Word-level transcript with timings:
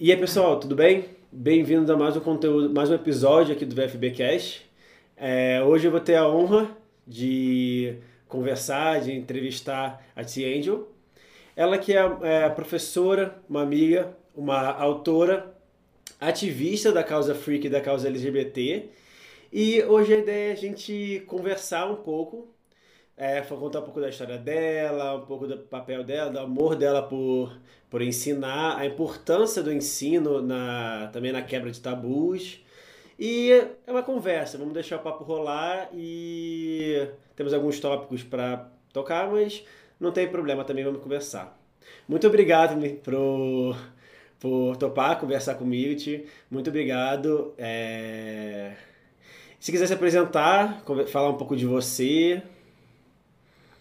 E 0.00 0.10
aí, 0.10 0.16
pessoal, 0.16 0.58
tudo 0.58 0.74
bem? 0.74 1.06
Bem-vindos 1.30 1.90
a 1.90 1.96
mais 1.96 2.16
um 2.16 2.20
conteúdo, 2.20 2.72
mais 2.72 2.90
um 2.90 2.94
episódio 2.94 3.54
aqui 3.54 3.64
do 3.64 3.74
VFB 3.74 4.10
Cash. 4.12 4.62
É, 5.16 5.62
hoje 5.62 5.86
eu 5.86 5.90
vou 5.90 6.00
ter 6.00 6.14
a 6.14 6.28
honra 6.28 6.70
de 7.06 7.96
conversar, 8.28 9.00
de 9.00 9.12
entrevistar 9.12 10.04
a 10.14 10.24
Tia 10.24 10.56
Angel. 10.56 10.88
Ela 11.56 11.78
que 11.78 11.96
é, 11.96 12.00
é 12.22 12.48
professora, 12.48 13.36
uma 13.48 13.62
amiga, 13.62 14.16
uma 14.34 14.70
autora, 14.72 15.54
ativista 16.20 16.92
da 16.92 17.02
causa 17.02 17.34
freak 17.34 17.66
e 17.66 17.70
da 17.70 17.80
causa 17.80 18.08
LGBT. 18.08 18.88
E 19.52 19.82
hoje 19.82 20.14
a 20.14 20.18
ideia 20.18 20.50
é 20.50 20.52
a 20.52 20.56
gente 20.56 21.22
conversar 21.26 21.90
um 21.90 21.96
pouco 21.96 22.48
é, 23.22 23.40
contar 23.40 23.78
um 23.78 23.82
pouco 23.82 24.00
da 24.00 24.08
história 24.08 24.36
dela, 24.36 25.14
um 25.14 25.20
pouco 25.20 25.46
do 25.46 25.56
papel 25.56 26.02
dela, 26.02 26.28
do 26.28 26.40
amor 26.40 26.74
dela 26.74 27.00
por, 27.00 27.56
por 27.88 28.02
ensinar, 28.02 28.76
a 28.76 28.84
importância 28.84 29.62
do 29.62 29.72
ensino 29.72 30.42
na, 30.42 31.08
também 31.12 31.30
na 31.30 31.40
quebra 31.40 31.70
de 31.70 31.80
tabus. 31.80 32.58
E 33.16 33.52
é 33.86 33.92
uma 33.92 34.02
conversa, 34.02 34.58
vamos 34.58 34.74
deixar 34.74 34.96
o 34.96 34.98
papo 34.98 35.22
rolar 35.22 35.88
e 35.94 37.06
temos 37.36 37.54
alguns 37.54 37.78
tópicos 37.78 38.24
para 38.24 38.68
tocar, 38.92 39.30
mas 39.30 39.64
não 40.00 40.10
tem 40.10 40.26
problema 40.26 40.64
também, 40.64 40.82
vamos 40.82 41.00
conversar. 41.00 41.56
Muito 42.08 42.26
obrigado 42.26 42.76
por, 43.04 43.76
por 44.40 44.76
topar 44.78 45.20
conversar 45.20 45.54
comigo, 45.54 45.94
Ti. 45.94 46.26
Muito 46.50 46.70
obrigado. 46.70 47.54
É... 47.56 48.72
Se 49.60 49.70
quiser 49.70 49.86
se 49.86 49.94
apresentar, 49.94 50.82
falar 51.06 51.30
um 51.30 51.36
pouco 51.36 51.54
de 51.54 51.66
você, 51.66 52.42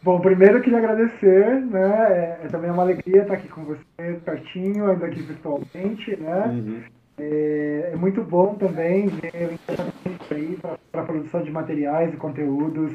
Bom, 0.04 0.20
primeiro 0.20 0.58
eu 0.58 0.62
queria 0.62 0.80
agradecer, 0.80 1.62
né? 1.62 2.40
É, 2.42 2.46
é, 2.46 2.48
também 2.48 2.72
uma 2.72 2.82
alegria 2.82 3.22
estar 3.22 3.36
aqui 3.36 3.48
com 3.48 3.64
você 3.64 3.84
pertinho, 4.26 4.90
ainda 4.90 5.06
aqui 5.06 5.22
virtualmente, 5.22 6.16
né? 6.16 6.48
Uhum. 6.48 6.84
É, 7.20 7.92
é, 7.94 7.96
muito 7.96 8.24
bom 8.24 8.56
também 8.56 9.08
ver 9.08 9.60
o 9.70 10.34
aí 10.34 10.58
para 10.92 11.02
a 11.02 11.06
produção 11.06 11.44
de 11.44 11.52
materiais 11.52 12.12
e 12.12 12.18
conteúdos 12.18 12.94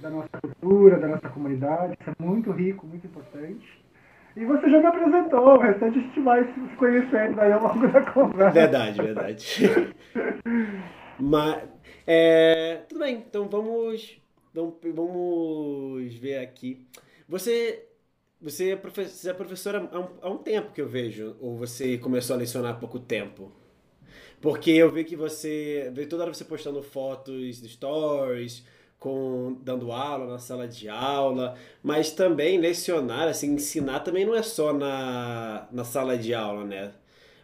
da 0.00 0.08
nossa 0.08 0.28
cultura, 0.40 0.98
da 0.98 1.08
nossa 1.08 1.28
comunidade. 1.28 1.96
Isso 2.00 2.10
é 2.10 2.22
muito 2.22 2.52
rico, 2.52 2.86
muito 2.86 3.04
importante. 3.04 3.84
E 4.36 4.44
você 4.44 4.70
já 4.70 4.78
me 4.78 4.86
apresentou, 4.86 5.56
o 5.56 5.60
restante 5.60 5.98
a 5.98 6.02
gente 6.02 6.20
vai 6.20 6.44
se 6.44 6.76
conhecendo 6.76 7.40
aí 7.40 7.52
ao 7.52 7.62
longo 7.62 7.88
da 7.88 8.00
conversa. 8.02 8.52
Verdade, 8.52 9.02
verdade. 9.02 9.94
Mas, 11.18 11.62
é, 12.06 12.82
tudo 12.88 13.00
bem, 13.00 13.24
então 13.28 13.48
vamos 13.48 14.22
Vamos, 14.54 14.74
vamos 14.94 16.14
ver 16.14 16.38
aqui. 16.38 16.86
Você, 17.28 17.86
você, 18.40 18.70
é, 18.72 18.76
você 18.76 19.30
é 19.30 19.34
professora 19.34 19.88
há 19.92 19.98
um, 20.00 20.08
há 20.22 20.30
um 20.30 20.38
tempo 20.38 20.72
que 20.72 20.80
eu 20.80 20.88
vejo, 20.88 21.36
ou 21.40 21.56
você 21.58 21.98
começou 21.98 22.34
a 22.36 22.38
lecionar 22.38 22.74
há 22.74 22.78
pouco 22.78 23.00
tempo? 23.00 23.50
Porque 24.40 24.70
eu 24.70 24.92
vi 24.92 25.04
que 25.04 25.16
você. 25.16 25.90
Veio 25.94 26.08
toda 26.08 26.24
hora 26.24 26.34
você 26.34 26.44
postando 26.44 26.82
fotos 26.82 27.60
de 27.60 27.68
stories, 27.68 28.64
com, 28.98 29.58
dando 29.62 29.92
aula 29.92 30.26
na 30.26 30.38
sala 30.38 30.68
de 30.68 30.88
aula, 30.88 31.56
mas 31.82 32.10
também 32.12 32.58
lecionar, 32.58 33.28
assim, 33.28 33.54
ensinar 33.54 34.00
também 34.00 34.24
não 34.24 34.34
é 34.34 34.42
só 34.42 34.72
na, 34.72 35.68
na 35.72 35.84
sala 35.84 36.16
de 36.18 36.34
aula, 36.34 36.64
né? 36.64 36.92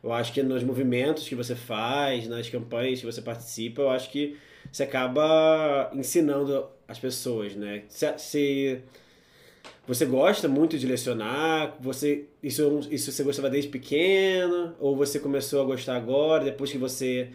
Eu 0.03 0.13
acho 0.13 0.33
que 0.33 0.43
nos 0.43 0.63
movimentos 0.63 1.29
que 1.29 1.35
você 1.35 1.55
faz, 1.55 2.29
nas 2.29 2.49
campanhas 2.49 3.01
que 3.01 3.07
você 3.07 3.21
participa, 3.23 3.83
eu 3.83 3.91
acho 3.91 4.11
que 4.11 4.39
você 4.73 4.85
acaba 4.85 5.91
ensinando 5.95 6.67
as 6.87 6.99
pessoas, 6.99 7.55
né? 7.55 7.83
Se, 7.89 8.19
se 8.19 8.81
você 9.87 10.07
gosta 10.07 10.49
muito 10.49 10.79
de 10.79 10.87
lecionar, 10.87 11.75
você 11.81 12.27
isso, 12.43 12.81
isso 12.91 13.11
você 13.11 13.23
gostava 13.25 13.51
desde 13.51 13.71
pequeno 13.71 14.75
ou 14.79 14.97
você 14.97 15.19
começou 15.19 15.63
a 15.63 15.65
gostar 15.65 15.97
agora, 15.97 16.45
depois 16.45 16.71
que 16.71 16.79
você 16.79 17.31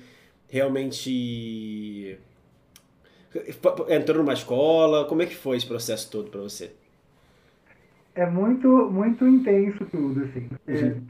realmente 0.50 2.18
entrou 3.90 4.20
numa 4.20 4.34
escola? 4.34 5.06
Como 5.06 5.22
é 5.22 5.26
que 5.26 5.36
foi 5.36 5.58
esse 5.58 5.66
processo 5.66 6.10
todo 6.10 6.30
para 6.30 6.42
você? 6.42 6.72
É 8.14 8.26
muito 8.26 8.68
muito 8.90 9.28
intenso 9.28 9.86
tudo, 9.92 10.24
assim. 10.24 10.50
Uhum. 10.68 11.02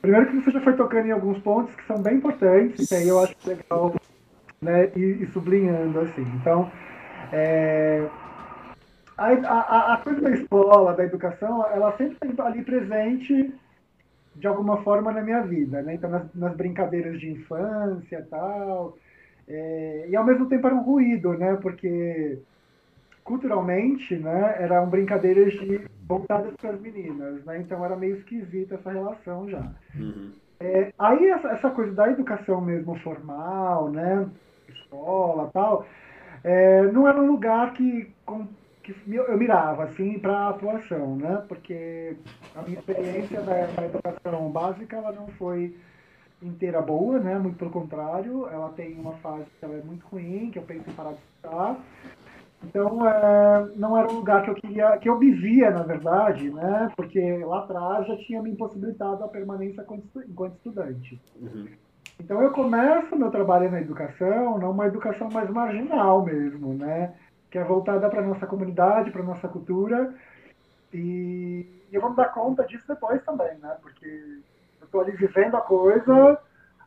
Primeiro 0.00 0.26
que 0.28 0.36
você 0.36 0.50
já 0.50 0.60
foi 0.60 0.74
tocando 0.74 1.06
em 1.06 1.10
alguns 1.10 1.38
pontos 1.40 1.74
que 1.74 1.86
são 1.86 2.00
bem 2.00 2.16
importantes, 2.16 2.90
e 2.90 2.94
aí 2.94 3.08
eu 3.08 3.18
acho 3.18 3.34
legal 3.44 3.94
né, 4.66 4.90
e, 4.96 5.22
e 5.22 5.26
sublinhando 5.28 6.00
assim. 6.00 6.22
Então, 6.40 6.70
é, 7.32 8.06
a, 9.16 9.26
a, 9.26 9.94
a, 9.94 9.96
coisa 9.98 10.20
da 10.20 10.30
escola, 10.30 10.94
da 10.94 11.04
educação, 11.04 11.64
ela 11.70 11.96
sempre 11.96 12.30
está 12.30 12.46
ali 12.46 12.62
presente 12.62 13.54
de 14.34 14.46
alguma 14.46 14.82
forma 14.82 15.12
na 15.12 15.22
minha 15.22 15.40
vida, 15.42 15.80
né? 15.82 15.94
Então, 15.94 16.10
nas, 16.10 16.34
nas 16.34 16.54
brincadeiras 16.54 17.18
de 17.18 17.30
infância 17.30 18.26
tal. 18.28 18.98
É, 19.48 20.06
e 20.08 20.16
ao 20.16 20.24
mesmo 20.24 20.46
tempo 20.46 20.66
era 20.66 20.76
um 20.76 20.82
ruído, 20.82 21.32
né? 21.34 21.56
Porque 21.62 22.38
culturalmente, 23.24 24.14
né, 24.14 24.54
eram 24.60 24.88
brincadeiras 24.88 25.52
de, 25.54 25.80
voltadas 26.06 26.54
para 26.54 26.70
as 26.70 26.80
meninas, 26.80 27.44
né? 27.44 27.58
Então 27.58 27.84
era 27.84 27.96
meio 27.96 28.16
esquisita 28.16 28.76
essa 28.76 28.92
relação 28.92 29.50
já. 29.50 29.72
Uhum. 29.96 30.30
É, 30.60 30.92
aí 30.98 31.26
essa, 31.30 31.48
essa, 31.48 31.70
coisa 31.70 31.92
da 31.92 32.08
educação 32.08 32.60
mesmo 32.60 32.94
formal, 33.00 33.90
né? 33.90 34.26
Escola 34.96 35.50
tal, 35.52 35.86
é, 36.42 36.82
não 36.92 37.06
era 37.06 37.20
um 37.20 37.26
lugar 37.26 37.72
que, 37.74 38.10
com, 38.24 38.46
que 38.82 38.94
eu 39.08 39.36
mirava 39.36 39.84
assim 39.84 40.18
para 40.18 40.48
atuação, 40.48 41.16
né? 41.16 41.42
Porque 41.48 42.16
a 42.54 42.62
minha 42.62 42.78
experiência 42.78 43.40
da, 43.42 43.66
da, 43.66 43.84
educação 43.84 44.50
básica 44.50 44.96
ela 44.96 45.12
não 45.12 45.28
foi 45.28 45.76
inteira 46.42 46.80
boa, 46.80 47.18
né? 47.18 47.38
Muito 47.38 47.58
pelo 47.58 47.70
contrário, 47.70 48.48
ela 48.48 48.70
tem 48.70 48.94
uma 48.94 49.14
fase 49.14 49.46
que 49.58 49.64
ela 49.64 49.74
é 49.74 49.82
muito 49.82 50.06
ruim, 50.06 50.50
que 50.50 50.58
eu 50.58 50.62
penso 50.62 50.88
em 50.88 50.92
parar 50.92 51.12
de 51.12 51.18
estudar. 51.18 51.80
Então, 52.64 53.06
é, 53.06 53.68
não 53.76 53.96
era 53.96 54.08
um 54.10 54.16
lugar 54.16 54.42
que 54.42 54.50
eu 54.50 54.54
queria, 54.54 54.96
que 54.98 55.08
eu 55.08 55.18
vivia, 55.18 55.70
na 55.70 55.82
verdade, 55.82 56.50
né? 56.50 56.90
Porque 56.96 57.20
lá 57.44 57.60
atrás 57.60 58.06
já 58.06 58.16
tinha 58.16 58.42
me 58.42 58.50
impossibilitado 58.50 59.22
a 59.22 59.28
permanência 59.28 59.84
enquanto 60.28 60.56
estudante. 60.56 61.20
Uhum. 61.40 61.68
Então 62.18 62.42
eu 62.42 62.50
começo 62.50 63.14
meu 63.16 63.30
trabalho 63.30 63.70
na 63.70 63.80
educação, 63.80 64.58
numa 64.58 64.86
educação 64.86 65.28
mais 65.30 65.48
marginal 65.50 66.24
mesmo, 66.24 66.74
né? 66.74 67.14
Que 67.50 67.58
é 67.58 67.64
voltada 67.64 68.08
para 68.08 68.22
nossa 68.22 68.46
comunidade, 68.46 69.10
para 69.10 69.22
nossa 69.22 69.48
cultura. 69.48 70.14
E, 70.92 71.66
eu 71.92 72.00
vou 72.00 72.10
me 72.10 72.16
dar 72.16 72.32
conta 72.32 72.64
disso 72.64 72.84
depois 72.88 73.22
também, 73.24 73.56
né? 73.58 73.76
Porque 73.82 74.06
eu 74.80 74.84
estou 74.84 75.00
ali 75.00 75.12
vivendo 75.12 75.56
a 75.56 75.60
coisa, 75.60 76.38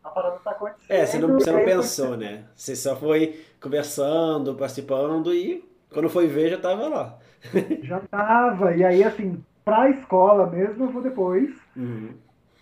a 0.04 0.10
parada 0.10 0.38
está 0.38 0.52
acontecendo. 0.52 0.92
É, 0.92 1.06
você 1.06 1.20
não, 1.20 1.34
você 1.34 1.52
não 1.52 1.66
pensou, 1.66 2.18
né? 2.18 2.46
Você 2.56 2.76
só 2.76 2.96
foi 2.96 3.40
conversando, 3.62 4.56
participando 4.56 5.34
e 5.34 5.64
quando 5.92 6.10
foi 6.10 6.28
ver 6.28 6.50
já 6.50 6.56
estava 6.56 6.88
lá. 6.88 7.18
já 7.84 8.00
estava. 8.00 8.76
E 8.76 8.84
aí, 8.84 9.04
assim, 9.04 9.44
para 9.64 9.84
a 9.84 9.90
escola 9.90 10.48
mesmo 10.48 10.86
eu 10.86 10.92
vou 10.92 11.02
depois. 11.02 11.50
Uhum. 11.76 12.14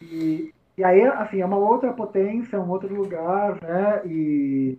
E, 0.02 0.54
e 0.78 0.84
aí, 0.84 1.04
assim, 1.04 1.42
é 1.42 1.46
uma 1.46 1.58
outra 1.58 1.92
potência, 1.92 2.62
um 2.62 2.70
outro 2.70 2.94
lugar, 2.94 3.58
né? 3.62 4.02
E, 4.06 4.78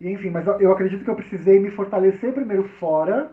e 0.00 0.08
enfim, 0.10 0.30
mas 0.30 0.46
eu 0.46 0.70
acredito 0.72 1.02
que 1.02 1.10
eu 1.10 1.16
precisei 1.16 1.58
me 1.58 1.72
fortalecer 1.72 2.32
primeiro 2.32 2.62
fora, 2.78 3.32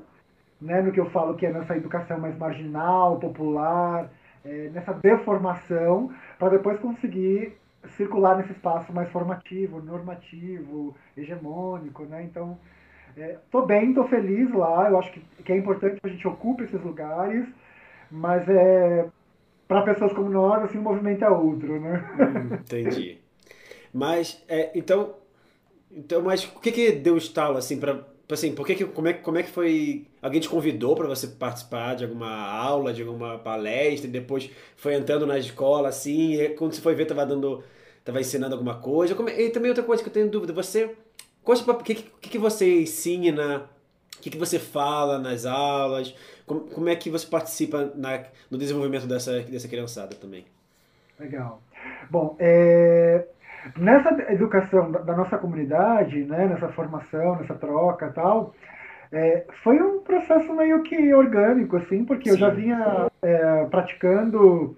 né? 0.60 0.82
No 0.82 0.92
que 0.92 1.00
eu 1.00 1.12
falo 1.12 1.36
que 1.36 1.46
é 1.46 1.54
nessa 1.54 1.78
educação 1.78 2.20
mais 2.20 2.36
marginal, 2.38 3.20
popular, 3.20 4.10
é, 4.44 4.70
nessa 4.74 4.94
deformação, 4.94 6.12
para 6.40 6.50
depois 6.50 6.80
conseguir 6.80 7.56
circular 7.98 8.38
nesse 8.38 8.54
espaço 8.54 8.92
mais 8.92 9.10
formativo, 9.12 9.80
normativo, 9.80 10.96
hegemônico, 11.16 12.04
né? 12.06 12.24
Então, 12.24 12.58
é, 13.16 13.38
bem, 13.68 13.90
estou 13.90 14.08
feliz 14.08 14.52
lá. 14.52 14.90
Eu 14.90 14.98
acho 14.98 15.12
que, 15.12 15.20
que 15.44 15.54
é 15.54 15.58
importante 15.58 16.02
que 16.02 16.08
a 16.08 16.12
gente 16.12 16.28
ocupe 16.28 16.64
esses 16.64 16.82
lugares, 16.82 17.48
mas 18.10 18.48
é 18.50 19.08
para 19.72 19.84
pessoas 19.84 20.12
como 20.12 20.30
nós, 20.30 20.64
assim, 20.64 20.80
o 20.80 20.82
movimento 20.82 21.24
é 21.24 21.30
outro, 21.30 21.80
né? 21.80 22.04
Hum, 22.20 22.56
entendi. 22.56 23.20
Mas, 23.94 24.44
é, 24.50 24.70
então, 24.76 25.16
então, 25.90 26.22
mas 26.22 26.44
o 26.44 26.60
que 26.60 26.74
que 26.74 26.92
deu 26.92 27.16
estalo, 27.16 27.58
assim, 27.58 27.80
para 27.80 28.04
assim, 28.30 28.54
por 28.54 28.68
que 28.68 28.76
que, 28.76 28.84
como, 28.84 29.08
é, 29.08 29.14
como 29.14 29.38
é 29.38 29.44
que 29.44 29.50
foi, 29.50 30.08
alguém 30.22 30.42
te 30.42 30.50
convidou 30.50 30.94
para 30.94 31.08
você 31.08 31.28
participar 31.28 31.96
de 31.96 32.04
alguma 32.04 32.30
aula, 32.30 32.92
de 32.94 33.02
alguma 33.02 33.38
palestra, 33.38 34.10
e 34.10 34.12
depois 34.12 34.50
foi 34.76 34.94
entrando 34.96 35.26
na 35.26 35.40
escola, 35.40 35.88
assim, 35.88 36.34
e 36.34 36.50
quando 36.50 36.74
você 36.74 36.82
foi 36.82 36.94
ver, 36.94 37.06
tava 37.06 37.26
dando, 37.26 37.64
tava 38.04 38.20
ensinando 38.20 38.56
alguma 38.56 38.76
coisa, 38.76 39.16
como, 39.16 39.30
e 39.30 39.52
também 39.52 39.70
outra 39.70 39.86
coisa 39.86 40.04
que 40.04 40.10
eu 40.10 40.14
tenho 40.14 40.30
dúvida, 40.30 40.52
você, 40.52 40.94
o 41.46 41.76
que, 41.76 41.96
que, 41.96 42.30
que 42.30 42.38
você 42.38 42.82
ensina, 42.82 43.70
o 44.22 44.24
que, 44.24 44.30
que 44.30 44.38
você 44.38 44.60
fala 44.60 45.18
nas 45.18 45.48
aulas, 45.48 46.16
como, 46.46 46.62
como 46.62 46.88
é 46.90 46.96
que 46.96 47.10
você 47.10 47.26
participa 47.26 47.92
na, 47.96 48.24
no 48.52 48.58
desenvolvimento 48.58 49.08
dessa, 49.08 49.40
dessa 49.40 49.68
criançada 49.68 50.16
também? 50.16 50.46
Legal. 51.20 51.60
Bom, 52.08 52.36
é, 52.40 53.26
nessa 53.76 54.10
educação 54.32 54.92
da, 54.92 55.00
da, 55.00 55.16
nossa 55.16 55.40
comunidade, 55.40 56.24
né, 56.24 56.46
nessa 56.46 56.70
formação, 56.70 57.38
nessa 57.38 57.56
troca 57.56 58.06
e 58.06 58.12
tal, 58.12 58.54
é, 59.12 59.44
foi 59.64 59.82
um 59.82 60.02
processo 60.02 60.54
meio 60.54 60.84
que 60.84 61.12
orgânico, 61.16 61.78
assim, 61.78 62.06
porque 62.06 62.30
Sim. 62.30 62.36
eu 62.36 62.38
já 62.38 62.50
vinha 62.52 63.08
é, 63.24 63.66
praticando 63.72 64.78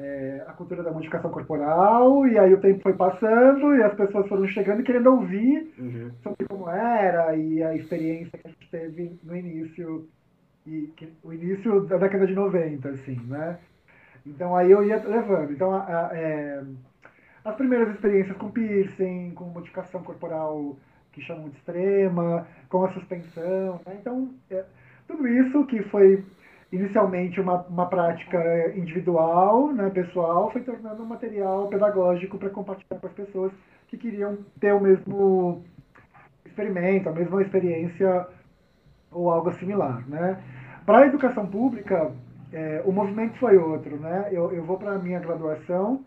é, 0.00 0.44
a 0.46 0.52
cultura 0.52 0.82
da 0.82 0.90
modificação 0.90 1.30
corporal, 1.30 2.26
e 2.26 2.38
aí 2.38 2.54
o 2.54 2.60
tempo 2.60 2.82
foi 2.82 2.94
passando 2.94 3.74
e 3.76 3.82
as 3.82 3.94
pessoas 3.94 4.26
foram 4.26 4.46
chegando 4.46 4.80
e 4.80 4.84
querendo 4.84 5.10
ouvir 5.10 5.74
uhum. 5.78 6.10
sobre 6.22 6.46
como 6.46 6.68
era 6.70 7.36
e 7.36 7.62
a 7.62 7.74
experiência 7.74 8.38
que 8.38 8.48
a 8.48 8.50
gente 8.50 8.70
teve 8.70 9.18
no 9.22 9.36
início, 9.36 10.08
e 10.66 10.90
que, 10.96 11.12
o 11.22 11.32
início 11.32 11.82
da 11.82 11.98
década 11.98 12.26
de 12.26 12.34
90, 12.34 12.88
assim, 12.88 13.20
né? 13.26 13.58
Então 14.24 14.56
aí 14.56 14.70
eu 14.70 14.82
ia 14.84 14.96
levando. 14.96 15.52
Então, 15.52 15.72
a, 15.72 15.82
a, 15.82 16.10
é, 16.16 16.62
as 17.44 17.54
primeiras 17.56 17.90
experiências 17.90 18.36
com 18.38 18.50
piercing, 18.50 19.32
com 19.34 19.44
modificação 19.44 20.02
corporal 20.02 20.76
que 21.12 21.20
chamam 21.20 21.50
de 21.50 21.56
extrema, 21.56 22.46
com 22.70 22.84
a 22.84 22.92
suspensão, 22.92 23.80
né? 23.84 23.98
Então, 24.00 24.32
é, 24.50 24.64
tudo 25.06 25.28
isso 25.28 25.66
que 25.66 25.82
foi 25.82 26.24
inicialmente 26.72 27.40
uma, 27.40 27.62
uma 27.62 27.86
prática 27.86 28.72
individual, 28.76 29.72
né, 29.72 29.90
pessoal, 29.90 30.50
foi 30.52 30.62
tornando 30.62 31.02
um 31.02 31.06
material 31.06 31.68
pedagógico 31.68 32.38
para 32.38 32.50
compartilhar 32.50 33.00
com 33.00 33.06
as 33.06 33.12
pessoas 33.12 33.52
que 33.88 33.96
queriam 33.96 34.38
ter 34.60 34.72
o 34.72 34.80
mesmo 34.80 35.64
experimento, 36.46 37.08
a 37.08 37.12
mesma 37.12 37.42
experiência 37.42 38.26
ou 39.10 39.30
algo 39.30 39.52
similar. 39.54 40.08
Né? 40.08 40.40
Para 40.86 40.98
a 40.98 41.06
educação 41.06 41.46
pública, 41.46 42.12
é, 42.52 42.82
o 42.84 42.92
movimento 42.92 43.36
foi 43.38 43.56
outro. 43.56 43.96
Né? 43.96 44.28
Eu, 44.30 44.52
eu 44.52 44.64
vou 44.64 44.78
para 44.78 44.92
a 44.92 44.98
minha 44.98 45.18
graduação 45.18 46.04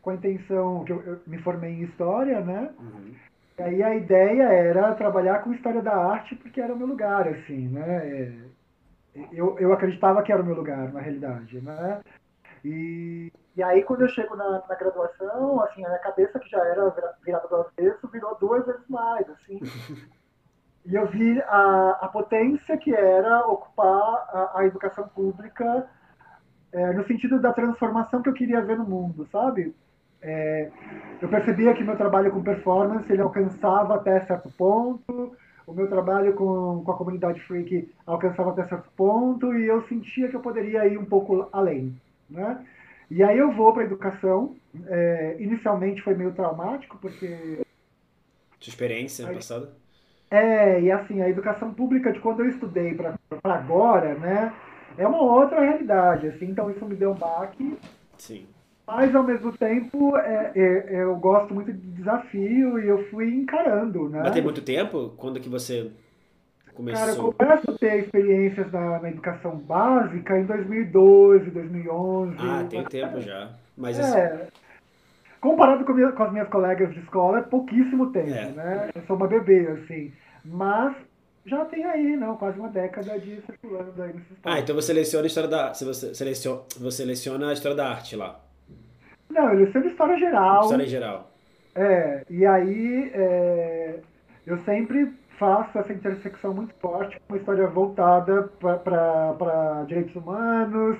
com 0.00 0.10
a 0.10 0.14
intenção 0.14 0.84
que 0.84 0.92
eu, 0.92 1.02
eu, 1.02 1.20
me 1.26 1.38
formei 1.38 1.72
em 1.72 1.82
História, 1.82 2.40
né? 2.40 2.70
Uhum. 2.78 3.12
E 3.58 3.62
aí 3.62 3.82
a 3.82 3.96
ideia 3.96 4.44
era 4.44 4.94
trabalhar 4.94 5.40
com 5.40 5.52
História 5.52 5.82
da 5.82 5.96
Arte 5.96 6.36
porque 6.36 6.60
era 6.60 6.72
o 6.72 6.76
meu 6.76 6.86
lugar, 6.86 7.26
assim, 7.26 7.66
né? 7.66 8.08
É, 8.08 8.32
eu, 9.32 9.58
eu 9.58 9.72
acreditava 9.72 10.22
que 10.22 10.32
era 10.32 10.42
o 10.42 10.44
meu 10.44 10.54
lugar, 10.54 10.92
na 10.92 11.00
realidade, 11.00 11.60
né? 11.60 12.00
E, 12.64 13.32
e 13.56 13.62
aí, 13.62 13.82
quando 13.82 14.02
eu 14.02 14.08
chego 14.08 14.34
na, 14.34 14.62
na 14.68 14.74
graduação, 14.74 15.62
assim, 15.62 15.84
a 15.84 15.88
minha 15.88 16.00
cabeça, 16.00 16.38
que 16.38 16.48
já 16.48 16.58
era 16.58 16.94
virada 17.24 17.48
do 17.48 17.56
avesso, 17.56 18.08
virou 18.08 18.36
duas 18.38 18.66
vezes 18.66 18.88
mais, 18.88 19.28
assim. 19.30 19.60
E 20.88 20.94
eu 20.94 21.04
vi 21.08 21.42
a, 21.42 21.98
a 22.00 22.06
potência 22.06 22.76
que 22.76 22.94
era 22.94 23.44
ocupar 23.48 23.88
a, 23.88 24.60
a 24.60 24.66
educação 24.66 25.08
pública 25.08 25.84
é, 26.72 26.92
no 26.92 27.04
sentido 27.06 27.40
da 27.40 27.52
transformação 27.52 28.22
que 28.22 28.28
eu 28.28 28.32
queria 28.32 28.60
ver 28.60 28.78
no 28.78 28.84
mundo, 28.84 29.26
sabe? 29.32 29.74
É, 30.22 30.70
eu 31.20 31.28
percebia 31.28 31.74
que 31.74 31.82
meu 31.82 31.96
trabalho 31.96 32.30
com 32.30 32.42
performance, 32.42 33.12
ele 33.12 33.22
alcançava 33.22 33.96
até 33.96 34.20
certo 34.20 34.48
ponto, 34.56 35.36
o 35.66 35.74
meu 35.74 35.88
trabalho 35.88 36.34
com, 36.34 36.82
com 36.84 36.92
a 36.92 36.96
comunidade 36.96 37.40
freak 37.40 37.90
alcançava 38.06 38.50
até 38.50 38.64
certo 38.68 38.88
ponto 38.96 39.52
e 39.54 39.66
eu 39.66 39.82
sentia 39.88 40.28
que 40.28 40.36
eu 40.36 40.40
poderia 40.40 40.86
ir 40.86 40.96
um 40.96 41.04
pouco 41.04 41.48
além, 41.52 41.94
né? 42.30 42.64
E 43.10 43.22
aí 43.22 43.38
eu 43.38 43.52
vou 43.52 43.72
para 43.72 43.82
a 43.82 43.86
educação. 43.86 44.56
É, 44.86 45.36
inicialmente 45.38 46.02
foi 46.02 46.14
meio 46.14 46.32
traumático, 46.32 46.98
porque... 46.98 47.60
Sua 48.60 48.70
experiência 48.70 49.28
aí, 49.28 49.34
passada? 49.34 49.72
É, 50.30 50.80
e 50.80 50.90
assim, 50.90 51.22
a 51.22 51.28
educação 51.28 51.72
pública 51.72 52.12
de 52.12 52.20
quando 52.20 52.40
eu 52.40 52.48
estudei 52.48 52.94
para 52.94 53.14
agora, 53.44 54.14
né? 54.14 54.52
É 54.98 55.06
uma 55.06 55.20
outra 55.20 55.60
realidade, 55.60 56.28
assim, 56.28 56.46
então 56.46 56.70
isso 56.70 56.84
me 56.84 56.94
deu 56.94 57.12
um 57.12 57.14
baque. 57.14 57.78
Sim. 58.16 58.46
Mas, 58.86 59.14
ao 59.14 59.24
mesmo 59.24 59.50
tempo, 59.52 60.16
é, 60.16 60.52
é, 60.54 61.02
eu 61.02 61.16
gosto 61.16 61.52
muito 61.52 61.72
de 61.72 61.78
desafio 61.90 62.78
e 62.78 62.86
eu 62.86 63.04
fui 63.10 63.34
encarando, 63.34 64.08
né? 64.08 64.20
Mas 64.22 64.32
tem 64.32 64.42
muito 64.42 64.62
tempo? 64.62 65.12
Quando 65.16 65.40
que 65.40 65.48
você 65.48 65.90
começou? 66.72 67.00
Cara, 67.04 67.16
eu 67.16 67.32
começo 67.32 67.70
a 67.70 67.78
ter 67.78 68.04
experiências 68.04 68.70
na, 68.70 69.00
na 69.00 69.08
educação 69.08 69.56
básica 69.56 70.38
em 70.38 70.44
2012, 70.44 71.50
2011. 71.50 72.36
Ah, 72.38 72.64
tem 72.70 72.84
tempo 72.84 73.20
já. 73.20 73.50
Mas 73.76 73.98
é, 73.98 74.46
comparado 75.40 75.84
com, 75.84 75.92
minha, 75.92 76.12
com, 76.12 76.22
as 76.22 76.32
minhas 76.32 76.48
colegas 76.48 76.94
de 76.94 77.00
escola, 77.00 77.38
é 77.38 77.42
pouquíssimo 77.42 78.12
tempo, 78.12 78.30
é. 78.30 78.52
né? 78.52 78.90
Eu 78.94 79.02
sou 79.08 79.16
uma 79.16 79.26
bebê, 79.26 79.66
assim. 79.66 80.12
Mas 80.44 80.94
já 81.44 81.64
tem 81.64 81.84
aí, 81.84 82.16
não, 82.16 82.36
quase 82.36 82.56
uma 82.56 82.68
década 82.68 83.18
de 83.18 83.40
circulando 83.42 84.00
aí 84.00 84.12
nesses 84.12 84.38
Ah, 84.44 84.60
então 84.60 84.76
você 84.76 84.88
seleciona 84.88 85.24
a 85.24 85.26
história 85.26 85.50
da. 85.50 85.74
Você 85.74 86.14
seleciona, 86.14 86.60
você 86.78 86.96
seleciona 86.98 87.50
a 87.50 87.52
história 87.52 87.76
da 87.76 87.88
arte 87.88 88.14
lá. 88.14 88.45
Não, 89.36 89.52
ele 89.52 89.70
sempre 89.70 89.90
história 89.90 90.16
geral. 90.16 90.62
História 90.62 90.86
geral. 90.86 91.30
É, 91.74 92.24
e 92.30 92.46
aí 92.46 93.10
é, 93.12 94.00
eu 94.46 94.58
sempre 94.64 95.12
faço 95.38 95.78
essa 95.78 95.92
intersecção 95.92 96.54
muito 96.54 96.72
forte 96.80 97.20
com 97.20 97.34
uma 97.34 97.38
história 97.38 97.66
voltada 97.66 98.44
para 98.58 99.84
direitos 99.86 100.16
humanos, 100.16 100.96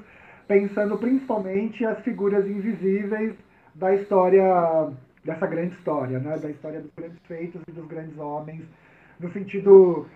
pensando 0.46 0.98
principalmente 0.98 1.82
as 1.86 1.98
figuras 2.00 2.46
invisíveis 2.46 3.34
da 3.74 3.94
história, 3.94 4.44
dessa 5.24 5.46
grande 5.46 5.74
história, 5.74 6.18
né? 6.18 6.36
da 6.36 6.50
história 6.50 6.82
dos 6.82 6.90
grandes 6.94 7.18
feitos 7.26 7.62
e 7.66 7.72
dos 7.72 7.86
grandes 7.86 8.18
homens, 8.18 8.62
no 9.18 9.32
sentido 9.32 10.06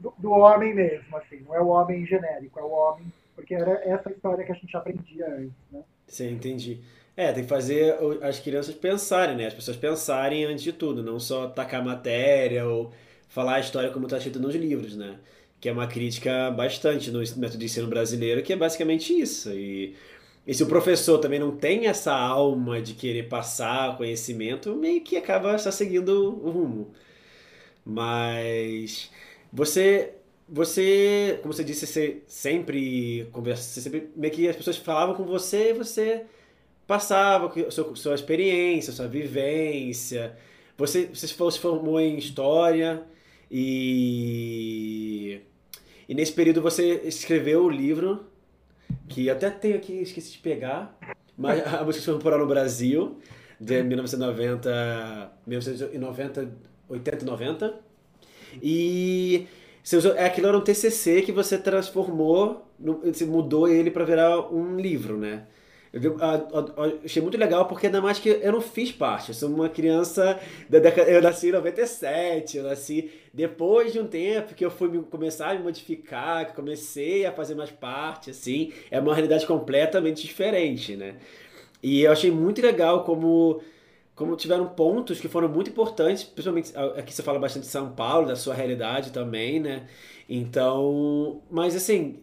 do, 0.00 0.14
do 0.16 0.30
homem 0.30 0.74
mesmo, 0.74 1.14
assim, 1.18 1.42
não 1.46 1.54
é 1.54 1.60
o 1.60 1.68
homem 1.68 2.06
genérico, 2.06 2.58
é 2.58 2.62
o 2.62 2.70
homem, 2.70 3.12
porque 3.36 3.54
era 3.54 3.72
essa 3.84 4.10
história 4.10 4.42
que 4.42 4.52
a 4.52 4.54
gente 4.54 4.74
aprendia 4.74 5.26
antes. 5.26 5.52
Né? 5.70 5.82
Sim, 6.06 6.32
entendi. 6.32 6.80
É, 7.16 7.30
tem 7.32 7.42
que 7.42 7.48
fazer 7.48 7.94
as 8.22 8.38
crianças 8.40 8.74
pensarem, 8.74 9.36
né? 9.36 9.46
As 9.46 9.54
pessoas 9.54 9.76
pensarem 9.76 10.44
antes 10.44 10.64
de 10.64 10.72
tudo, 10.72 11.02
não 11.02 11.20
só 11.20 11.46
tacar 11.48 11.84
matéria 11.84 12.66
ou 12.66 12.90
falar 13.28 13.56
a 13.56 13.60
história 13.60 13.90
como 13.90 14.06
está 14.06 14.16
escrito 14.16 14.40
nos 14.40 14.54
livros, 14.54 14.96
né? 14.96 15.18
Que 15.60 15.68
é 15.68 15.72
uma 15.72 15.86
crítica 15.86 16.50
bastante 16.50 17.10
no 17.10 17.18
método 17.18 17.58
de 17.58 17.66
ensino 17.66 17.86
brasileiro, 17.86 18.42
que 18.42 18.52
é 18.52 18.56
basicamente 18.56 19.12
isso. 19.12 19.50
E, 19.52 19.94
e 20.46 20.54
se 20.54 20.62
o 20.62 20.66
professor 20.66 21.18
também 21.18 21.38
não 21.38 21.56
tem 21.56 21.86
essa 21.86 22.12
alma 22.14 22.80
de 22.80 22.94
querer 22.94 23.28
passar 23.28 23.96
conhecimento, 23.96 24.74
meio 24.74 25.02
que 25.02 25.16
acaba 25.16 25.58
só 25.58 25.70
seguindo 25.70 26.10
o 26.44 26.50
rumo. 26.50 26.92
Mas 27.84 29.10
você 29.52 30.14
você, 30.48 31.38
como 31.42 31.54
você 31.54 31.64
disse, 31.64 31.86
você 31.86 32.22
sempre 32.26 33.26
conversa, 33.32 33.62
você 33.62 33.80
sempre, 33.80 34.10
meio 34.16 34.32
que 34.32 34.48
as 34.48 34.56
pessoas 34.56 34.76
falavam 34.76 35.14
com 35.14 35.24
você 35.24 35.72
você 35.72 36.26
passava 36.92 37.50
sua, 37.70 37.96
sua 37.96 38.14
experiência, 38.14 38.92
sua 38.92 39.08
vivência. 39.08 40.36
Você, 40.76 41.06
você 41.06 41.26
se 41.26 41.58
formou 41.58 41.98
em 41.98 42.18
história 42.18 43.02
e, 43.50 45.40
e 46.06 46.14
nesse 46.14 46.32
período 46.32 46.60
você 46.60 47.00
escreveu 47.04 47.64
o 47.64 47.70
livro 47.70 48.26
que 49.08 49.30
até 49.30 49.48
tenho 49.48 49.76
aqui, 49.76 50.02
esqueci 50.02 50.32
de 50.32 50.38
pegar, 50.38 50.98
mas 51.36 51.64
a 51.74 51.82
música 51.82 52.04
foi 52.04 52.14
temporal 52.14 52.40
no 52.40 52.46
Brasil, 52.46 53.18
de 53.58 53.82
1990, 53.82 55.32
1990, 55.46 56.52
80 56.90 57.24
e 57.24 57.26
90. 57.26 57.74
E 58.62 59.46
é 60.14 60.26
aquilo 60.26 60.48
era 60.48 60.58
um 60.58 60.60
TCC 60.60 61.22
que 61.22 61.32
você 61.32 61.56
transformou, 61.56 62.70
você 62.78 63.24
mudou 63.24 63.66
ele 63.66 63.90
para 63.90 64.04
virar 64.04 64.52
um 64.52 64.76
livro, 64.76 65.16
né? 65.16 65.46
Eu, 65.92 66.16
achei 67.04 67.20
muito 67.20 67.36
legal 67.36 67.66
porque 67.66 67.86
ainda 67.86 68.00
mais 68.00 68.18
que 68.18 68.28
eu 68.28 68.50
não 68.50 68.62
fiz 68.62 68.90
parte. 68.90 69.28
Eu 69.28 69.34
sou 69.34 69.50
uma 69.50 69.68
criança 69.68 70.40
da 70.68 70.78
década. 70.78 71.10
Eu 71.10 71.20
nasci 71.20 71.48
em 71.48 71.52
97, 71.52 72.56
eu 72.56 72.64
nasci 72.64 73.10
depois 73.32 73.92
de 73.92 74.00
um 74.00 74.06
tempo 74.06 74.54
que 74.54 74.64
eu 74.64 74.70
fui 74.70 75.02
começar 75.10 75.50
a 75.50 75.54
me 75.54 75.62
modificar, 75.62 76.46
que 76.46 76.54
comecei 76.54 77.26
a 77.26 77.32
fazer 77.32 77.54
mais 77.54 77.70
parte, 77.70 78.30
assim. 78.30 78.72
É 78.90 78.98
uma 78.98 79.14
realidade 79.14 79.46
completamente 79.46 80.22
diferente, 80.22 80.96
né? 80.96 81.16
E 81.82 82.02
eu 82.02 82.12
achei 82.12 82.30
muito 82.30 82.62
legal 82.62 83.04
como 83.04 83.60
como 84.14 84.36
tiveram 84.36 84.68
pontos 84.68 85.20
que 85.20 85.28
foram 85.28 85.48
muito 85.48 85.70
importantes, 85.70 86.22
principalmente 86.22 86.72
aqui 86.96 87.12
você 87.12 87.22
fala 87.22 87.38
bastante 87.38 87.64
de 87.64 87.70
São 87.70 87.92
Paulo, 87.92 88.28
da 88.28 88.36
sua 88.36 88.54
realidade 88.54 89.10
também, 89.10 89.58
né? 89.58 89.88
Então, 90.28 91.42
mas 91.50 91.74
assim, 91.74 92.21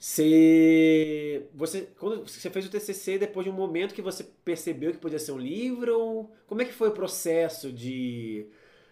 você, 0.00 1.42
você, 1.54 1.88
quando 1.98 2.26
você 2.26 2.48
fez 2.48 2.64
o 2.64 2.70
TCC 2.70 3.18
depois 3.18 3.44
de 3.44 3.50
um 3.50 3.54
momento 3.54 3.94
que 3.94 4.00
você 4.00 4.24
percebeu 4.42 4.92
que 4.92 4.98
podia 4.98 5.18
ser 5.18 5.32
um 5.32 5.38
livro, 5.38 6.26
como 6.46 6.62
é 6.62 6.64
que 6.64 6.72
foi 6.72 6.88
o 6.88 6.92
processo 6.92 7.70
de, 7.70 8.46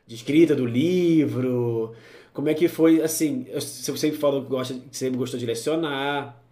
de 0.06 0.14
escrita 0.14 0.54
do 0.54 0.66
livro? 0.66 1.94
Como 2.34 2.50
é 2.50 2.54
que 2.54 2.68
foi, 2.68 3.00
assim, 3.00 3.46
você 3.54 3.96
sempre 3.96 4.18
falou 4.18 4.42
que 4.42 4.50
gosta, 4.50 4.78
sempre 4.92 5.16
gostou 5.18 5.40
de 5.40 5.46
lecionar, 5.46 6.44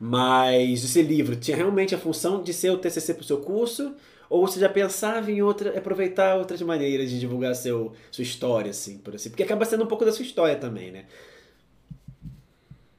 mas 0.00 0.82
esse 0.84 1.00
livro 1.00 1.36
tinha 1.36 1.56
realmente 1.56 1.94
a 1.94 1.98
função 1.98 2.42
de 2.42 2.52
ser 2.52 2.70
o 2.70 2.78
TCC 2.78 3.14
para 3.14 3.22
o 3.22 3.24
seu 3.24 3.38
curso? 3.38 3.94
Ou 4.28 4.44
você 4.44 4.58
já 4.58 4.68
pensava 4.68 5.30
em 5.30 5.42
outra, 5.42 5.78
aproveitar 5.78 6.36
outras 6.36 6.60
maneiras 6.60 7.08
de 7.08 7.20
divulgar 7.20 7.54
seu, 7.54 7.92
sua 8.10 8.22
história, 8.22 8.70
assim, 8.72 8.98
por 8.98 9.14
assim? 9.14 9.30
Porque 9.30 9.44
acaba 9.44 9.64
sendo 9.64 9.84
um 9.84 9.86
pouco 9.86 10.04
da 10.04 10.10
sua 10.10 10.24
história 10.24 10.56
também, 10.56 10.90
né? 10.90 11.04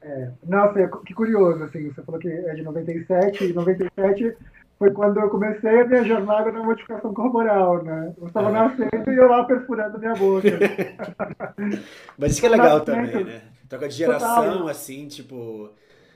É, 0.00 0.30
nossa, 0.46 0.88
que 1.04 1.12
curioso, 1.12 1.64
assim, 1.64 1.90
você 1.90 2.02
falou 2.02 2.20
que 2.20 2.28
é 2.28 2.54
de 2.54 2.62
97, 2.62 3.44
e 3.44 3.52
97 3.52 4.36
foi 4.78 4.92
quando 4.92 5.18
eu 5.18 5.28
comecei 5.28 5.80
a 5.80 5.86
minha 5.86 6.04
jornada 6.04 6.52
na 6.52 6.62
modificação 6.62 7.12
corporal, 7.12 7.82
né? 7.82 8.14
Eu 8.16 8.28
estava 8.28 8.48
é. 8.48 8.52
nascendo 8.52 9.10
e 9.10 9.16
eu 9.16 9.28
lá 9.28 9.44
perfurando 9.44 9.98
minha 9.98 10.14
boca. 10.14 10.48
Mas 12.16 12.32
isso 12.32 12.40
que 12.40 12.46
é 12.46 12.50
legal 12.50 12.80
também, 12.80 13.24
né? 13.24 13.42
Troca 13.68 13.88
de 13.88 13.96
geração, 13.96 14.52
Total. 14.52 14.68
assim, 14.68 15.08
tipo... 15.08 15.70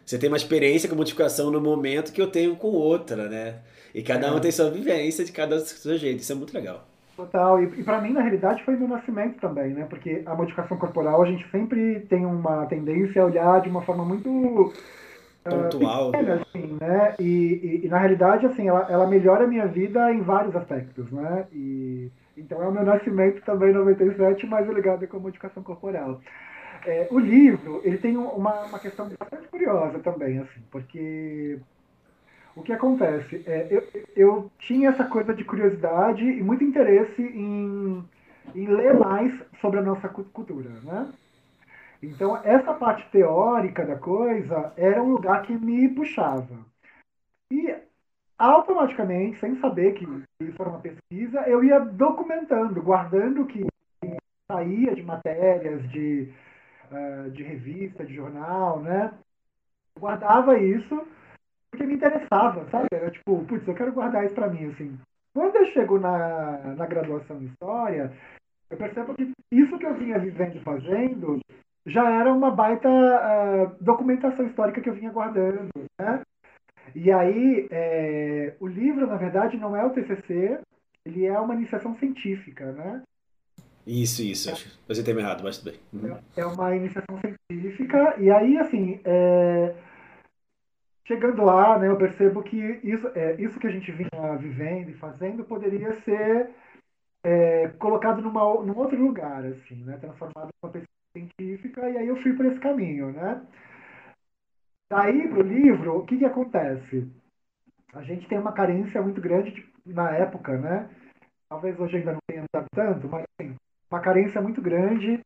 Você 0.06 0.18
tem 0.18 0.28
uma 0.28 0.36
experiência 0.36 0.88
com 0.88 0.96
modificação 0.96 1.50
no 1.50 1.60
momento 1.60 2.12
que 2.12 2.20
eu 2.20 2.26
tenho 2.28 2.56
com 2.56 2.68
outra, 2.68 3.28
né? 3.28 3.60
E 3.94 4.02
cada 4.02 4.28
é. 4.28 4.30
um 4.30 4.40
tem 4.40 4.50
sua 4.50 4.70
vivência 4.70 5.24
de 5.24 5.32
cada 5.32 5.58
seu 5.60 5.96
jeito. 5.96 6.20
Isso 6.20 6.32
é 6.32 6.34
muito 6.34 6.54
legal. 6.54 6.88
Total. 7.16 7.62
E, 7.62 7.80
e 7.80 7.84
para 7.84 8.00
mim, 8.00 8.12
na 8.12 8.20
realidade, 8.20 8.64
foi 8.64 8.76
meu 8.76 8.88
nascimento 8.88 9.38
também, 9.40 9.72
né? 9.72 9.86
Porque 9.88 10.22
a 10.24 10.34
modificação 10.34 10.76
corporal, 10.76 11.22
a 11.22 11.26
gente 11.26 11.48
sempre 11.50 12.00
tem 12.08 12.24
uma 12.24 12.66
tendência 12.66 13.22
a 13.22 13.26
olhar 13.26 13.60
de 13.60 13.68
uma 13.68 13.82
forma 13.82 14.04
muito 14.04 14.72
ah, 15.44 15.50
pontual, 15.50 16.08
uh, 16.08 16.12
pequena, 16.12 16.34
assim, 16.34 16.78
né? 16.80 17.14
E, 17.18 17.22
e, 17.22 17.86
e, 17.86 17.88
na 17.88 17.98
realidade, 17.98 18.46
assim, 18.46 18.68
ela, 18.68 18.86
ela 18.88 19.06
melhora 19.06 19.44
a 19.44 19.48
minha 19.48 19.66
vida 19.66 20.12
em 20.12 20.22
vários 20.22 20.54
aspectos, 20.56 21.10
né? 21.10 21.46
E 21.52 22.10
então 22.36 22.62
é 22.62 22.66
o 22.66 22.72
meu 22.72 22.84
nascimento 22.84 23.42
também 23.44 23.70
em 23.70 23.74
97, 23.74 24.46
mas 24.46 24.68
ligado 24.68 25.06
com 25.06 25.18
a 25.18 25.20
modificação 25.20 25.62
corporal. 25.62 26.20
É, 26.86 27.06
o 27.10 27.18
livro, 27.18 27.80
ele 27.84 27.98
tem 27.98 28.16
uma, 28.16 28.64
uma 28.64 28.78
questão 28.78 29.08
bastante 29.18 29.46
curiosa 29.48 29.98
também, 30.00 30.38
assim, 30.38 30.60
porque 30.70 31.58
o 32.54 32.62
que 32.62 32.72
acontece? 32.72 33.42
É, 33.46 33.68
eu, 33.70 33.88
eu 34.14 34.50
tinha 34.58 34.90
essa 34.90 35.04
coisa 35.04 35.32
de 35.34 35.44
curiosidade 35.44 36.22
e 36.22 36.42
muito 36.42 36.62
interesse 36.62 37.22
em, 37.22 38.04
em 38.54 38.66
ler 38.66 38.98
mais 38.98 39.32
sobre 39.60 39.78
a 39.78 39.82
nossa 39.82 40.08
cultura, 40.08 40.68
né? 40.82 41.10
Então, 42.02 42.36
essa 42.44 42.74
parte 42.74 43.08
teórica 43.10 43.86
da 43.86 43.96
coisa 43.96 44.72
era 44.76 45.02
um 45.02 45.12
lugar 45.12 45.42
que 45.42 45.52
me 45.52 45.88
puxava. 45.88 46.58
E 47.50 47.74
automaticamente, 48.36 49.38
sem 49.38 49.58
saber 49.60 49.92
que 49.92 50.04
isso 50.40 50.60
era 50.60 50.68
uma 50.68 50.80
pesquisa, 50.80 51.40
eu 51.42 51.62
ia 51.62 51.78
documentando, 51.78 52.82
guardando 52.82 53.42
o 53.42 53.46
que 53.46 53.64
saía 54.50 54.94
de 54.94 55.02
matérias, 55.02 55.88
de, 55.90 56.28
uh, 56.90 57.30
de 57.30 57.42
revista, 57.44 58.04
de 58.04 58.14
jornal, 58.14 58.80
né? 58.80 59.12
Guardava 59.98 60.58
isso 60.58 61.06
porque 61.72 61.86
me 61.86 61.94
interessava, 61.94 62.68
sabe? 62.70 62.86
Era 62.92 63.10
tipo, 63.10 63.44
putz, 63.46 63.66
eu 63.66 63.74
quero 63.74 63.92
guardar 63.92 64.24
isso 64.24 64.34
para 64.34 64.48
mim, 64.48 64.66
assim. 64.66 64.98
Quando 65.34 65.56
eu 65.56 65.64
chego 65.72 65.98
na, 65.98 66.74
na 66.76 66.86
graduação 66.86 67.40
em 67.40 67.46
História, 67.46 68.12
eu 68.70 68.76
percebo 68.76 69.14
que 69.14 69.32
isso 69.50 69.78
que 69.78 69.86
eu 69.86 69.94
vinha 69.94 70.18
vivendo 70.18 70.56
e 70.56 70.60
fazendo 70.60 71.40
já 71.86 72.08
era 72.10 72.32
uma 72.32 72.50
baita 72.50 72.88
uh, 72.88 73.74
documentação 73.82 74.46
histórica 74.46 74.80
que 74.80 74.88
eu 74.88 74.94
vinha 74.94 75.10
guardando, 75.10 75.68
né? 75.98 76.20
E 76.94 77.10
aí, 77.10 77.66
é, 77.70 78.54
o 78.60 78.66
livro, 78.66 79.06
na 79.06 79.16
verdade, 79.16 79.56
não 79.56 79.74
é 79.74 79.84
o 79.84 79.90
TCC, 79.90 80.60
ele 81.06 81.24
é 81.24 81.38
uma 81.40 81.54
iniciação 81.54 81.94
científica, 81.94 82.70
né? 82.72 83.02
Isso, 83.86 84.22
isso. 84.22 84.50
É. 84.50 84.54
Você 84.86 85.02
tem 85.02 85.16
errado, 85.16 85.42
mas 85.42 85.58
tudo 85.58 85.72
bem. 85.72 85.80
Uhum. 85.92 86.18
É 86.36 86.44
uma 86.44 86.76
iniciação 86.76 87.18
científica, 87.18 88.14
e 88.18 88.30
aí, 88.30 88.58
assim, 88.58 89.00
é, 89.04 89.74
chegando 91.04 91.42
lá, 91.44 91.78
né, 91.78 91.88
eu 91.88 91.96
percebo 91.96 92.42
que 92.42 92.56
isso, 92.82 93.08
é, 93.14 93.34
isso 93.40 93.58
que 93.58 93.66
a 93.66 93.70
gente 93.70 93.90
vinha 93.90 94.36
vivendo 94.38 94.90
e 94.90 94.94
fazendo 94.94 95.44
poderia 95.44 95.92
ser 96.02 96.50
é, 97.24 97.68
colocado 97.78 98.22
numa, 98.22 98.42
num 98.62 98.76
outro 98.76 99.00
lugar, 99.00 99.44
assim, 99.44 99.82
né, 99.84 99.96
transformado 99.98 100.48
em 100.48 100.66
uma 100.66 100.72
pesquisa 100.72 100.88
científica, 101.16 101.90
e 101.90 101.98
aí 101.98 102.06
eu 102.06 102.16
fui 102.22 102.32
por 102.34 102.46
esse 102.46 102.60
caminho, 102.60 103.12
né. 103.12 103.44
Daí 104.90 105.28
para 105.28 105.40
o 105.40 105.42
livro, 105.42 105.98
o 105.98 106.06
que, 106.06 106.18
que 106.18 106.24
acontece? 106.24 107.10
A 107.94 108.02
gente 108.02 108.28
tem 108.28 108.38
uma 108.38 108.52
carência 108.52 109.00
muito 109.02 109.20
grande 109.20 109.50
de, 109.50 109.64
na 109.86 110.10
época, 110.10 110.56
né? 110.58 110.88
Talvez 111.48 111.78
hoje 111.78 111.96
ainda 111.96 112.12
não 112.12 112.20
tenha 112.26 112.44
tanto, 112.74 113.08
mas 113.08 113.24
assim, 113.38 113.54
uma 113.90 114.00
carência 114.00 114.40
muito 114.40 114.60
grande 114.60 115.20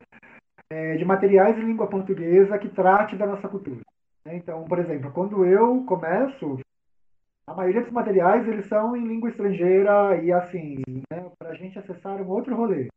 é, 0.71 0.97
de 0.97 1.04
materiais 1.04 1.56
em 1.59 1.64
língua 1.64 1.88
portuguesa 1.88 2.59
que 2.59 2.68
trate 2.68 3.16
da 3.16 3.26
nossa 3.26 3.49
cultura. 3.49 3.80
Né? 4.26 4.37
Então, 4.37 4.64
por 4.64 4.78
exemplo, 4.80 5.12
quando 5.12 5.45
eu 5.47 5.85
começo, 5.85 6.59
a 7.47 7.54
maioria 7.54 7.83
dos 7.83 7.92
materiais 7.92 8.47
eles 8.49 8.66
são 8.66 8.97
em 8.97 9.06
língua 9.06 9.30
estrangeira 9.30 10.21
e 10.21 10.33
assim, 10.33 10.83
né, 11.11 11.30
para 11.38 11.50
a 11.50 11.54
gente 11.54 11.78
acessar 11.78 12.21
um 12.21 12.28
outro 12.28 12.54
rolê. 12.56 12.88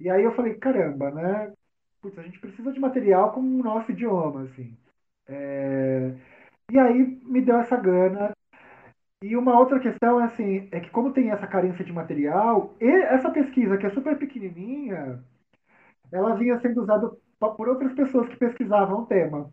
E 0.00 0.10
aí 0.10 0.24
eu 0.24 0.34
falei, 0.34 0.54
caramba, 0.54 1.12
né? 1.12 1.52
Putz, 2.00 2.18
a 2.18 2.22
gente 2.22 2.40
precisa 2.40 2.72
de 2.72 2.80
material 2.80 3.32
com 3.32 3.40
o 3.40 3.62
nosso 3.62 3.92
idioma, 3.92 4.42
assim. 4.42 4.76
É... 5.28 6.12
E 6.72 6.78
aí 6.78 7.20
me 7.22 7.40
deu 7.40 7.58
essa 7.58 7.76
gana. 7.76 8.32
E 9.22 9.36
uma 9.36 9.56
outra 9.56 9.78
questão 9.78 10.20
é 10.20 10.24
assim, 10.24 10.68
é 10.72 10.80
que 10.80 10.90
como 10.90 11.12
tem 11.12 11.30
essa 11.30 11.46
carência 11.46 11.84
de 11.84 11.92
material, 11.92 12.74
e 12.80 12.86
essa 12.86 13.30
pesquisa 13.30 13.78
que 13.78 13.86
é 13.86 13.90
super 13.90 14.18
pequenininha, 14.18 15.22
ela 16.10 16.34
vinha 16.34 16.58
sendo 16.60 16.82
usada 16.82 17.08
por 17.38 17.68
outras 17.68 17.92
pessoas 17.92 18.28
que 18.28 18.36
pesquisavam 18.36 19.02
o 19.02 19.06
tema. 19.06 19.48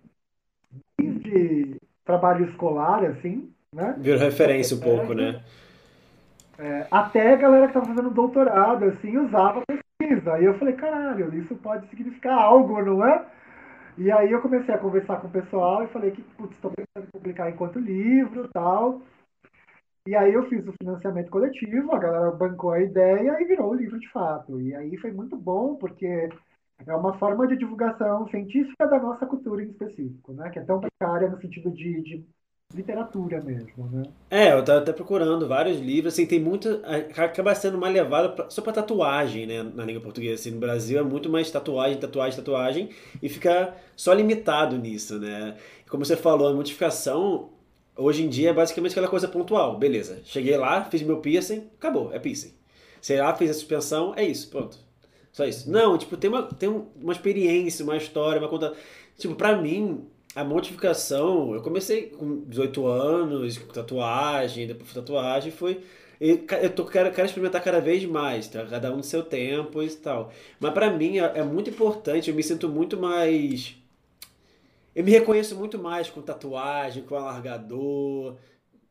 Desde 0.99 1.79
trabalho 2.05 2.49
escolar, 2.49 3.03
assim, 3.05 3.51
né? 3.73 3.95
Virou 3.97 4.19
referência 4.19 4.75
um 4.75 4.79
pouco, 4.79 5.13
né? 5.13 5.41
É, 6.57 6.87
até 6.91 7.33
a 7.33 7.37
galera 7.37 7.67
que 7.67 7.77
estava 7.77 7.85
fazendo 7.85 8.09
doutorado, 8.09 8.85
assim, 8.85 9.17
usava 9.17 9.63
pesquisa. 9.65 10.39
E 10.39 10.45
eu 10.45 10.57
falei, 10.57 10.73
caralho, 10.73 11.33
isso 11.37 11.55
pode 11.55 11.87
significar 11.87 12.37
algo, 12.37 12.81
não 12.81 13.05
é? 13.05 13.25
E 13.97 14.11
aí 14.11 14.31
eu 14.31 14.41
comecei 14.41 14.73
a 14.73 14.77
conversar 14.77 15.17
com 15.17 15.27
o 15.27 15.31
pessoal 15.31 15.83
e 15.83 15.87
falei 15.87 16.11
que, 16.11 16.21
putz, 16.21 16.55
estou 16.55 16.71
pensando 16.71 17.07
em 17.07 17.11
publicar 17.11 17.49
enquanto 17.49 17.79
livro 17.79 18.47
tal. 18.53 19.01
E 20.07 20.15
aí 20.15 20.33
eu 20.33 20.47
fiz 20.49 20.65
o 20.67 20.73
financiamento 20.81 21.29
coletivo, 21.29 21.93
a 21.93 21.99
galera 21.99 22.31
bancou 22.31 22.71
a 22.71 22.81
ideia 22.81 23.37
e 23.39 23.45
virou 23.45 23.71
o 23.71 23.75
livro 23.75 23.99
de 23.99 24.09
fato. 24.09 24.59
E 24.59 24.73
aí 24.73 24.97
foi 24.97 25.11
muito 25.11 25.37
bom, 25.37 25.75
porque 25.75 26.29
é 26.87 26.95
uma 26.95 27.17
forma 27.17 27.47
de 27.47 27.57
divulgação 27.57 28.27
científica 28.29 28.87
da 28.87 28.99
nossa 28.99 29.25
cultura 29.25 29.63
em 29.63 29.69
específico, 29.69 30.33
né? 30.33 30.49
Que 30.49 30.59
é 30.59 30.63
tão 30.63 30.79
precária 30.79 31.29
no 31.29 31.39
sentido 31.39 31.71
de, 31.71 32.01
de 32.01 32.25
literatura 32.73 33.41
mesmo, 33.41 33.87
né? 33.89 34.03
É, 34.29 34.53
eu 34.53 34.63
tava 34.63 34.79
até 34.79 34.93
procurando 34.93 35.47
vários 35.47 35.79
livros, 35.79 36.13
assim, 36.13 36.25
tem 36.25 36.39
muito. 36.39 36.81
Acaba 37.17 37.53
sendo 37.55 37.77
uma 37.77 37.89
levada 37.89 38.29
pra, 38.29 38.49
só 38.49 38.61
pra 38.61 38.71
tatuagem, 38.71 39.45
né? 39.45 39.63
Na 39.63 39.83
língua 39.83 40.01
portuguesa. 40.01 40.35
Assim, 40.35 40.51
no 40.51 40.59
Brasil 40.59 40.99
é 40.99 41.03
muito 41.03 41.29
mais 41.29 41.49
tatuagem, 41.49 41.99
tatuagem, 41.99 42.37
tatuagem, 42.37 42.89
e 43.21 43.27
fica 43.29 43.75
só 43.95 44.13
limitado 44.13 44.77
nisso, 44.77 45.19
né? 45.19 45.57
Como 45.89 46.05
você 46.05 46.15
falou, 46.15 46.47
a 46.47 46.53
modificação 46.53 47.49
hoje 47.97 48.23
em 48.23 48.29
dia 48.29 48.51
é 48.51 48.53
basicamente 48.53 48.91
aquela 48.91 49.07
coisa 49.07 49.27
pontual. 49.27 49.77
Beleza, 49.77 50.21
cheguei 50.23 50.55
lá, 50.57 50.85
fiz 50.85 51.01
meu 51.01 51.19
piercing, 51.19 51.69
acabou, 51.77 52.13
é 52.13 52.19
piercing. 52.19 52.53
Sei 53.01 53.19
lá, 53.19 53.33
fiz 53.35 53.49
a 53.49 53.53
suspensão, 53.53 54.13
é 54.15 54.23
isso, 54.25 54.49
pronto. 54.49 54.88
Só 55.31 55.45
isso. 55.45 55.69
Não, 55.69 55.97
tipo, 55.97 56.17
tem 56.17 56.29
uma, 56.29 56.43
tem 56.43 56.69
uma 56.69 57.13
experiência, 57.13 57.83
uma 57.83 57.97
história, 57.97 58.41
uma 58.41 58.49
conta. 58.49 58.73
Tipo, 59.17 59.35
pra 59.35 59.55
mim, 59.55 60.05
a 60.35 60.43
modificação, 60.43 61.53
eu 61.53 61.61
comecei 61.61 62.07
com 62.07 62.41
18 62.45 62.85
anos, 62.87 63.57
com 63.57 63.71
tatuagem, 63.73 64.67
depois 64.67 64.93
tatuagem, 64.93 65.51
foi. 65.51 65.81
Eu 66.19 66.69
tô, 66.75 66.85
quero, 66.85 67.11
quero 67.13 67.27
experimentar 67.27 67.63
cada 67.63 67.79
vez 67.79 68.03
mais, 68.05 68.47
tá? 68.47 68.65
cada 68.65 68.91
um 68.91 68.97
no 68.97 69.03
seu 69.03 69.23
tempo 69.23 69.81
e 69.81 69.89
tal. 69.89 70.33
Mas 70.59 70.73
para 70.73 70.91
mim 70.91 71.17
é, 71.17 71.39
é, 71.39 71.43
muito 71.43 71.69
importante, 71.69 72.29
eu 72.29 72.35
me 72.35 72.43
sinto 72.43 72.67
muito 72.67 72.97
mais. 72.99 73.75
Eu 74.93 75.03
me 75.03 75.11
reconheço 75.11 75.55
muito 75.55 75.79
mais 75.79 76.09
com 76.09 76.21
tatuagem, 76.21 77.03
com 77.03 77.15
alargador, 77.15 78.35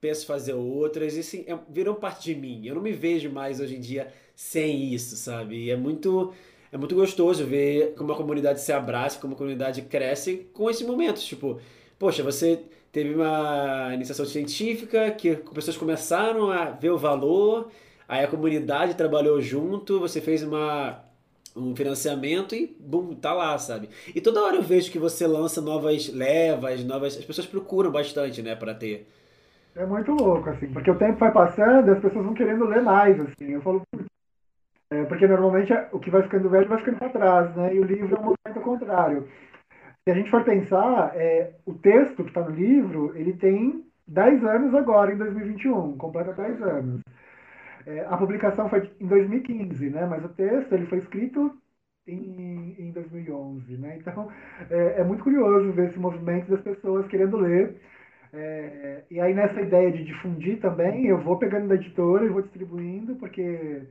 penso 0.00 0.24
fazer 0.24 0.54
outras, 0.54 1.16
e 1.16 1.20
assim, 1.20 1.44
é, 1.46 1.58
virou 1.68 1.96
parte 1.96 2.24
de 2.24 2.40
mim. 2.40 2.66
Eu 2.66 2.74
não 2.74 2.82
me 2.82 2.92
vejo 2.92 3.30
mais 3.30 3.60
hoje 3.60 3.76
em 3.76 3.80
dia 3.80 4.10
sem 4.38 4.94
isso, 4.94 5.16
sabe? 5.16 5.64
E 5.64 5.70
é 5.70 5.76
muito 5.76 6.32
é 6.70 6.76
muito 6.78 6.94
gostoso 6.94 7.44
ver 7.44 7.94
como 7.96 8.12
a 8.12 8.16
comunidade 8.16 8.60
se 8.60 8.72
abraça, 8.72 9.18
como 9.20 9.34
a 9.34 9.36
comunidade 9.36 9.82
cresce 9.82 10.48
com 10.54 10.70
esses 10.70 10.86
momentos. 10.86 11.24
Tipo, 11.24 11.58
poxa, 11.98 12.22
você 12.22 12.62
teve 12.92 13.14
uma 13.14 13.90
iniciação 13.94 14.24
científica 14.24 15.10
que 15.10 15.34
pessoas 15.52 15.76
começaram 15.76 16.50
a 16.50 16.66
ver 16.70 16.90
o 16.90 16.98
valor, 16.98 17.68
aí 18.08 18.24
a 18.24 18.28
comunidade 18.28 18.94
trabalhou 18.94 19.40
junto, 19.40 19.98
você 19.98 20.20
fez 20.20 20.42
uma 20.44 21.02
um 21.56 21.74
financiamento 21.74 22.54
e 22.54 22.76
bum, 22.78 23.14
tá 23.16 23.32
lá, 23.32 23.58
sabe? 23.58 23.88
E 24.14 24.20
toda 24.20 24.40
hora 24.44 24.56
eu 24.56 24.62
vejo 24.62 24.92
que 24.92 24.98
você 25.00 25.26
lança 25.26 25.60
novas 25.60 26.08
levas, 26.08 26.84
novas, 26.84 27.16
as 27.18 27.24
pessoas 27.24 27.46
procuram 27.48 27.90
bastante, 27.90 28.40
né, 28.42 28.54
para 28.54 28.72
ter. 28.74 29.08
É 29.74 29.84
muito 29.84 30.12
louco 30.12 30.48
assim, 30.50 30.68
porque 30.68 30.90
o 30.90 30.98
tempo 30.98 31.18
vai 31.18 31.32
passando, 31.32 31.90
as 31.90 31.98
pessoas 32.00 32.24
vão 32.24 32.34
querendo 32.34 32.64
ler 32.66 32.82
mais 32.82 33.18
assim. 33.20 33.52
Eu 33.52 33.62
falo, 33.62 33.82
é, 34.90 35.04
porque 35.04 35.26
normalmente 35.26 35.72
o 35.92 35.98
que 35.98 36.10
vai 36.10 36.22
ficando 36.22 36.48
velho 36.48 36.68
vai 36.68 36.78
ficando 36.78 36.98
para 36.98 37.10
trás, 37.10 37.56
né? 37.56 37.74
E 37.74 37.78
o 37.78 37.84
livro 37.84 38.16
é 38.16 38.20
um 38.20 38.24
movimento 38.24 38.64
contrário. 38.64 39.28
Se 40.04 40.10
a 40.10 40.14
gente 40.14 40.30
for 40.30 40.42
pensar, 40.44 41.12
é, 41.14 41.54
o 41.66 41.74
texto 41.74 42.24
que 42.24 42.30
está 42.30 42.40
no 42.42 42.50
livro, 42.50 43.12
ele 43.14 43.34
tem 43.34 43.84
10 44.06 44.44
anos 44.44 44.74
agora, 44.74 45.12
em 45.12 45.18
2021, 45.18 45.98
completa 45.98 46.32
10 46.32 46.62
anos. 46.62 47.02
É, 47.86 48.06
a 48.08 48.16
publicação 48.16 48.68
foi 48.68 48.90
em 49.00 49.06
2015, 49.06 49.90
né? 49.90 50.06
Mas 50.06 50.24
o 50.24 50.28
texto 50.30 50.72
ele 50.72 50.86
foi 50.86 50.98
escrito 50.98 51.54
em, 52.06 52.74
em 52.78 52.90
2011, 52.92 53.76
né? 53.76 53.98
Então 53.98 54.30
é, 54.70 55.00
é, 55.00 55.04
muito 55.04 55.22
curioso 55.22 55.72
ver 55.72 55.90
esse 55.90 55.98
movimento 55.98 56.50
das 56.50 56.60
pessoas 56.62 57.06
querendo 57.08 57.36
ler. 57.36 57.76
É, 58.32 59.04
e 59.10 59.20
aí 59.20 59.34
nessa 59.34 59.60
ideia 59.60 59.90
de 59.92 60.04
difundir 60.04 60.60
também, 60.60 61.06
eu 61.06 61.18
vou 61.18 61.38
pegando 61.38 61.68
da 61.68 61.74
editora 61.74 62.24
e 62.24 62.28
vou 62.28 62.42
distribuindo, 62.42 63.16
porque 63.16 63.82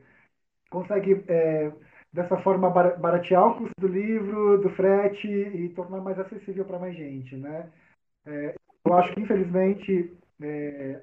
consegue, 0.70 1.24
é, 1.28 1.72
dessa 2.12 2.38
forma, 2.38 2.70
baratear 2.70 3.48
o 3.48 3.56
custo 3.56 3.74
do 3.80 3.88
livro, 3.88 4.58
do 4.60 4.70
frete 4.72 5.28
e 5.28 5.70
tornar 5.70 6.02
mais 6.02 6.20
acessível 6.20 6.66
para 6.66 6.80
mais 6.80 6.96
gente, 6.96 7.36
né? 7.36 7.70
É, 8.26 8.56
eu 8.86 8.94
acho 8.94 9.14
que, 9.14 9.22
infelizmente, 9.22 10.14
é, 10.42 11.02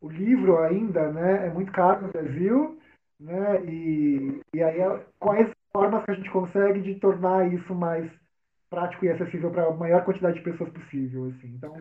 o 0.00 0.08
livro 0.08 0.58
ainda 0.58 1.10
né, 1.12 1.46
é 1.46 1.50
muito 1.50 1.72
caro 1.72 2.06
no 2.06 2.12
Brasil, 2.12 2.78
né, 3.18 3.64
e, 3.64 4.40
e 4.54 4.62
aí 4.62 4.78
quais 5.18 5.50
formas 5.72 6.04
que 6.04 6.10
a 6.10 6.14
gente 6.14 6.30
consegue 6.30 6.80
de 6.80 6.94
tornar 6.96 7.52
isso 7.52 7.74
mais 7.74 8.10
prático 8.70 9.04
e 9.04 9.10
acessível 9.10 9.50
para 9.50 9.66
a 9.66 9.74
maior 9.74 10.04
quantidade 10.04 10.38
de 10.38 10.44
pessoas 10.44 10.70
possível. 10.70 11.26
Assim. 11.26 11.48
Então, 11.48 11.76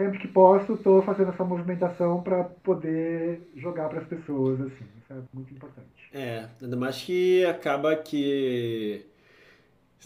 sempre 0.00 0.18
que 0.18 0.28
posso, 0.28 0.72
estou 0.72 1.02
fazendo 1.02 1.30
essa 1.30 1.44
movimentação 1.44 2.22
para 2.22 2.44
poder 2.44 3.42
jogar 3.54 3.88
para 3.90 4.00
as 4.00 4.06
pessoas. 4.06 4.58
Assim. 4.60 4.84
Isso 4.98 5.12
é 5.12 5.16
muito 5.34 5.52
importante. 5.52 5.86
É, 6.12 6.46
ainda 6.60 6.76
mais 6.76 7.02
que 7.02 7.44
acaba 7.44 7.94
que. 7.94 9.04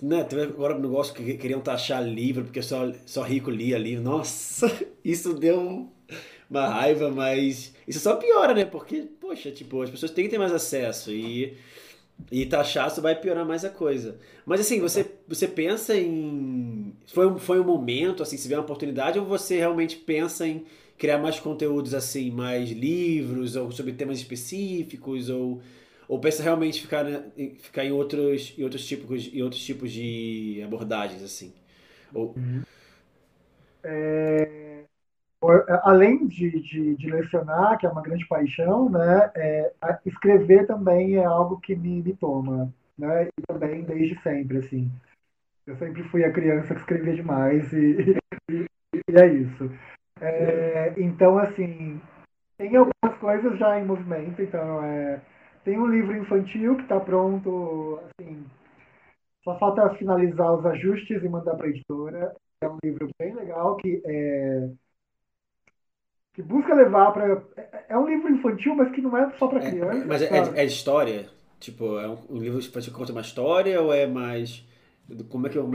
Né, 0.02 0.24
teve 0.24 0.42
agora 0.42 0.76
um 0.76 0.80
negócio 0.80 1.14
que 1.14 1.34
queriam 1.34 1.60
taxar 1.60 2.02
livro, 2.02 2.42
porque 2.42 2.60
só, 2.60 2.92
só 3.06 3.22
rico 3.22 3.50
lia 3.50 3.78
livro. 3.78 4.02
Nossa, 4.02 4.66
isso 5.04 5.32
deu 5.34 5.88
uma 6.50 6.66
raiva, 6.66 7.10
mas 7.10 7.74
isso 7.86 8.00
só 8.00 8.16
piora, 8.16 8.52
né? 8.52 8.64
Porque, 8.64 9.02
poxa, 9.20 9.52
tipo, 9.52 9.80
as 9.82 9.90
pessoas 9.90 10.10
têm 10.10 10.24
que 10.24 10.30
ter 10.30 10.38
mais 10.38 10.52
acesso 10.52 11.12
e 11.12 11.56
e 12.30 12.46
taxar 12.46 12.88
isso 12.88 13.02
vai 13.02 13.14
piorar 13.14 13.44
mais 13.44 13.64
a 13.64 13.70
coisa. 13.70 14.18
Mas 14.46 14.60
assim, 14.60 14.80
você, 14.80 15.06
você 15.26 15.46
pensa 15.46 15.96
em. 15.96 16.92
Foi 17.06 17.26
um, 17.26 17.38
foi 17.38 17.60
um 17.60 17.64
momento, 17.64 18.22
assim, 18.22 18.36
se 18.36 18.48
vier 18.48 18.58
uma 18.58 18.64
oportunidade, 18.64 19.18
ou 19.18 19.24
você 19.26 19.58
realmente 19.58 19.96
pensa 19.96 20.46
em 20.46 20.64
criar 20.96 21.18
mais 21.18 21.40
conteúdos 21.40 21.92
assim, 21.92 22.30
mais 22.30 22.70
livros, 22.70 23.56
ou 23.56 23.70
sobre 23.72 23.92
temas 23.92 24.18
específicos, 24.18 25.28
ou, 25.28 25.60
ou 26.08 26.18
pensa 26.18 26.42
realmente 26.42 26.80
ficar, 26.80 27.04
ficar 27.58 27.84
em, 27.84 27.92
outros, 27.92 28.54
em, 28.56 28.62
outros 28.62 28.86
tipos, 28.86 29.32
em 29.32 29.42
outros 29.42 29.64
tipos 29.64 29.92
de 29.92 30.62
abordagens, 30.64 31.22
assim? 31.22 31.52
Ou... 32.12 32.34
Uhum. 32.36 32.62
É 33.82 34.73
além 35.82 36.26
de, 36.26 36.60
de, 36.60 36.96
de, 36.96 37.10
lecionar, 37.10 37.78
que 37.78 37.86
é 37.86 37.88
uma 37.88 38.02
grande 38.02 38.26
paixão, 38.26 38.88
né, 38.88 39.30
é, 39.34 39.72
escrever 40.06 40.66
também 40.66 41.16
é 41.16 41.24
algo 41.24 41.60
que 41.60 41.74
me, 41.74 42.02
me 42.02 42.14
toma, 42.14 42.72
né, 42.98 43.28
e 43.38 43.42
também 43.46 43.82
desde 43.82 44.20
sempre, 44.22 44.58
assim. 44.58 44.90
Eu 45.66 45.76
sempre 45.76 46.02
fui 46.04 46.24
a 46.24 46.32
criança 46.32 46.74
que 46.74 46.80
escrevia 46.80 47.14
demais 47.14 47.72
e, 47.72 48.16
e, 48.50 48.66
e 48.94 49.16
é 49.16 49.26
isso. 49.26 49.70
É, 50.20 50.94
então, 50.96 51.38
assim, 51.38 52.00
tem 52.56 52.76
algumas 52.76 53.18
coisas 53.18 53.58
já 53.58 53.78
em 53.80 53.84
movimento, 53.84 54.40
então 54.40 54.84
é, 54.84 55.20
tem 55.64 55.78
um 55.78 55.86
livro 55.86 56.16
infantil 56.16 56.76
que 56.76 56.82
está 56.82 57.00
pronto, 57.00 58.00
assim, 58.20 58.44
só 59.42 59.58
falta 59.58 59.94
finalizar 59.96 60.54
os 60.54 60.64
ajustes 60.64 61.22
e 61.22 61.28
mandar 61.28 61.54
para 61.54 61.66
a 61.66 61.70
editora. 61.70 62.34
É 62.62 62.68
um 62.68 62.78
livro 62.82 63.08
bem 63.18 63.34
legal 63.34 63.76
que 63.76 64.00
é, 64.06 64.70
que 66.34 66.42
busca 66.42 66.74
levar 66.74 67.12
para 67.12 67.42
é, 67.56 67.84
é 67.90 67.98
um 67.98 68.06
livro 68.06 68.30
infantil, 68.30 68.74
mas 68.74 68.90
que 68.92 69.00
não 69.00 69.16
é 69.16 69.30
só 69.38 69.46
para 69.46 69.64
é, 69.64 69.70
criança. 69.70 70.04
Mas 70.06 70.22
é, 70.22 70.52
é, 70.56 70.64
história? 70.64 71.26
Tipo, 71.60 71.98
é 71.98 72.08
um, 72.08 72.18
um 72.28 72.38
livro 72.38 72.58
que 72.58 72.90
conta 72.90 73.12
uma 73.12 73.20
história 73.20 73.80
ou 73.80 73.94
é 73.94 74.06
mais 74.06 74.66
como 75.28 75.46
é 75.46 75.50
que 75.50 75.56
eu 75.56 75.68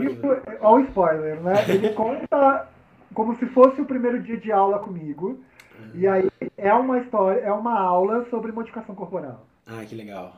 Olha 0.60 0.84
o 0.84 0.88
spoiler, 0.88 1.40
né? 1.40 1.54
Ele 1.68 1.90
conta 1.94 2.68
como 3.14 3.36
se 3.38 3.46
fosse 3.46 3.80
o 3.80 3.86
primeiro 3.86 4.20
dia 4.22 4.36
de 4.36 4.52
aula 4.52 4.78
comigo. 4.80 5.40
Uhum. 5.78 5.90
E 5.94 6.06
aí 6.06 6.30
é 6.56 6.72
uma 6.74 6.98
história, 6.98 7.40
é 7.40 7.52
uma 7.52 7.78
aula 7.78 8.26
sobre 8.28 8.52
modificação 8.52 8.94
corporal. 8.94 9.46
Ah, 9.66 9.84
que 9.84 9.94
legal. 9.94 10.36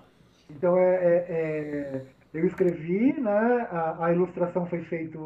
Então 0.51 0.77
é, 0.77 0.95
é, 0.95 1.27
é 1.29 2.03
eu 2.33 2.47
escrevi, 2.47 3.19
né? 3.21 3.67
A, 3.71 4.07
a 4.07 4.13
ilustração 4.13 4.67
foi 4.67 4.83
feita 4.85 5.19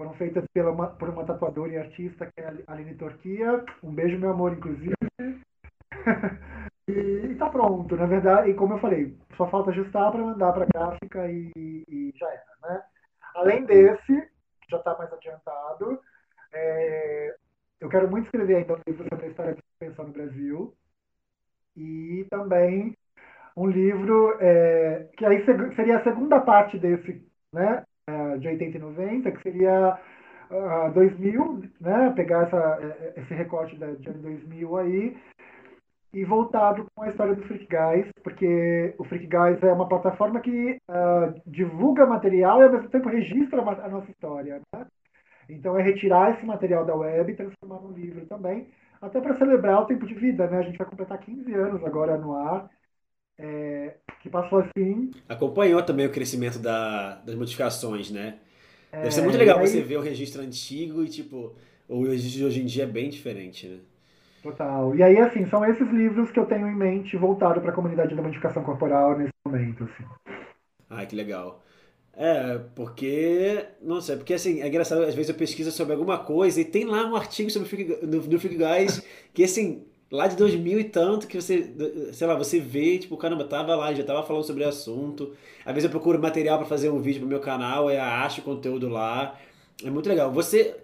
foram 0.00 0.14
feitas 0.14 0.42
pela 0.54 0.70
uma, 0.70 0.86
por 0.86 1.10
uma 1.10 1.26
tatuadora 1.26 1.72
e 1.72 1.76
artista 1.76 2.24
que 2.24 2.40
é 2.40 2.46
a 2.46 2.72
Aline 2.72 2.94
Torquia. 2.94 3.62
Um 3.82 3.92
beijo, 3.92 4.18
meu 4.18 4.30
amor, 4.30 4.54
inclusive. 4.54 4.94
e, 6.88 6.92
está 7.32 7.50
pronto, 7.50 7.94
na 7.96 8.06
verdade. 8.06 8.48
E 8.48 8.54
como 8.54 8.72
eu 8.72 8.78
falei, 8.78 9.14
só 9.36 9.46
falta 9.50 9.70
ajustar 9.70 10.10
para 10.10 10.22
mandar 10.22 10.54
para 10.54 10.64
gráfica 10.64 11.30
e, 11.30 11.52
e, 11.54 12.14
já 12.16 12.26
era, 12.30 12.46
né? 12.62 12.82
Além 13.34 13.66
desse, 13.66 14.26
já 14.70 14.78
está 14.78 14.96
mais 14.96 15.12
adiantado, 15.12 16.00
é, 16.50 17.36
eu 17.78 17.90
quero 17.90 18.10
muito 18.10 18.24
escrever 18.24 18.56
ainda 18.56 18.72
um 18.72 18.80
livro 18.86 19.06
sobre 19.06 19.26
a 19.26 19.28
história 19.28 19.54
de 19.54 19.60
suspensão 19.60 20.06
no 20.06 20.12
Brasil. 20.14 20.74
E 21.76 22.26
também 22.30 22.96
um 23.54 23.66
livro 23.66 24.38
é, 24.40 25.10
que 25.14 25.26
aí 25.26 25.44
seria 25.76 25.98
a 25.98 26.04
segunda 26.04 26.40
parte 26.40 26.78
desse, 26.78 27.22
né? 27.52 27.84
De 28.56 28.64
80 28.64 28.76
e 28.76 28.80
90, 28.80 29.30
que 29.32 29.42
seria 29.42 29.98
uh, 30.50 30.92
2000, 30.92 31.62
né? 31.80 32.12
Pegar 32.14 32.42
essa, 32.42 32.78
é, 32.80 32.86
é, 32.86 33.20
esse 33.20 33.34
recorte 33.34 33.76
da, 33.76 33.92
de 33.92 34.08
ano 34.08 34.22
2000 34.22 34.76
aí 34.76 35.16
e 36.12 36.24
voltado 36.24 36.86
com 36.94 37.04
a 37.04 37.08
história 37.08 37.36
do 37.36 37.42
Freak 37.42 37.66
Guys, 37.66 38.10
porque 38.24 38.94
o 38.98 39.04
Freak 39.04 39.26
Guys 39.26 39.62
é 39.62 39.72
uma 39.72 39.88
plataforma 39.88 40.40
que 40.40 40.76
uh, 40.88 41.40
divulga 41.46 42.04
material 42.04 42.60
e 42.60 42.64
ao 42.64 42.72
mesmo 42.72 42.88
tempo 42.88 43.08
registra 43.08 43.60
a 43.60 43.88
nossa 43.88 44.10
história, 44.10 44.60
né? 44.74 44.86
Então 45.48 45.78
é 45.78 45.82
retirar 45.82 46.32
esse 46.32 46.44
material 46.44 46.84
da 46.84 46.94
web 46.94 47.30
e 47.30 47.36
transformar 47.36 47.80
num 47.80 47.92
livro 47.92 48.26
também, 48.26 48.68
até 49.00 49.20
para 49.20 49.36
celebrar 49.36 49.82
o 49.82 49.86
tempo 49.86 50.06
de 50.06 50.14
vida, 50.14 50.48
né? 50.48 50.58
A 50.58 50.62
gente 50.62 50.78
vai 50.78 50.86
completar 50.86 51.18
15 51.18 51.54
anos 51.54 51.84
agora 51.84 52.16
no 52.16 52.34
ar 52.34 52.68
é, 53.40 53.94
que 54.20 54.28
passou 54.28 54.58
assim. 54.60 55.10
Acompanhou 55.28 55.82
também 55.82 56.06
o 56.06 56.12
crescimento 56.12 56.58
da, 56.58 57.16
das 57.16 57.34
modificações, 57.34 58.10
né? 58.10 58.38
Deve 58.92 59.08
é, 59.08 59.10
ser 59.10 59.22
muito 59.22 59.38
legal 59.38 59.58
aí... 59.58 59.66
você 59.66 59.80
ver 59.80 59.96
o 59.96 60.02
registro 60.02 60.42
antigo 60.42 61.02
e, 61.02 61.08
tipo, 61.08 61.54
o 61.88 62.04
registro 62.04 62.38
de 62.38 62.44
hoje 62.44 62.62
em 62.62 62.66
dia 62.66 62.84
é 62.84 62.86
bem 62.86 63.08
diferente, 63.08 63.66
né? 63.66 63.78
Total. 64.42 64.94
E 64.94 65.02
aí, 65.02 65.18
assim, 65.18 65.46
são 65.46 65.64
esses 65.64 65.88
livros 65.88 66.30
que 66.30 66.38
eu 66.38 66.46
tenho 66.46 66.66
em 66.66 66.74
mente 66.74 67.16
voltado 67.16 67.60
para 67.60 67.70
a 67.70 67.74
comunidade 67.74 68.14
da 68.14 68.22
modificação 68.22 68.62
corporal 68.62 69.18
nesse 69.18 69.32
momento, 69.44 69.84
assim. 69.84 70.04
Ai, 70.88 71.06
que 71.06 71.14
legal. 71.14 71.62
É, 72.12 72.58
porque. 72.74 73.64
Nossa, 73.80 74.14
é 74.14 74.16
porque 74.16 74.34
assim, 74.34 74.60
é 74.60 74.68
engraçado, 74.68 75.02
às 75.02 75.14
vezes 75.14 75.28
eu 75.28 75.34
pesquiso 75.34 75.70
sobre 75.70 75.92
alguma 75.92 76.18
coisa 76.18 76.60
e 76.60 76.64
tem 76.64 76.84
lá 76.84 77.06
um 77.06 77.16
artigo 77.16 77.50
sobre 77.50 77.68
o 78.02 78.06
no, 78.06 78.20
Guys 78.20 79.02
que, 79.32 79.44
assim, 79.44 79.86
lá 80.10 80.26
de 80.26 80.36
2000 80.36 80.80
e 80.80 80.84
tanto 80.84 81.26
que 81.26 81.40
você, 81.40 81.70
sei 82.12 82.26
lá, 82.26 82.34
você 82.34 82.58
vê, 82.58 82.98
tipo, 82.98 83.16
caramba, 83.16 83.44
tava 83.44 83.76
lá, 83.76 83.94
já 83.94 84.02
tava 84.02 84.22
falando 84.24 84.44
sobre 84.44 84.64
o 84.64 84.68
assunto. 84.68 85.34
Às 85.64 85.72
vezes 85.72 85.84
eu 85.84 85.90
procuro 85.90 86.20
material 86.20 86.58
para 86.58 86.66
fazer 86.66 86.90
um 86.90 87.00
vídeo 87.00 87.20
pro 87.20 87.28
meu 87.28 87.40
canal, 87.40 87.88
aí 87.88 87.96
acho 87.96 88.42
conteúdo 88.42 88.88
lá. 88.88 89.38
É 89.84 89.90
muito 89.90 90.08
legal. 90.08 90.32
Você, 90.32 90.74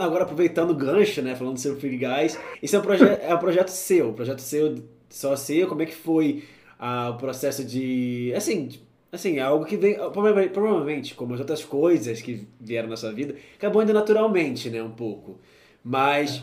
agora 0.00 0.24
aproveitando 0.24 0.70
o 0.70 0.74
gancho, 0.74 1.22
né, 1.22 1.36
falando 1.36 1.58
sobre 1.58 1.80
Free 1.80 1.96
Guys, 1.96 2.38
esse 2.62 2.74
é 2.74 2.78
um, 2.78 2.82
proje 2.82 3.04
é 3.04 3.34
um 3.34 3.38
projeto 3.38 3.68
seu, 3.68 4.08
um 4.10 4.14
projeto 4.14 4.40
seu, 4.40 4.82
só 5.08 5.36
seu, 5.36 5.68
como 5.68 5.82
é 5.82 5.86
que 5.86 5.94
foi 5.94 6.42
ah, 6.78 7.10
o 7.10 7.18
processo 7.18 7.64
de, 7.64 8.32
assim, 8.34 8.68
assim, 9.12 9.38
é 9.38 9.42
algo 9.42 9.64
que 9.64 9.76
vem, 9.76 9.94
provavelmente, 10.12 11.14
como 11.14 11.34
as 11.34 11.40
outras 11.40 11.64
coisas 11.64 12.20
que 12.20 12.48
vieram 12.60 12.88
na 12.88 12.96
sua 12.96 13.12
vida, 13.12 13.36
acabou 13.56 13.82
indo 13.82 13.92
naturalmente, 13.92 14.68
né, 14.70 14.82
um 14.82 14.90
pouco. 14.90 15.38
Mas 15.84 16.42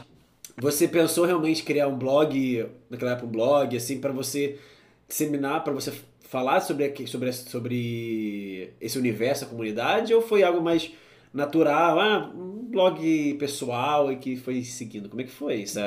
você 0.61 0.87
pensou 0.87 1.25
realmente 1.25 1.63
criar 1.63 1.87
um 1.87 1.97
blog, 1.97 2.65
naquela 2.89 3.11
época 3.11 3.27
um 3.27 3.31
blog, 3.31 3.75
assim, 3.75 3.99
para 3.99 4.11
você 4.11 4.57
disseminar, 5.07 5.63
para 5.63 5.73
você 5.73 5.91
falar 6.21 6.59
sobre, 6.59 6.93
sobre, 7.07 7.33
sobre 7.33 8.73
esse 8.79 8.99
universo, 8.99 9.45
a 9.45 9.47
comunidade, 9.47 10.13
ou 10.13 10.21
foi 10.21 10.43
algo 10.43 10.61
mais 10.61 10.93
natural, 11.33 11.99
ah, 11.99 12.31
um 12.35 12.67
blog 12.69 13.33
pessoal 13.39 14.11
e 14.11 14.17
que 14.17 14.35
foi 14.35 14.61
seguindo? 14.63 15.09
Como 15.09 15.21
é 15.21 15.23
que 15.23 15.31
foi 15.31 15.55
isso? 15.55 15.79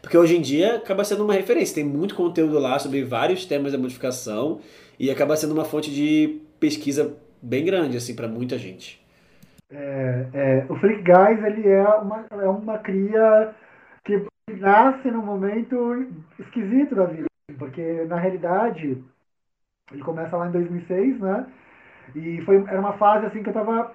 Porque 0.00 0.16
hoje 0.16 0.36
em 0.36 0.40
dia 0.40 0.76
acaba 0.76 1.04
sendo 1.04 1.24
uma 1.24 1.34
referência, 1.34 1.74
tem 1.74 1.84
muito 1.84 2.14
conteúdo 2.14 2.58
lá 2.58 2.78
sobre 2.78 3.02
vários 3.02 3.44
temas 3.44 3.72
da 3.72 3.78
modificação 3.78 4.60
e 4.98 5.10
acaba 5.10 5.36
sendo 5.36 5.52
uma 5.52 5.64
fonte 5.64 5.90
de 5.90 6.40
pesquisa 6.58 7.14
bem 7.42 7.64
grande, 7.64 7.96
assim, 7.96 8.14
para 8.14 8.28
muita 8.28 8.58
gente. 8.58 9.00
É, 9.72 10.26
é, 10.34 10.66
o 10.68 10.76
Freak 10.76 11.02
Guys, 11.02 11.44
ele 11.44 11.68
é 11.68 11.88
uma, 11.88 12.26
é 12.30 12.48
uma 12.48 12.78
cria 12.78 13.54
nasce 14.56 15.10
num 15.10 15.24
momento 15.24 16.06
esquisito 16.38 16.94
da 16.94 17.04
vida, 17.04 17.26
porque 17.58 18.04
na 18.04 18.16
realidade 18.16 19.02
ele 19.92 20.02
começa 20.02 20.36
lá 20.36 20.48
em 20.48 20.52
2006, 20.52 21.20
né? 21.20 21.46
E 22.14 22.40
foi 22.42 22.56
era 22.56 22.80
uma 22.80 22.94
fase 22.94 23.26
assim 23.26 23.42
que 23.42 23.48
eu 23.48 23.54
tava 23.54 23.94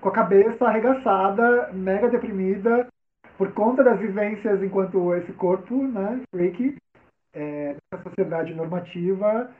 com 0.00 0.08
a 0.08 0.12
cabeça 0.12 0.66
arregaçada, 0.66 1.72
mega 1.72 2.08
deprimida 2.08 2.88
por 3.36 3.52
conta 3.52 3.84
das 3.84 3.98
vivências 4.00 4.62
enquanto 4.62 5.14
esse 5.14 5.32
corpo, 5.32 5.86
né, 5.86 6.20
freaky, 6.30 6.76
é, 7.32 7.76
nessa 7.92 8.02
sociedade 8.02 8.52
normativa. 8.52 9.50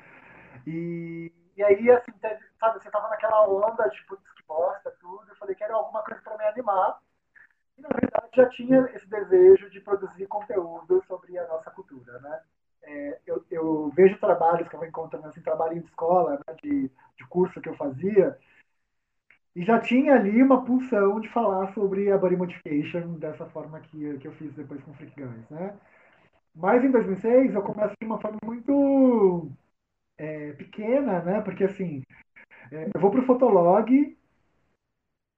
E, 0.66 1.32
e 1.56 1.62
aí, 1.62 1.90
assim, 1.90 2.12
sabe, 2.58 2.82
você 2.82 2.90
tava 2.90 3.08
naquela 3.08 3.48
onda 3.48 3.88
putz, 4.08 4.22
que 4.36 4.42
bosta, 4.46 4.92
tudo. 5.00 5.24
Eu 5.28 5.36
falei, 5.36 5.54
quero 5.54 5.76
alguma 5.76 6.02
coisa 6.02 6.20
para 6.22 6.36
me 6.36 6.44
animar. 6.44 6.98
E, 7.78 7.82
na 7.82 7.88
verdade, 7.88 8.28
já 8.34 8.48
tinha 8.48 8.80
esse 8.94 9.08
desejo 9.08 9.70
de 9.70 9.80
produzir 9.80 10.26
conteúdo 10.26 11.02
sobre 11.06 11.38
a 11.38 11.46
nossa 11.46 11.70
cultura, 11.70 12.18
né? 12.20 12.40
É, 12.82 13.20
eu, 13.26 13.44
eu, 13.50 13.92
vejo 13.94 14.18
trabalhos 14.18 14.68
que 14.68 14.74
eu 14.74 14.78
vou 14.78 14.88
encontrando, 14.88 15.28
assim, 15.28 15.40
trabalho 15.40 15.80
de 15.80 15.86
escola, 15.86 16.36
né, 16.46 16.54
de, 16.62 16.90
de 17.16 17.26
curso 17.28 17.60
que 17.60 17.68
eu 17.68 17.76
fazia, 17.76 18.38
e 19.54 19.64
já 19.64 19.80
tinha 19.80 20.14
ali 20.14 20.42
uma 20.42 20.64
pulsão 20.64 21.20
de 21.20 21.28
falar 21.30 21.72
sobre 21.74 22.10
a 22.12 22.16
body 22.16 22.36
modification 22.36 23.14
dessa 23.18 23.44
forma 23.46 23.80
que, 23.80 24.18
que 24.18 24.28
eu 24.28 24.32
fiz 24.34 24.54
depois 24.54 24.80
com 24.84 24.94
Freak 24.94 25.14
Guys, 25.20 25.50
né? 25.50 25.76
Mas 26.54 26.84
em 26.84 26.90
2006 26.90 27.54
eu 27.54 27.62
começo 27.62 27.94
de 28.00 28.06
uma 28.06 28.20
forma 28.20 28.38
muito 28.44 29.50
é, 30.16 30.52
pequena, 30.52 31.22
né? 31.22 31.40
Porque 31.40 31.64
assim, 31.64 32.02
é, 32.72 32.88
eu 32.94 33.00
vou 33.00 33.10
pro 33.10 33.26
Fotolog, 33.26 34.16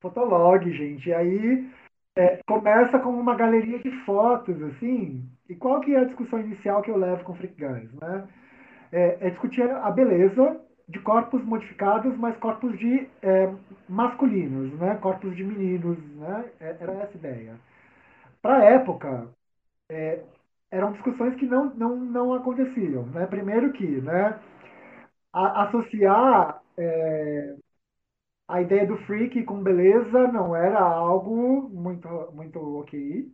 Fotolog, 0.00 0.70
gente, 0.72 1.08
e 1.08 1.14
aí 1.14 1.70
é, 2.16 2.40
começa 2.46 2.98
com 2.98 3.10
uma 3.10 3.34
galeria 3.34 3.78
de 3.78 3.90
fotos, 4.04 4.60
assim, 4.62 5.28
e 5.48 5.54
qual 5.54 5.80
que 5.80 5.94
é 5.94 6.00
a 6.00 6.04
discussão 6.04 6.40
inicial 6.40 6.82
que 6.82 6.90
eu 6.90 6.96
levo 6.96 7.24
com 7.24 7.34
Freak 7.34 7.54
Guys, 7.54 7.92
né? 7.94 8.28
É, 8.92 9.28
é 9.28 9.30
discutir 9.30 9.62
a 9.70 9.90
beleza 9.90 10.60
de 10.88 10.98
corpos 11.00 11.44
modificados, 11.44 12.16
mas 12.18 12.36
corpos 12.38 12.76
de 12.78 13.08
é, 13.22 13.52
masculinos, 13.88 14.72
né? 14.78 14.96
Corpos 14.96 15.36
de 15.36 15.44
meninos, 15.44 15.98
né? 16.16 16.50
É, 16.60 16.76
era 16.80 16.92
essa 16.94 17.12
a 17.14 17.18
ideia. 17.18 17.54
Para 18.42 18.58
a 18.58 18.64
época, 18.64 19.28
é, 19.90 20.22
eram 20.70 20.92
discussões 20.92 21.34
que 21.36 21.46
não, 21.46 21.74
não, 21.74 21.96
não 21.96 22.34
aconteciam, 22.34 23.04
né? 23.06 23.26
Primeiro 23.26 23.72
que, 23.72 23.86
né? 24.02 24.38
A, 25.32 25.64
associar 25.64 26.62
é, 26.76 27.56
a 28.50 28.60
ideia 28.60 28.86
do 28.86 28.96
freak 29.06 29.44
com 29.44 29.62
beleza 29.62 30.26
não 30.28 30.54
era 30.56 30.80
algo 30.80 31.68
muito, 31.70 32.08
muito 32.32 32.58
ok. 32.80 33.30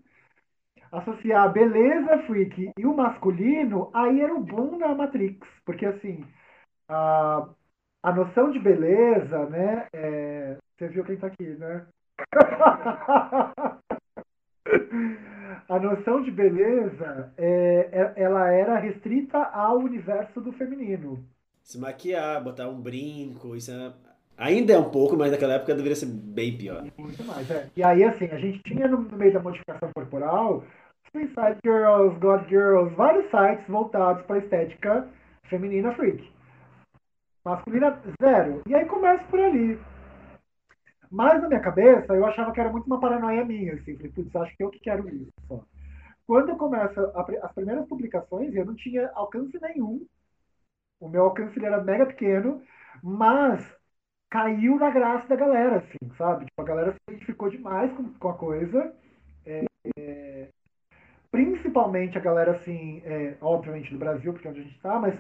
Associar 0.92 1.44
a 1.44 1.48
beleza 1.48 2.22
freak 2.26 2.70
e 2.79 2.87
o 2.87 2.94
masculino, 2.94 3.90
aí 3.94 4.20
era 4.20 4.35
o 4.35 4.40
bom 4.40 4.79
da 4.79 4.94
Matrix, 4.94 5.46
porque 5.64 5.87
assim, 5.87 6.24
a, 6.88 7.48
a 8.02 8.12
noção 8.12 8.50
de 8.50 8.59
beleza, 8.59 9.46
né? 9.46 9.88
É, 9.92 10.59
você 10.76 10.88
viu 10.88 11.05
quem 11.05 11.16
tá 11.16 11.29
aqui, 11.29 11.48
né? 11.57 11.87
a 15.68 15.79
noção 15.81 16.22
de 16.22 16.31
beleza, 16.31 17.33
é, 17.37 17.88
é, 17.90 18.12
ela 18.22 18.50
era 18.52 18.79
restrita 18.79 19.38
ao 19.38 19.79
universo 19.79 20.40
do 20.40 20.52
feminino. 20.52 21.26
Se 21.62 21.79
maquiar, 21.79 22.44
botar 22.44 22.68
um 22.68 22.81
brinco, 22.81 23.57
isso 23.57 23.72
é... 23.72 23.92
ainda 24.37 24.72
é 24.72 24.79
um 24.79 24.90
pouco, 24.90 25.16
mas 25.16 25.31
naquela 25.31 25.55
época 25.55 25.75
deveria 25.75 25.96
ser 25.96 26.07
bem 26.07 26.57
pior. 26.57 26.85
Muito 26.99 27.25
mais, 27.25 27.51
é. 27.51 27.68
E 27.77 27.83
aí, 27.83 28.05
assim, 28.05 28.27
a 28.27 28.38
gente 28.38 28.62
tinha 28.62 28.88
no, 28.88 28.99
meio 29.16 29.33
da 29.33 29.40
modificação 29.40 29.90
corporal 29.94 30.64
Suicide 31.12 31.59
Girls, 31.64 32.18
God 32.20 32.46
Girls, 32.49 32.94
vários 32.94 33.31
sites 33.31 33.66
voltados 33.68 34.25
para 34.27 34.37
a 34.37 34.38
estética 34.40 35.09
feminina 35.44 35.94
freak. 35.94 36.31
Masculina, 37.44 38.01
zero. 38.20 38.62
E 38.66 38.75
aí 38.75 38.85
começa 38.87 39.25
por 39.25 39.40
ali. 39.40 39.79
Mas 41.11 41.40
na 41.40 41.49
minha 41.49 41.61
cabeça, 41.61 42.12
eu 42.14 42.27
achava 42.27 42.53
que 42.53 42.61
era 42.61 42.70
muito 42.70 42.87
uma 42.87 43.01
paranoia 43.01 43.44
minha, 43.44 43.75
assim. 43.75 43.96
Falei, 43.96 44.12
putz, 44.12 44.35
acho 44.35 44.57
que 44.57 44.64
eu 44.64 44.70
que 44.70 44.81
quero 44.81 45.09
isso 45.09 45.33
só. 45.46 45.62
Quando 46.27 46.49
eu 46.49 46.57
começo 46.57 47.01
a, 47.01 47.27
as 47.42 47.53
primeiras 47.53 47.87
publicações, 47.87 48.53
eu 48.55 48.64
não 48.64 48.75
tinha 48.75 49.09
alcance 49.14 49.57
nenhum. 49.61 50.05
O 51.01 51.09
meu 51.09 51.25
alcance 51.25 51.64
era 51.64 51.83
mega 51.83 52.07
pequeno, 52.07 52.62
mas 53.03 53.76
caiu 54.31 54.79
na 54.79 54.91
graça 54.91 55.27
da 55.29 55.37
galera, 55.37 55.77
assim, 55.77 56.15
sabe? 56.17 56.47
Tipo, 56.47 56.62
a 56.62 56.65
galera 56.65 56.93
se 56.93 56.99
identificou 57.09 57.49
demais 57.49 57.93
com, 57.93 58.12
com 58.15 58.29
a 58.29 58.35
coisa. 58.35 58.93
É, 59.45 59.65
é, 59.97 60.49
principalmente 61.31 62.19
a 62.19 62.21
galera, 62.21 62.53
assim, 62.53 63.03
é, 63.05 63.35
obviamente 63.41 63.93
do 63.93 63.99
Brasil, 63.99 64.33
porque 64.33 64.49
é 64.49 64.51
onde 64.51 64.61
a 64.61 64.62
gente 64.62 64.77
está, 64.77 64.99
mas 64.99 65.15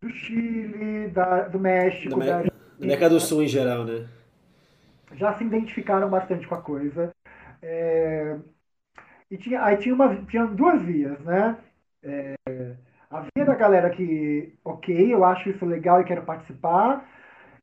do 0.00 0.10
Chile, 0.10 1.08
da, 1.08 1.48
do 1.48 1.58
México, 1.58 2.18
da, 2.20 2.42
da 2.42 2.50
América 2.80 3.08
do 3.08 3.18
Sul 3.18 3.42
em 3.42 3.48
geral, 3.48 3.84
né? 3.84 4.06
Já 5.14 5.34
se 5.36 5.44
identificaram 5.44 6.08
bastante 6.08 6.46
com 6.46 6.54
a 6.54 6.60
coisa. 6.60 7.12
É, 7.62 8.36
e 9.30 9.36
tinha, 9.36 9.62
aí 9.64 9.76
tinha, 9.76 9.94
uma, 9.94 10.14
tinha 10.26 10.46
duas 10.46 10.82
vias, 10.82 11.18
né? 11.20 11.56
É, 12.02 12.34
a 13.10 13.20
via 13.20 13.44
da 13.44 13.54
galera 13.54 13.90
que, 13.90 14.54
ok, 14.64 15.14
eu 15.14 15.24
acho 15.24 15.48
isso 15.48 15.64
legal 15.64 16.00
e 16.00 16.04
quero 16.04 16.22
participar, 16.22 17.08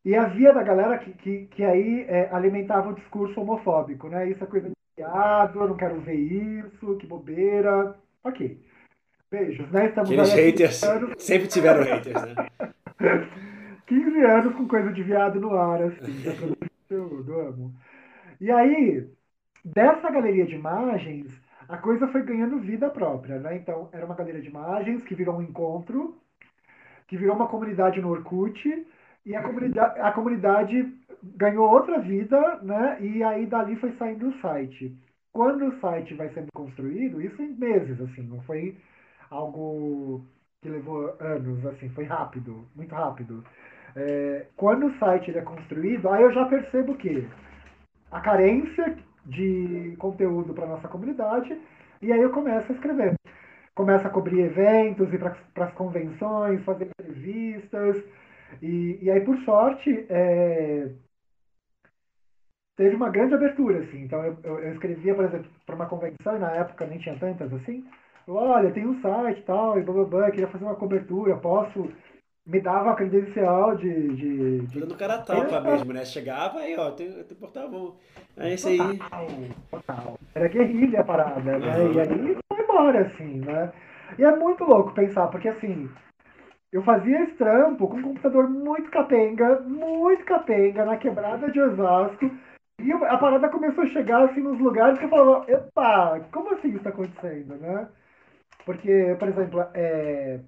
e 0.06 0.16
a 0.16 0.26
via 0.26 0.54
da 0.54 0.64
galera 0.64 0.98
que, 0.98 1.14
que, 1.14 1.46
que 1.48 1.64
aí 1.64 2.06
é, 2.08 2.30
alimentava 2.32 2.90
o 2.90 2.96
discurso 2.96 3.40
homofóbico, 3.40 4.10
né? 4.10 4.30
Isso 4.30 4.44
é 4.44 4.48
coisa 4.48 4.70
de 4.70 4.76
piado, 4.96 5.60
eu 5.60 5.68
não 5.70 5.78
quero 5.78 6.00
ver 6.02 6.16
isso, 6.16 6.98
que 6.98 7.08
bobeira. 7.08 7.96
Ok. 8.24 8.60
Beijos, 9.32 9.72
né? 9.72 9.88
Estamos 9.88 10.12
Aqueles 10.12 10.34
haters 10.34 10.84
anos... 10.84 11.14
sempre 11.24 11.48
tiveram 11.48 11.84
haters, 11.84 12.22
né? 12.22 12.36
15 13.88 14.24
anos 14.24 14.56
com 14.56 14.68
coisa 14.68 14.92
de 14.92 15.04
viado 15.04 15.40
no 15.40 15.56
ar, 15.56 15.82
assim. 15.84 16.24
eu 16.90 17.40
amo. 17.48 17.74
E 18.40 18.52
aí, 18.52 19.08
dessa 19.64 20.10
galeria 20.10 20.46
de 20.46 20.56
imagens, 20.56 21.32
a 21.68 21.78
coisa 21.78 22.08
foi 22.08 22.24
ganhando 22.24 22.60
vida 22.60 22.90
própria, 22.90 23.40
né? 23.40 23.56
Então, 23.56 23.90
era 23.92 24.06
uma 24.06 24.16
galeria 24.16 24.42
de 24.42 24.50
imagens 24.50 25.04
que 25.04 25.16
virou 25.16 25.38
um 25.38 25.42
encontro, 25.42 26.18
que 27.08 27.18
virou 27.18 27.36
uma 27.36 27.48
comunidade 27.48 28.02
no 28.02 28.10
Orkut, 28.10 28.86
e 29.26 29.36
a 29.36 29.42
comunidade, 29.42 30.00
a 30.00 30.12
comunidade 30.12 30.94
ganhou 31.36 31.70
outra 31.70 32.00
vida, 32.00 32.60
né? 32.62 32.98
E 33.02 33.24
aí 33.24 33.46
dali 33.46 33.76
foi 33.78 33.92
saindo 33.94 34.28
o 34.28 34.40
site. 34.42 34.96
Quando 35.32 35.68
o 35.68 35.80
site 35.80 36.14
vai 36.14 36.30
sendo 36.30 36.48
construído, 36.54 37.22
isso 37.22 37.42
em 37.42 37.54
meses, 37.56 38.00
assim, 38.02 38.22
não 38.24 38.42
foi 38.42 38.78
algo 39.32 40.24
que 40.62 40.70
levou 40.70 41.16
anos, 41.20 41.66
assim, 41.66 41.90
foi 41.90 42.04
rápido, 42.04 42.68
muito 42.76 42.94
rápido. 42.94 43.44
É, 43.96 44.48
quando 44.56 44.88
o 44.88 44.98
site 44.98 45.36
é 45.36 45.42
construído, 45.42 46.10
aí 46.10 46.24
eu 46.24 46.34
já 46.34 46.46
percebo 46.46 46.96
que 46.96 47.28
a 48.12 48.22
carência 48.22 48.98
de 49.26 49.96
conteúdo 49.98 50.54
para 50.54 50.68
nossa 50.68 50.88
comunidade, 50.88 51.58
e 52.02 52.12
aí 52.12 52.22
eu 52.22 52.32
começo 52.32 52.72
a 52.72 52.76
escrever. 52.76 53.16
Começo 53.74 54.06
a 54.06 54.10
cobrir 54.10 54.42
eventos, 54.42 55.12
ir 55.12 55.20
para 55.20 55.66
as 55.66 55.74
convenções, 55.74 56.64
fazer 56.64 56.90
entrevistas, 57.00 58.04
e, 58.62 59.00
e 59.02 59.12
aí, 59.12 59.22
por 59.22 59.38
sorte, 59.40 60.06
é, 60.10 60.90
teve 62.76 62.96
uma 62.96 63.10
grande 63.10 63.34
abertura, 63.34 63.80
assim. 63.80 64.04
Então, 64.04 64.24
eu, 64.24 64.38
eu, 64.44 64.60
eu 64.60 64.74
escrevia, 64.74 65.16
por 65.16 65.26
exemplo, 65.26 65.50
para 65.66 65.76
uma 65.76 65.86
convenção, 65.86 66.36
e 66.36 66.40
na 66.40 66.52
época 66.52 66.86
nem 66.86 67.00
tinha 67.00 67.18
tantas 67.18 67.54
assim, 67.54 67.86
olha, 68.28 68.72
tem 68.72 68.86
um 68.86 69.02
site 69.02 69.40
e 69.40 69.44
tal, 69.44 69.80
e 69.80 69.84
blá, 69.84 69.94
blá, 69.94 70.06
blá, 70.06 70.32
queria 70.32 70.48
fazer 70.48 70.66
uma 70.66 70.76
cobertura, 70.76 71.38
posso... 71.38 71.90
Me 72.46 72.60
dava 72.60 72.92
a 72.92 72.96
credencial 72.96 73.78
de... 73.78 74.16
de, 74.18 74.60
de... 74.68 74.80
no 74.82 74.98
cara 74.98 75.20
tapa 75.20 75.62
mesmo, 75.62 75.94
né? 75.94 76.04
Chegava 76.04 76.60
aí, 76.60 76.76
ó, 76.78 76.92
tem, 76.92 77.10
tem 77.24 77.38
portava 77.38 77.94
É 78.36 78.54
isso 78.54 78.68
aí. 78.68 78.78
Total, 79.72 80.20
Era 80.36 80.50
guerrilha 80.50 81.00
a 81.00 81.04
parada, 81.06 81.40
né? 81.40 81.78
Uhum. 81.78 81.94
E 81.94 82.00
aí 82.02 82.38
foi 82.50 82.62
embora, 82.62 83.08
assim, 83.08 83.40
né? 83.40 83.72
E 84.20 84.26
é 84.26 84.36
muito 84.36 84.66
louco 84.66 84.94
pensar, 84.94 85.28
porque 85.28 85.48
assim, 85.48 85.90
eu 86.74 86.82
fazia 86.82 87.22
esse 87.24 87.36
trampo 87.36 87.88
com 87.88 87.98
um 87.98 88.02
computador 88.02 88.50
muito 88.50 88.90
capenga, 88.90 89.60
muito 89.62 90.26
capenga, 90.26 90.84
na 90.84 90.98
quebrada 90.98 91.52
de 91.52 91.62
Osasco, 91.62 92.32
e 92.82 92.92
a 92.92 93.18
parada 93.20 93.48
começou 93.48 93.84
a 93.84 93.88
chegar 93.88 94.24
assim 94.24 94.42
nos 94.42 94.60
lugares 94.60 94.98
que 94.98 95.06
eu 95.06 95.10
falava, 95.10 95.46
epa, 95.52 96.20
como 96.32 96.52
assim 96.52 96.70
isso 96.70 96.78
está 96.78 96.90
acontecendo, 96.90 97.56
né? 97.58 97.88
Porque, 98.66 99.16
por 99.20 99.28
exemplo, 99.28 99.62
é... 99.76 100.40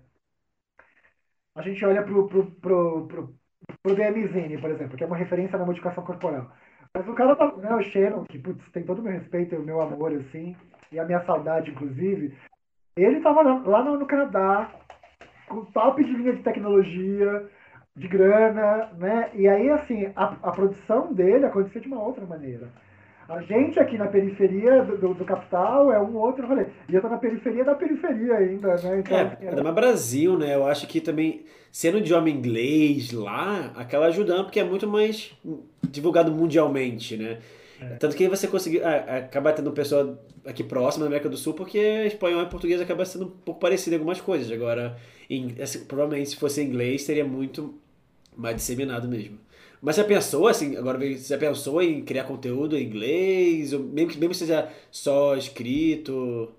a 1.55 1.61
gente 1.61 1.85
olha 1.85 2.01
pro, 2.01 2.27
pro, 2.27 2.51
pro, 2.53 3.07
pro, 3.07 3.35
pro 3.83 3.95
DMZine, 3.95 4.59
por 4.59 4.71
exemplo, 4.71 4.97
que 4.97 5.03
é 5.03 5.07
uma 5.07 5.17
referência 5.17 5.59
na 5.59 5.65
modificação 5.65 6.03
corporal. 6.03 6.51
Mas 6.91 7.07
o 7.07 7.13
cara, 7.13 7.35
tá, 7.35 7.55
né, 7.57 7.75
o 7.75 7.83
Shannon, 7.83 8.23
que 8.23 8.39
putz, 8.39 8.67
tem 8.71 8.83
todo 8.83 8.97
o 8.97 9.03
meu 9.03 9.11
respeito 9.11 9.53
e 9.53 9.57
o 9.59 9.63
meu 9.63 9.79
amor, 9.79 10.11
assim, 10.13 10.55
e 10.91 10.99
a 10.99 11.05
minha 11.05 11.23
saudade, 11.25 11.69
inclusive, 11.69 12.35
ele 12.97 13.17
estava 13.17 13.43
lá 13.43 13.83
no 13.83 14.07
Canadá, 14.07 14.71
com 15.47 15.65
top 15.65 16.03
de 16.03 16.11
linha 16.11 16.33
de 16.33 16.43
tecnologia, 16.43 17.45
de 17.95 18.07
grana, 18.07 18.89
né? 18.97 19.29
E 19.33 19.47
aí, 19.47 19.69
assim, 19.69 20.11
a, 20.15 20.35
a 20.43 20.51
produção 20.51 21.13
dele 21.13 21.45
acontecia 21.45 21.81
de 21.81 21.87
uma 21.87 22.01
outra 22.01 22.25
maneira. 22.25 22.69
A 23.27 23.41
gente 23.41 23.79
aqui 23.79 23.97
na 23.97 24.05
periferia 24.05 24.83
do, 24.83 24.97
do, 24.97 25.13
do, 25.15 25.25
capital 25.25 25.91
é 25.91 25.99
um 25.99 26.15
outro 26.15 26.45
rolê. 26.45 26.67
E 26.87 26.93
eu 26.93 27.01
tô 27.01 27.09
na 27.09 27.17
periferia 27.17 27.63
da 27.63 27.73
periferia 27.73 28.35
ainda, 28.35 28.75
né? 28.75 28.99
Então, 28.99 29.17
é, 29.17 29.37
é... 29.41 29.63
mais 29.63 29.75
Brasil, 29.75 30.37
né? 30.37 30.53
Eu 30.53 30.67
acho 30.67 30.85
que 30.85 31.01
também, 31.01 31.43
sendo 31.71 31.97
idioma 31.97 32.29
inglês 32.29 33.11
lá, 33.11 33.71
acaba 33.75 34.05
ajudando, 34.05 34.43
porque 34.43 34.59
é 34.59 34.63
muito 34.63 34.87
mais 34.87 35.35
divulgado 35.89 36.31
mundialmente, 36.31 37.17
né? 37.17 37.39
É. 37.91 37.95
Tanto 37.97 38.15
que 38.15 38.27
você 38.27 38.47
conseguir 38.47 38.83
ah, 38.83 39.17
acabar 39.17 39.53
tendo 39.53 39.71
pessoa 39.71 40.19
aqui 40.45 40.63
próxima 40.63 41.03
da 41.05 41.07
América 41.07 41.29
do 41.29 41.37
Sul, 41.37 41.53
porque 41.53 41.77
espanhol 42.05 42.43
e 42.43 42.49
português 42.49 42.81
acaba 42.81 43.05
sendo 43.05 43.25
um 43.25 43.29
pouco 43.29 43.59
parecido 43.59 43.95
em 43.95 43.99
algumas 43.99 44.19
coisas. 44.19 44.51
Agora, 44.51 44.97
em, 45.29 45.55
assim, 45.61 45.85
provavelmente 45.85 46.31
se 46.31 46.35
fosse 46.35 46.63
inglês, 46.63 47.03
seria 47.03 47.25
muito 47.25 47.75
mais 48.35 48.55
disseminado 48.55 49.07
mesmo. 49.07 49.37
Mas 49.81 49.95
você 49.95 50.03
pensou, 50.03 50.47
assim, 50.47 50.75
agora 50.77 50.97
você 50.97 51.37
pensou 51.37 51.81
em 51.81 52.03
criar 52.03 52.23
conteúdo 52.23 52.75
em 52.77 52.83
inglês? 52.83 53.71
Ou 53.73 53.81
mesmo 53.81 54.11
que 54.11 54.17
mesmo 54.19 54.33
seja 54.33 54.69
só 54.89 55.35
escrito? 55.35 56.51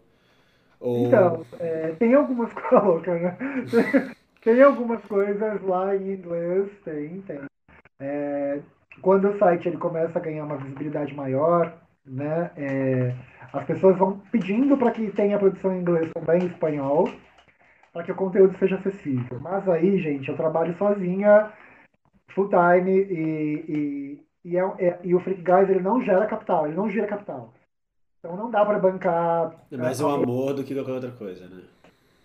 Ou... 0.78 1.06
Então, 1.08 1.44
é, 1.58 1.92
tem 1.98 2.14
algumas 2.14 2.52
coisas, 2.54 3.22
né? 3.22 3.36
Tem 4.46 4.62
algumas 4.62 5.02
coisas 5.06 5.60
lá 5.62 5.96
em 5.96 6.12
inglês, 6.12 6.70
tem, 6.84 7.20
tem. 7.22 7.40
É, 7.98 8.60
quando 9.00 9.28
o 9.28 9.38
site 9.38 9.68
ele 9.68 9.76
começa 9.76 10.18
a 10.18 10.22
ganhar 10.22 10.44
uma 10.44 10.56
visibilidade 10.56 11.14
maior, 11.14 11.72
né, 12.04 12.50
é, 12.56 13.14
as 13.52 13.64
pessoas 13.64 13.96
vão 13.96 14.20
pedindo 14.30 14.76
para 14.76 14.90
que 14.90 15.11
tenha 15.12 15.38
produção 15.38 15.74
em 15.74 15.80
inglês 15.80 16.11
também 16.12 16.42
em 16.42 16.46
espanhol, 16.46 17.09
para 17.92 18.02
que 18.04 18.12
o 18.12 18.16
conteúdo 18.16 18.56
seja 18.59 18.76
acessível. 18.76 19.40
Mas 19.40 19.68
aí, 19.68 19.98
gente, 19.98 20.28
eu 20.28 20.37
trabalho 20.37 20.76
sozinha, 20.76 21.50
full 22.28 22.48
time, 22.48 22.92
e, 22.92 23.64
e, 23.68 24.26
e, 24.44 24.56
é, 24.56 24.62
é, 24.78 24.98
e 25.02 25.14
o 25.14 25.20
Freak 25.20 25.42
Guys 25.42 25.70
ele 25.70 25.80
não 25.80 26.02
gera 26.02 26.26
capital, 26.26 26.66
ele 26.66 26.76
não 26.76 26.90
gira 26.90 27.06
capital. 27.06 27.54
Então 28.18 28.37
não 28.37 28.50
dá 28.50 28.64
para 28.64 28.78
bancar. 28.78 29.54
É 29.70 29.76
mais 29.76 30.00
o 30.00 30.09
amor 30.09 30.52
do 30.52 30.64
que 30.64 30.74
qualquer 30.74 30.92
outra 30.92 31.12
coisa, 31.12 31.46
né? 31.46 31.62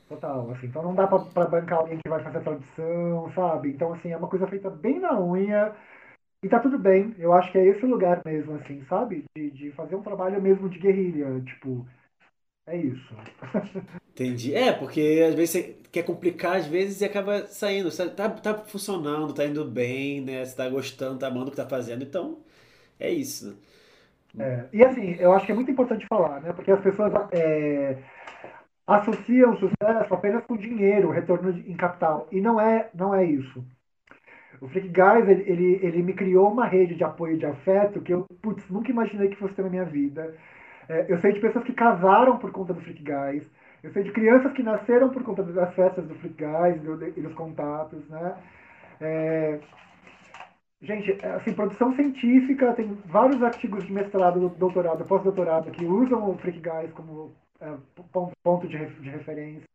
Total, 0.10 0.52
assim, 0.52 0.68
então 0.68 0.84
não 0.84 0.94
dá 0.94 1.08
para 1.08 1.46
bancar 1.46 1.80
alguém 1.80 1.98
que 1.98 2.10
vai 2.10 2.22
fazer 2.22 2.40
a 2.40 2.42
tradução, 2.42 3.32
sabe? 3.34 3.70
Então, 3.70 3.94
assim, 3.94 4.12
é 4.12 4.18
uma 4.18 4.28
coisa 4.28 4.46
feita 4.46 4.70
bem 4.70 5.00
na 5.00 5.18
unha, 5.18 5.72
e 6.44 6.50
tá 6.50 6.60
tudo 6.60 6.78
bem, 6.80 7.16
eu 7.20 7.34
acho 7.34 7.52
que 7.52 7.58
é 7.58 7.66
esse 7.68 7.86
lugar 7.86 8.22
mesmo, 8.26 8.56
assim, 8.56 8.84
sabe? 8.86 9.26
De, 9.36 9.52
de 9.52 9.72
fazer 9.74 9.96
um 9.96 10.04
trabalho 10.04 10.42
mesmo 10.42 10.70
de 10.70 10.80
guerrilha, 10.80 11.42
tipo, 11.44 11.88
é 12.68 12.78
isso. 12.78 13.16
Entendi. 14.12 14.54
É, 14.54 14.72
porque 14.74 15.24
às 15.28 15.34
vezes 15.36 15.52
você 15.52 15.64
quer 15.92 16.04
complicar, 16.04 16.58
às 16.58 16.66
vezes, 16.68 17.02
e 17.02 17.06
acaba 17.06 17.48
saindo. 17.48 17.90
Tá, 18.16 18.30
tá 18.30 18.58
funcionando, 18.66 19.34
tá 19.34 19.46
indo 19.46 19.64
bem, 19.66 20.22
né? 20.22 20.46
Você 20.46 20.56
tá 20.56 20.70
gostando, 20.70 21.18
tá 21.20 21.28
amando 21.28 21.48
o 21.48 21.52
que 21.52 21.58
tá 21.58 21.68
fazendo, 21.68 22.04
então 22.04 22.44
é 23.00 23.12
isso. 23.12 23.58
É, 24.40 24.68
e 24.74 24.84
assim, 24.84 25.16
eu 25.20 25.34
acho 25.34 25.46
que 25.46 25.52
é 25.52 25.56
muito 25.56 25.72
importante 25.72 26.06
falar, 26.08 26.42
né? 26.42 26.54
Porque 26.54 26.72
as 26.72 26.82
pessoas 26.82 27.12
é, 27.32 28.02
associam 28.88 29.58
sucesso 29.58 30.14
apenas 30.14 30.46
com 30.46 30.58
dinheiro, 30.58 31.12
retorno 31.12 31.52
em 31.52 31.78
capital. 31.78 32.28
E 32.32 32.42
não 32.42 32.60
é, 32.62 32.90
não 32.96 33.16
é 33.16 33.26
isso. 33.26 33.66
O 34.62 34.68
Freak 34.70 34.90
Guys, 34.90 35.28
ele, 35.28 35.44
ele, 35.50 35.80
ele, 35.82 36.04
me 36.04 36.14
criou 36.14 36.52
uma 36.52 36.68
rede 36.68 36.94
de 36.94 37.04
apoio 37.04 37.34
e 37.34 37.40
de 37.40 37.48
afeto 37.48 38.00
que 38.00 38.14
eu, 38.14 38.26
putz, 38.44 38.64
nunca 38.70 38.92
imaginei 38.92 39.28
que 39.28 39.36
fosse 39.36 39.56
ter 39.56 39.64
na 39.64 39.70
minha 39.70 39.86
vida. 39.86 40.36
É, 40.88 41.08
eu 41.10 41.20
sei 41.20 41.34
de 41.34 41.40
pessoas 41.40 41.66
que 41.66 41.74
casaram 41.74 42.38
por 42.38 42.52
conta 42.52 42.72
do 42.72 42.82
Freak 42.82 43.04
Guys. 43.04 43.44
Eu 43.82 43.92
sei 43.92 44.04
de 44.04 44.12
crianças 44.12 44.54
que 44.54 44.62
nasceram 44.62 45.10
por 45.10 45.24
conta 45.24 45.42
das 45.42 45.74
festas 45.74 46.06
do 46.06 46.14
Freak 46.16 46.36
Guys 46.38 47.16
e 47.18 47.22
dos 47.22 47.34
contatos, 47.34 48.08
né? 48.08 48.36
É, 49.00 49.60
gente, 50.80 51.18
assim, 51.26 51.54
produção 51.54 51.96
científica, 51.96 52.74
tem 52.74 52.96
vários 53.06 53.42
artigos 53.42 53.84
de 53.84 53.92
mestrado, 53.92 54.48
doutorado, 54.50 55.04
pós-doutorado 55.06 55.72
que 55.72 55.86
usam 55.86 56.30
o 56.30 56.38
Freak 56.38 56.60
Guys 56.60 56.94
como 56.94 57.32
é, 57.60 57.74
ponto 58.44 58.68
de, 58.68 58.78
de 58.78 59.10
referência. 59.10 59.68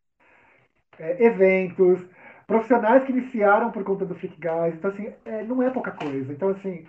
É, 0.98 1.24
eventos, 1.24 2.00
profissionais 2.46 3.04
que 3.04 3.12
iniciaram 3.12 3.70
por 3.70 3.82
conta 3.84 4.04
do 4.04 4.14
Freak 4.14 4.36
Guys. 4.40 4.74
Então, 4.74 4.90
assim, 4.90 5.12
é, 5.24 5.42
não 5.42 5.62
é 5.62 5.70
pouca 5.70 5.90
coisa. 5.90 6.32
Então, 6.32 6.50
assim, 6.50 6.86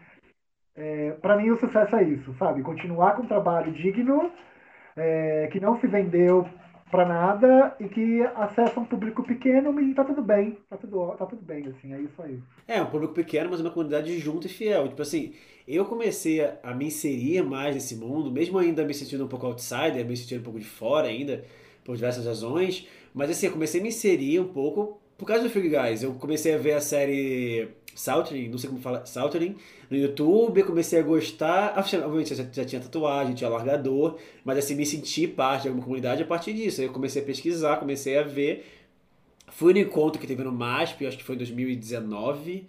é, 0.76 1.12
para 1.22 1.38
mim 1.38 1.50
o 1.50 1.60
sucesso 1.60 1.96
é 1.96 2.04
isso, 2.04 2.34
sabe? 2.38 2.62
Continuar 2.62 3.15
com 3.15 3.24
um 3.24 3.28
trabalho 3.28 3.74
digno, 3.74 4.32
é, 4.96 5.50
que 5.52 5.60
não 5.60 5.80
se 5.80 5.88
vendeu 5.88 6.48
para 6.91 7.06
nada 7.06 7.76
e 7.80 7.89
que 7.89 8.22
acessa 8.36 8.80
um 8.80 8.86
público 8.86 9.22
pequeno 9.24 9.78
e 9.82 9.93
tá 9.93 10.06
tudo 10.06 10.22
bem, 10.22 10.58
tá 10.70 10.78
tudo, 10.78 11.15
tá 11.17 11.26
tudo 11.26 11.41
bem, 11.41 11.67
assim, 11.67 11.93
é 11.93 12.00
isso 12.00 12.22
aí. 12.22 12.39
É, 12.67 12.82
um 12.82 12.86
público 12.86 13.13
pequeno, 13.13 13.50
mas 13.50 13.60
uma 13.60 13.72
comunidade 13.72 14.17
junta 14.20 14.48
e 14.48 14.50
fiel. 14.50 14.88
Tipo 14.88 15.02
assim, 15.02 15.34
eu 15.67 15.84
comecei 15.84 16.39
a 16.63 16.74
me 16.74 16.86
inserir 16.86 17.43
mais 17.43 17.76
nesse 17.76 17.96
mundo, 17.96 18.32
mesmo 18.32 18.58
ainda 18.58 18.86
me 18.86 18.93
sentindo 18.93 19.26
um 19.26 19.28
pouco 19.28 19.48
outsider, 19.48 20.06
me 20.06 20.15
sentindo 20.15 20.39
um 20.39 20.43
pouco 20.43 20.60
de 20.60 20.65
fora 20.65 21.08
ainda, 21.08 21.43
por 21.84 21.96
diversas 21.96 22.26
razões, 22.26 22.88
mas 23.13 23.30
assim, 23.30 23.48
eu 23.48 23.54
comecei 23.54 23.80
a 23.80 23.84
me 23.84 23.89
inserir 23.89 24.39
um 24.39 24.48
pouco 24.48 25.02
por 25.17 25.25
causa 25.25 25.43
do 25.43 25.49
Free 25.49 25.69
Guys, 25.69 26.03
eu 26.03 26.13
comecei 26.13 26.53
a 26.53 26.58
ver 26.58 26.73
a 26.73 26.82
série 26.82 27.69
Saltering, 27.95 28.49
não 28.49 28.60
sei 28.60 28.69
como 28.69 28.80
fala, 28.80 29.03
Saltering, 29.06 29.56
no 29.89 29.97
YouTube, 29.97 30.62
comecei 30.63 30.99
a 30.99 31.01
gostar. 31.01 31.73
Obviamente 31.77 32.36
já, 32.36 32.45
já 32.51 32.63
tinha 32.63 32.80
tatuagem, 32.80 33.34
tinha 33.34 33.49
largador, 33.49 34.17
mas 34.45 34.60
assim, 34.60 34.75
me 34.75 34.86
senti 34.86 35.27
parte 35.27 35.63
de 35.63 35.69
alguma 35.69 35.84
comunidade 35.84 36.21
a 36.21 36.25
partir 36.25 36.53
disso. 36.53 36.82
Aí 36.82 36.88
eu 36.88 36.93
comecei 36.93 37.23
a 37.23 37.25
pesquisar, 37.25 37.77
comecei 37.77 38.17
a 38.17 38.23
ver. 38.23 38.65
Fui 39.47 39.73
no 39.73 39.80
encontro 39.80 40.21
que 40.21 40.27
teve 40.27 40.43
no 40.43 40.51
MASP, 40.51 41.08
acho 41.08 41.17
que 41.17 41.23
foi 41.23 41.34
em 41.34 41.39
2019. 41.39 42.67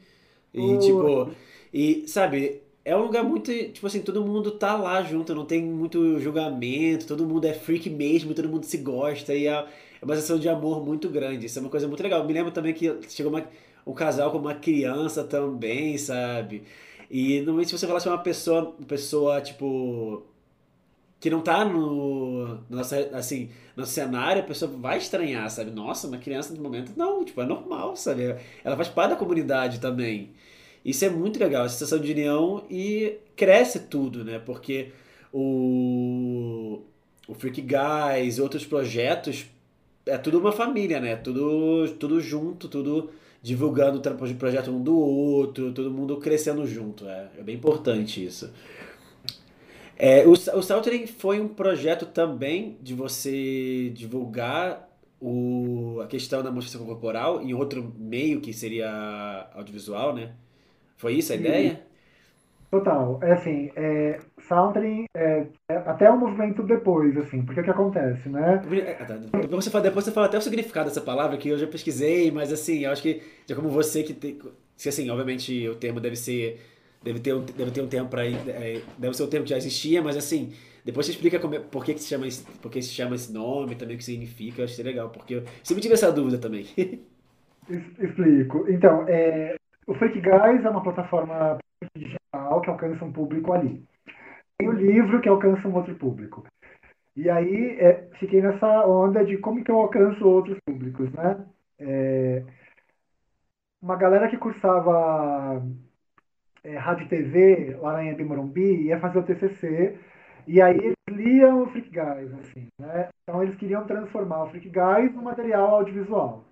E 0.54 0.60
uh. 0.60 0.78
tipo, 0.78 1.30
e 1.74 2.04
sabe, 2.08 2.62
é 2.82 2.96
um 2.96 3.02
lugar 3.02 3.22
muito, 3.22 3.52
tipo 3.52 3.86
assim, 3.86 4.00
todo 4.00 4.24
mundo 4.24 4.52
tá 4.52 4.74
lá 4.74 5.02
junto, 5.02 5.34
não 5.34 5.44
tem 5.44 5.62
muito 5.62 6.18
julgamento, 6.18 7.06
todo 7.06 7.26
mundo 7.26 7.44
é 7.44 7.52
freak 7.52 7.90
mesmo, 7.90 8.32
todo 8.32 8.48
mundo 8.48 8.64
se 8.64 8.78
gosta 8.78 9.34
e 9.34 9.46
é 9.46 9.66
é 10.00 10.04
uma 10.04 10.14
sensação 10.14 10.38
de 10.38 10.48
amor 10.48 10.84
muito 10.84 11.08
grande. 11.08 11.46
Isso 11.46 11.58
é 11.58 11.62
uma 11.62 11.70
coisa 11.70 11.88
muito 11.88 12.02
legal. 12.02 12.24
Me 12.24 12.32
lembro 12.32 12.52
também 12.52 12.74
que 12.74 12.98
chegou 13.08 13.32
uma, 13.32 13.44
um 13.86 13.92
casal 13.92 14.30
com 14.30 14.38
uma 14.38 14.54
criança 14.54 15.24
também, 15.24 15.98
sabe? 15.98 16.62
E 17.10 17.38
normalmente 17.38 17.68
se 17.68 17.78
você 17.78 17.86
falasse 17.86 18.06
com 18.06 18.12
uma 18.12 18.22
pessoa, 18.22 18.74
pessoa 18.86 19.40
tipo 19.40 20.24
que 21.20 21.30
não 21.30 21.40
tá 21.40 21.64
no, 21.64 22.46
no 22.46 22.76
nosso, 22.76 22.94
assim, 23.12 23.50
no 23.76 23.84
cenário, 23.84 24.42
a 24.42 24.44
pessoa 24.44 24.70
vai 24.70 24.98
estranhar, 24.98 25.50
sabe? 25.50 25.70
Nossa, 25.70 26.06
uma 26.06 26.18
criança 26.18 26.54
no 26.54 26.62
momento 26.62 26.92
não, 26.96 27.24
tipo, 27.24 27.40
é 27.40 27.44
normal, 27.44 27.96
sabe? 27.96 28.36
Ela 28.62 28.76
faz 28.76 28.88
parte 28.88 29.10
da 29.10 29.16
comunidade 29.16 29.80
também. 29.80 30.30
Isso 30.84 31.04
é 31.04 31.10
muito 31.10 31.40
legal, 31.40 31.64
a 31.64 31.68
sensação 31.68 31.98
de 31.98 32.12
união 32.12 32.64
e 32.70 33.18
cresce 33.34 33.80
tudo, 33.80 34.24
né? 34.24 34.38
Porque 34.38 34.92
o 35.32 36.82
o 37.26 37.34
Freak 37.34 37.60
Guys, 37.60 38.38
outros 38.38 38.64
projetos 38.64 39.46
é 40.08 40.18
tudo 40.18 40.38
uma 40.38 40.52
família, 40.52 41.00
né? 41.00 41.16
Tudo, 41.16 41.88
tudo 41.98 42.20
junto, 42.20 42.68
tudo 42.68 43.10
divulgando 43.42 43.98
o 43.98 44.34
projeto 44.34 44.70
um 44.70 44.82
do 44.82 44.98
outro, 44.98 45.72
todo 45.72 45.90
mundo 45.90 46.16
crescendo 46.16 46.66
junto. 46.66 47.06
É, 47.06 47.28
é 47.38 47.42
bem 47.42 47.54
importante 47.54 48.24
isso. 48.24 48.50
É, 49.96 50.26
o, 50.26 50.32
o 50.32 50.62
Saltering 50.62 51.06
foi 51.06 51.40
um 51.40 51.48
projeto 51.48 52.06
também 52.06 52.76
de 52.80 52.94
você 52.94 53.90
divulgar 53.90 54.88
o, 55.20 56.00
a 56.02 56.06
questão 56.06 56.42
da 56.42 56.50
modificação 56.50 56.86
corporal 56.86 57.42
em 57.42 57.52
outro 57.52 57.92
meio 57.98 58.40
que 58.40 58.52
seria 58.52 59.50
audiovisual, 59.54 60.14
né? 60.14 60.32
Foi 60.96 61.14
isso 61.14 61.32
a 61.32 61.36
ideia? 61.36 61.87
Total. 62.70 63.18
É 63.22 63.32
assim, 63.32 63.70
é, 63.74 64.18
Soundering 64.42 65.06
é, 65.16 65.46
é, 65.70 65.76
até 65.86 66.10
o 66.10 66.18
movimento 66.18 66.62
depois, 66.62 67.16
assim, 67.16 67.42
porque 67.42 67.60
o 67.60 67.64
que 67.64 67.70
acontece, 67.70 68.28
né? 68.28 68.60
É, 68.70 69.40
depois 69.40 69.64
você, 69.64 69.70
fala, 69.70 69.84
depois 69.84 70.04
você 70.04 70.12
fala 70.12 70.26
até 70.26 70.36
o 70.36 70.42
significado 70.42 70.88
dessa 70.88 71.00
palavra, 71.00 71.38
que 71.38 71.48
eu 71.48 71.58
já 71.58 71.66
pesquisei, 71.66 72.30
mas 72.30 72.52
assim, 72.52 72.80
eu 72.80 72.92
acho 72.92 73.02
que, 73.02 73.22
já 73.46 73.56
como 73.56 73.70
você 73.70 74.02
que 74.02 74.12
tem. 74.12 74.38
Se 74.76 74.88
assim, 74.88 75.08
obviamente 75.10 75.66
o 75.68 75.76
termo 75.76 76.00
deve 76.00 76.16
ser. 76.16 76.60
Deve 77.02 77.20
ter 77.20 77.32
um, 77.32 77.40
deve 77.42 77.70
ter 77.70 77.80
um 77.80 77.86
termo 77.86 78.08
para 78.08 78.26
é, 78.26 78.82
Deve 78.98 79.16
ser 79.16 79.22
um 79.22 79.28
termo 79.28 79.44
que 79.44 79.50
já 79.50 79.56
existia, 79.56 80.02
mas 80.02 80.16
assim, 80.16 80.52
depois 80.84 81.06
você 81.06 81.12
explica 81.12 81.38
como, 81.38 81.58
por, 81.60 81.84
que, 81.84 81.94
que, 81.94 82.00
se 82.02 82.08
chama 82.08 82.26
esse, 82.26 82.44
por 82.60 82.70
que 82.70 82.82
se 82.82 82.92
chama 82.92 83.14
esse 83.14 83.32
nome, 83.32 83.76
também 83.76 83.94
o 83.94 83.98
que 83.98 84.04
significa, 84.04 84.60
eu 84.60 84.64
acho 84.64 84.74
que 84.74 84.80
é 84.80 84.84
legal, 84.84 85.08
porque 85.08 85.34
eu 85.34 85.42
sempre 85.62 85.80
tive 85.80 85.94
essa 85.94 86.10
dúvida 86.10 86.38
também. 86.38 86.66
Explico. 87.98 88.66
Então, 88.68 89.04
é, 89.06 89.54
o 89.86 89.94
Fake 89.94 90.20
Guys 90.20 90.64
é 90.64 90.68
uma 90.70 90.82
plataforma 90.82 91.58
que 92.60 92.70
alcança 92.70 93.04
um 93.04 93.12
público 93.12 93.52
ali. 93.52 93.84
Tem 94.58 94.68
o 94.68 94.72
livro 94.72 95.20
que 95.20 95.28
alcança 95.28 95.68
um 95.68 95.74
outro 95.74 95.94
público. 95.94 96.44
E 97.16 97.28
aí 97.28 97.76
é, 97.80 98.08
fiquei 98.18 98.40
nessa 98.40 98.86
onda 98.86 99.24
de 99.24 99.38
como 99.38 99.64
que 99.64 99.70
eu 99.70 99.80
alcanço 99.80 100.26
outros 100.26 100.58
públicos, 100.64 101.12
né? 101.12 101.44
É, 101.78 102.44
uma 103.82 103.96
galera 103.96 104.28
que 104.28 104.36
cursava 104.36 105.62
é, 106.64 106.76
rádio 106.76 107.06
e 107.06 107.08
TV 107.08 107.76
lá 107.80 107.94
na 107.94 108.04
Embi 108.04 108.24
Morumbi 108.24 108.86
ia 108.86 109.00
fazer 109.00 109.18
o 109.18 109.22
TCC 109.22 109.98
e 110.46 110.62
aí 110.62 110.76
eles 110.76 110.94
liam 111.10 111.62
o 111.62 111.66
Freak 111.70 111.90
Guys, 111.90 112.32
assim, 112.34 112.68
né? 112.78 113.08
Então 113.22 113.42
eles 113.42 113.56
queriam 113.56 113.86
transformar 113.86 114.44
o 114.44 114.50
Freak 114.50 114.68
Guys 114.68 115.14
no 115.14 115.22
material 115.22 115.74
audiovisual. 115.74 116.44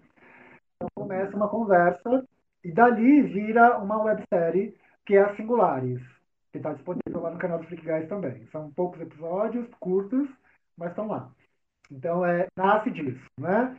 Então 0.77 0.89
começa 0.95 1.37
uma 1.37 1.49
conversa 1.49 2.25
e 2.65 2.73
dali 2.73 3.23
vira 3.23 3.79
uma 3.79 4.03
websérie 4.03 4.77
que 5.07 5.17
é 5.17 5.23
a 5.23 5.35
Singulares, 5.37 6.03
que 6.53 6.59
está 6.59 6.73
disponível 6.73 7.23
lá 7.23 7.31
no 7.31 7.39
canal 7.39 7.59
do 7.59 7.67
Freak 7.67 7.85
Guys 7.85 8.09
também. 8.09 8.47
São 8.49 8.71
poucos 8.73 9.01
episódios, 9.01 9.67
curtos, 9.79 10.29
mas 10.77 10.91
estão 10.91 11.07
lá. 11.07 11.31
Então, 11.91 12.27
é, 12.27 12.49
nasce 12.57 12.91
disso, 12.91 13.25
né? 13.41 13.79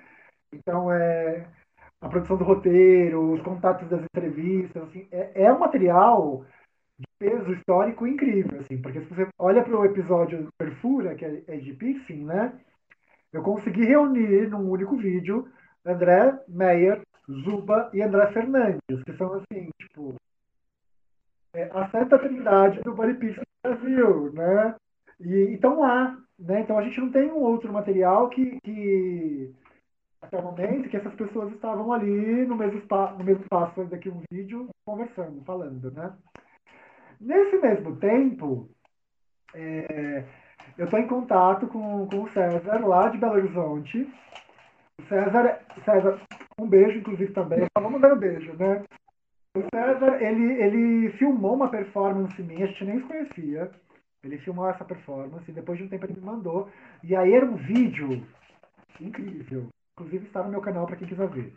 Então, 0.54 0.92
é, 0.92 1.46
a 2.02 2.08
produção 2.08 2.38
do 2.38 2.46
roteiro, 2.46 3.34
os 3.34 3.42
contatos 3.42 3.90
das 3.90 4.02
entrevistas, 4.02 4.84
assim, 4.84 5.08
é, 5.12 5.44
é 5.44 5.54
um 5.54 5.60
material 5.60 6.46
de 6.98 7.06
peso 7.20 7.52
histórico 7.52 8.08
incrível, 8.08 8.60
assim, 8.62 8.82
porque 8.82 9.02
se 9.02 9.08
você 9.08 9.28
olha 9.38 9.64
para 9.64 9.78
o 9.78 9.86
episódio 9.86 10.48
Perfura, 10.58 11.14
que 11.16 11.26
é, 11.26 11.44
é 11.48 11.58
de 11.58 11.74
Pixing, 11.74 12.24
né? 12.24 12.54
Eu 13.34 13.44
consegui 13.44 13.84
reunir 13.84 14.50
num 14.50 14.70
único 14.70 14.96
vídeo 14.96 15.52
André 15.86 16.40
Meyer, 16.48 17.02
Zuba 17.30 17.90
e 17.94 18.02
André 18.02 18.32
Fernandes, 18.32 19.04
que 19.06 19.14
são 19.18 19.34
assim, 19.34 19.70
tipo, 19.80 20.16
é, 21.58 21.72
a 21.74 21.90
Santa 21.90 22.20
Trindade 22.20 22.82
do 22.82 22.94
Body 22.94 23.14
no 23.14 23.44
Brasil, 23.64 24.32
né? 24.32 24.76
E 25.20 25.54
estão 25.54 25.80
lá, 25.80 26.16
né? 26.38 26.62
Então 26.62 26.78
a 26.78 26.84
gente 26.84 27.00
não 27.00 27.12
tem 27.12 27.32
um 27.32 27.40
outro 27.40 27.74
material 27.74 28.30
que, 28.30 28.60
que 28.64 29.52
até 30.22 30.38
o 30.38 30.44
momento 30.44 30.88
que 30.88 30.98
essas 30.98 31.16
pessoas 31.16 31.52
estavam 31.52 31.92
ali 31.92 32.46
no 32.46 32.56
mesmo 32.56 32.78
espaço, 32.78 33.18
no 33.18 33.24
mesmo 33.24 33.42
espaço 33.42 33.82
um 33.82 34.22
vídeo 34.32 34.70
conversando, 34.86 35.44
falando, 35.46 35.92
né? 35.92 36.14
Nesse 37.20 37.58
mesmo 37.58 37.96
tempo, 37.96 38.70
é, 39.56 40.24
eu 40.78 40.86
estou 40.86 41.00
em 41.00 41.08
contato 41.08 41.66
com, 41.66 42.08
com 42.08 42.22
o 42.22 42.30
César, 42.30 42.86
lá 42.86 43.10
de 43.10 43.18
Belo 43.18 43.34
Horizonte. 43.34 44.08
César, 45.10 45.60
César, 45.84 46.22
um 46.60 46.68
beijo, 46.68 47.00
inclusive, 47.00 47.34
também. 47.34 47.66
Vamos 47.76 47.94
mandar 47.94 48.14
um 48.14 48.20
beijo, 48.20 48.54
né? 48.54 48.84
O 49.58 49.64
César, 49.74 50.22
ele, 50.22 50.54
ele 50.62 51.12
filmou 51.14 51.56
uma 51.56 51.70
performance 51.70 52.42
minha, 52.44 52.66
a 52.66 52.68
gente 52.68 52.86
nem 52.86 53.00
se 53.00 53.08
conhecia. 53.08 53.72
Ele 54.24 54.38
filmou 54.40 54.70
essa 54.70 54.86
performance, 54.86 55.50
e 55.50 55.54
depois 55.54 55.80
de 55.80 55.86
um 55.86 55.90
tempo 55.90 56.06
ele 56.06 56.20
me 56.20 56.26
mandou. 56.26 56.70
E 57.04 57.16
aí 57.16 57.34
era 57.34 57.46
um 57.46 57.56
vídeo 57.56 58.24
incrível. 59.02 59.68
Inclusive 59.94 60.28
está 60.28 60.44
no 60.44 60.50
meu 60.50 60.62
canal 60.62 60.86
para 60.86 60.96
quem 60.96 61.08
quiser 61.08 61.28
ver. 61.30 61.54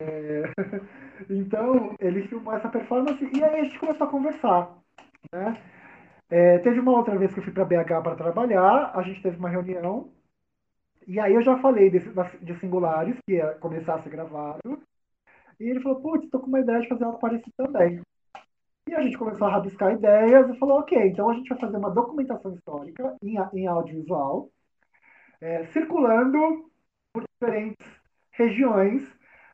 É... 0.00 0.42
Então, 1.28 1.96
ele 1.98 2.28
filmou 2.28 2.54
essa 2.54 2.68
performance 2.68 3.18
e 3.34 3.42
aí 3.42 3.60
a 3.60 3.64
gente 3.64 3.80
começou 3.80 4.06
a 4.06 4.10
conversar. 4.10 4.72
Né? 5.32 5.60
É, 6.30 6.58
teve 6.58 6.78
uma 6.78 6.92
outra 6.92 7.18
vez 7.18 7.34
que 7.34 7.40
eu 7.40 7.44
fui 7.44 7.52
para 7.52 7.64
BH 7.64 8.02
para 8.04 8.14
trabalhar, 8.14 8.92
a 8.94 9.02
gente 9.02 9.20
teve 9.20 9.36
uma 9.36 9.48
reunião, 9.48 10.12
e 11.08 11.18
aí 11.18 11.34
eu 11.34 11.42
já 11.42 11.58
falei 11.58 11.90
de 11.90 12.60
Singulares, 12.60 13.16
que 13.26 13.34
ia 13.34 13.54
começar 13.54 13.96
a 13.96 14.02
ser 14.02 14.10
gravado, 14.10 14.78
e 15.60 15.64
ele 15.68 15.80
falou, 15.80 16.00
putz, 16.00 16.24
estou 16.24 16.40
com 16.40 16.46
uma 16.46 16.60
ideia 16.60 16.80
de 16.80 16.88
fazer 16.88 17.04
algo 17.04 17.18
parecido 17.18 17.52
também. 17.56 18.00
E 18.88 18.94
a 18.94 19.02
gente 19.02 19.18
começou 19.18 19.46
a 19.46 19.50
rabiscar 19.50 19.92
ideias 19.92 20.48
e 20.48 20.58
falou, 20.58 20.78
ok, 20.78 20.98
então 20.98 21.28
a 21.28 21.34
gente 21.34 21.48
vai 21.48 21.58
fazer 21.58 21.76
uma 21.76 21.90
documentação 21.90 22.54
histórica 22.54 23.16
em, 23.22 23.36
em 23.52 23.66
audiovisual, 23.66 24.48
é, 25.40 25.66
circulando 25.66 26.70
por 27.12 27.24
diferentes 27.24 27.86
regiões, 28.32 29.02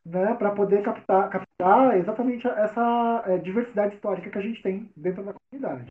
né, 0.04 0.34
para 0.34 0.50
poder 0.50 0.82
captar, 0.82 1.30
captar 1.30 1.96
exatamente 1.96 2.46
essa 2.46 3.24
é, 3.26 3.38
diversidade 3.38 3.94
histórica 3.94 4.30
que 4.30 4.38
a 4.38 4.42
gente 4.42 4.62
tem 4.62 4.90
dentro 4.96 5.24
da 5.24 5.32
comunidade. 5.32 5.90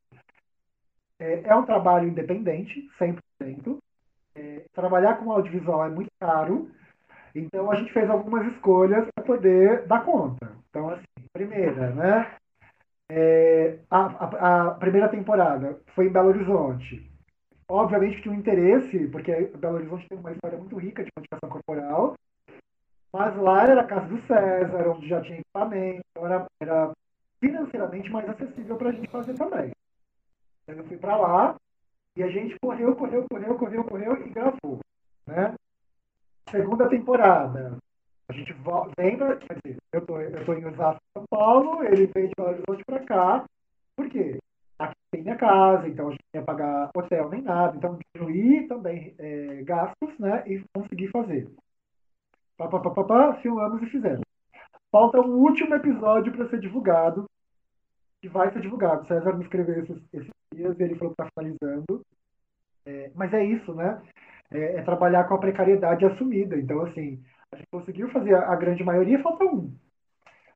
É, 1.19 1.41
é 1.45 1.55
um 1.55 1.65
trabalho 1.65 2.07
independente, 2.07 2.87
100%. 2.99 3.79
É, 4.35 4.65
trabalhar 4.73 5.17
com 5.17 5.31
audiovisual 5.31 5.85
é 5.85 5.89
muito 5.89 6.09
caro, 6.19 6.69
então 7.35 7.71
a 7.71 7.75
gente 7.75 7.91
fez 7.91 8.09
algumas 8.09 8.45
escolhas 8.53 9.07
para 9.13 9.25
poder 9.25 9.85
dar 9.87 10.05
conta. 10.05 10.51
Então, 10.69 10.89
assim, 10.89 11.03
primeira, 11.31 11.89
né? 11.91 12.35
É, 13.09 13.79
a, 13.89 13.99
a, 13.99 14.67
a, 14.67 14.71
primeira 14.71 15.09
temporada 15.09 15.79
foi 15.95 16.07
em 16.07 16.11
Belo 16.11 16.29
Horizonte. 16.29 17.09
Obviamente 17.67 18.21
tinha 18.21 18.33
um 18.33 18.37
interesse, 18.37 19.07
porque 19.07 19.31
Belo 19.57 19.75
Horizonte 19.75 20.07
tem 20.07 20.17
uma 20.17 20.31
história 20.31 20.57
muito 20.57 20.77
rica 20.77 21.03
de 21.03 21.09
modificação 21.15 21.49
corporal, 21.49 22.15
mas 23.11 23.35
lá 23.37 23.67
era 23.67 23.81
a 23.81 23.87
casa 23.87 24.07
do 24.07 24.21
César, 24.25 24.89
onde 24.89 25.07
já 25.07 25.21
tinha 25.21 25.39
equipamento, 25.39 26.03
era, 26.17 26.47
era 26.59 26.91
financeiramente 27.39 28.09
mais 28.09 28.27
acessível 28.29 28.77
para 28.77 28.89
a 28.89 28.91
gente 28.91 29.09
fazer 29.09 29.33
também. 29.35 29.71
Então 30.63 30.75
eu 30.75 30.85
fui 30.85 30.97
para 30.97 31.17
lá 31.17 31.55
e 32.15 32.23
a 32.23 32.29
gente 32.29 32.57
correu, 32.59 32.95
correu, 32.95 33.25
correu, 33.29 33.55
correu, 33.55 33.83
correu 33.83 34.25
e 34.25 34.29
gravou. 34.29 34.79
Né? 35.27 35.53
Segunda 36.49 36.89
temporada, 36.89 37.77
a 38.29 38.33
gente 38.33 38.53
vem 38.97 39.17
pra, 39.17 39.35
quer 39.37 39.57
dizer, 39.63 39.77
eu 39.91 40.05
tô, 40.05 40.19
eu 40.19 40.45
tô 40.45 40.53
em 40.53 40.65
Osasco, 40.65 41.01
São 41.17 41.25
Paulo, 41.29 41.83
ele 41.83 42.07
veio 42.07 42.27
de 42.27 42.33
Belo 42.35 42.49
Horizonte 42.49 42.83
para 42.85 43.05
cá. 43.05 43.45
Por 43.95 44.09
quê? 44.09 44.39
Aqui 44.79 44.95
tem 45.11 45.21
minha 45.23 45.35
casa, 45.35 45.87
então 45.87 46.07
a 46.07 46.11
gente 46.11 46.23
não 46.33 46.41
ia 46.41 46.45
pagar 46.45 46.89
hotel 46.95 47.29
nem 47.29 47.41
nada. 47.41 47.75
Então, 47.77 47.97
diminuir 48.13 48.67
também 48.67 49.13
é, 49.19 49.61
gastos, 49.63 50.17
né? 50.19 50.43
E 50.47 50.63
conseguir 50.73 51.09
fazer. 51.09 51.49
Pá, 52.57 52.67
pá, 52.67 52.79
pá, 52.79 52.91
pá, 52.91 53.03
pá, 53.03 53.33
filmamos 53.35 53.81
e 53.83 53.87
fizemos. 53.87 54.21
Falta 54.91 55.19
um 55.19 55.35
último 55.35 55.73
episódio 55.75 56.31
para 56.31 56.49
ser 56.49 56.59
divulgado, 56.59 57.25
que 58.21 58.29
vai 58.29 58.51
ser 58.51 58.61
divulgado. 58.61 59.07
César 59.07 59.33
me 59.33 59.43
escreveu 59.43 59.83
esses, 59.83 60.01
esses 60.13 60.31
dias 60.53 60.79
e 60.79 60.83
ele 60.83 60.95
falou 60.95 61.13
que 61.13 61.21
está 61.21 61.31
finalizando. 61.33 62.01
É, 62.85 63.11
mas 63.15 63.33
é 63.33 63.43
isso, 63.43 63.73
né? 63.73 64.01
É, 64.53 64.75
é, 64.77 64.81
trabalhar 64.83 65.23
com 65.25 65.33
a 65.33 65.39
precariedade 65.39 66.05
assumida. 66.05 66.55
Então, 66.55 66.81
assim, 66.81 67.19
a 67.51 67.55
gente 67.55 67.67
conseguiu 67.71 68.09
fazer 68.09 68.35
a, 68.35 68.51
a 68.51 68.55
grande 68.55 68.83
maioria, 68.83 69.21
falta 69.21 69.43
um. 69.45 69.73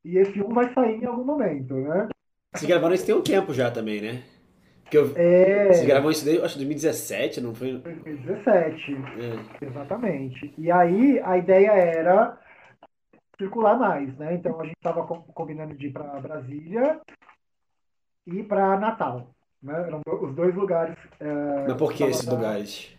E 0.06 0.18
esse 0.18 0.42
um 0.42 0.50
vai 0.50 0.74
sair 0.74 1.02
em 1.02 1.06
algum 1.06 1.24
momento, 1.24 1.74
né? 1.74 2.08
Vocês 2.54 2.70
gravaram 2.70 2.94
isso 2.94 3.06
tem 3.06 3.16
um 3.16 3.22
tempo 3.22 3.54
já 3.54 3.70
também, 3.70 4.02
né? 4.02 4.24
Porque 4.84 4.98
eu, 4.98 5.12
é... 5.16 5.74
Você 5.74 5.86
gravou 5.86 6.10
isso 6.10 6.24
desde, 6.24 6.46
acho, 6.46 6.56
2017, 6.56 7.42
não 7.42 7.54
foi? 7.54 7.78
2017, 7.80 8.94
é. 8.94 9.66
exatamente. 9.66 10.54
E 10.58 10.72
aí 10.72 11.20
a 11.20 11.38
ideia 11.38 11.72
era 11.72 12.38
circular 13.38 13.78
mais, 13.78 14.16
né? 14.18 14.34
Então 14.34 14.60
a 14.62 14.64
gente 14.64 14.78
estava 14.78 15.06
combinando 15.06 15.76
de 15.76 15.88
ir 15.88 15.92
para 15.92 16.22
Brasília 16.22 17.02
e 18.26 18.44
para 18.44 18.80
Natal. 18.80 19.30
Né? 19.62 19.74
Eram 19.88 20.02
os 20.06 20.34
dois 20.34 20.56
lugares. 20.56 20.96
É, 21.20 21.68
Mas 21.68 21.78
por 21.78 21.92
que 21.92 22.04
esses 22.04 22.26
lugares? 22.26 22.97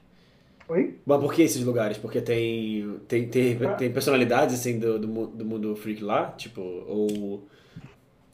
Oi? 0.69 0.99
Mas 1.05 1.21
por 1.21 1.33
que 1.33 1.43
esses 1.43 1.65
lugares? 1.65 1.97
Porque 1.97 2.21
tem, 2.21 2.99
tem, 3.09 3.29
tem, 3.29 3.59
tem 3.77 3.93
personalidades 3.93 4.55
assim 4.55 4.79
do, 4.79 4.99
do, 4.99 5.27
do 5.27 5.45
mundo 5.45 5.75
freak 5.77 6.03
lá? 6.05 6.33
Tipo, 6.33 6.61
ou 6.61 7.49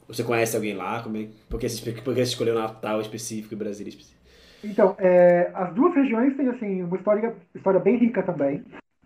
você 0.07 0.23
conhece 0.23 0.55
alguém 0.55 0.73
lá? 0.73 1.01
Como 1.01 1.17
é, 1.17 1.27
por, 1.49 1.59
que 1.59 1.69
você, 1.69 1.91
por 2.01 2.13
que 2.13 2.21
escolheu 2.21 2.55
Natal 2.55 3.01
específico 3.01 3.53
e 3.53 3.57
Brasília 3.57 3.89
específico? 3.89 4.15
Então, 4.63 4.95
é, 4.99 5.51
as 5.53 5.73
duas 5.73 5.93
regiões 5.95 6.35
têm 6.35 6.49
assim, 6.49 6.83
uma 6.83 6.97
história, 6.97 7.35
história 7.53 7.79
bem 7.79 7.97
rica 7.97 8.23
também, 8.23 8.63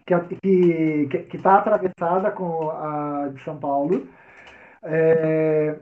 que 0.07 0.13
está 0.13 0.27
que, 0.41 1.07
que, 1.11 1.17
que 1.19 1.37
tá 1.37 1.57
atravessada 1.57 2.31
com 2.31 2.69
a 2.69 3.29
de 3.33 3.43
São 3.43 3.57
Paulo. 3.57 4.07
É, 4.83 5.75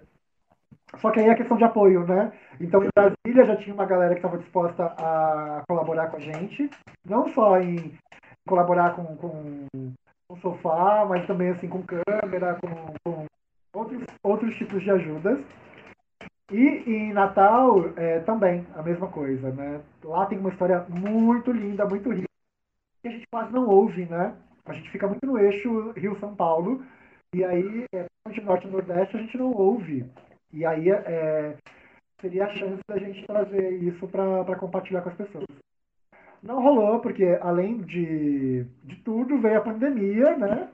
só 0.96 1.12
que 1.12 1.20
aí 1.20 1.28
é 1.28 1.36
questão 1.36 1.58
de 1.58 1.64
apoio, 1.64 2.06
né? 2.06 2.32
Então, 2.60 2.84
em 2.84 2.90
Brasília 2.96 3.46
já 3.46 3.56
tinha 3.58 3.74
uma 3.74 3.86
galera 3.86 4.14
que 4.14 4.20
estava 4.20 4.38
disposta 4.38 4.86
a 4.98 5.64
colaborar 5.68 6.08
com 6.08 6.18
a 6.18 6.20
gente, 6.20 6.70
não 7.06 7.28
só 7.34 7.60
em 7.60 7.94
colaborar 8.48 8.96
com, 8.96 9.04
com, 9.18 9.66
com 10.28 10.38
sofá, 10.38 11.06
mas 11.08 11.28
também 11.28 11.50
assim 11.50 11.68
com 11.68 11.84
câmera, 11.84 12.58
com, 12.62 12.94
com 13.04 13.26
outros, 13.74 14.04
outros 14.24 14.56
tipos 14.56 14.82
de 14.82 14.90
ajudas. 14.90 15.40
E 16.50 16.84
em 16.88 17.12
Natal 17.12 17.90
é, 17.98 18.20
também 18.22 18.66
a 18.74 18.82
mesma 18.82 19.08
coisa, 19.08 19.52
né? 19.52 19.82
Lá 20.04 20.26
tem 20.26 20.40
uma 20.40 20.50
história 20.50 20.86
muito 20.88 21.52
linda, 21.52 21.86
muito 21.86 22.10
rica, 22.10 22.28
que 23.02 23.10
a 23.10 23.12
gente 23.12 23.28
quase 23.30 23.52
não 23.52 23.68
ouve, 23.68 24.06
né? 24.06 24.34
A 24.66 24.74
gente 24.74 24.90
fica 24.90 25.08
muito 25.08 25.26
no 25.26 25.38
eixo 25.38 25.92
Rio-São 25.92 26.36
Paulo, 26.36 26.84
e 27.34 27.44
aí, 27.44 27.86
é, 27.94 28.06
de 28.32 28.42
Norte 28.42 28.68
e 28.68 28.72
Nordeste, 28.72 29.18
a 29.18 29.20
gente 29.20 29.38
não 29.38 29.52
ouve. 29.52 30.10
E 30.54 30.66
aí 30.66 30.90
é, 30.90 31.56
seria 32.22 32.46
a 32.46 32.56
chance 32.56 32.80
da 32.88 32.98
gente 32.98 33.26
trazer 33.26 33.74
isso 33.84 34.08
para 34.08 34.56
compartilhar 34.56 35.02
com 35.02 35.10
as 35.10 35.16
pessoas. 35.16 35.46
Não 36.42 36.62
rolou, 36.62 37.00
porque 37.00 37.38
além 37.42 37.82
de, 37.82 38.64
de 38.84 38.96
tudo, 39.04 39.40
veio 39.40 39.58
a 39.58 39.62
pandemia, 39.62 40.38
né? 40.38 40.70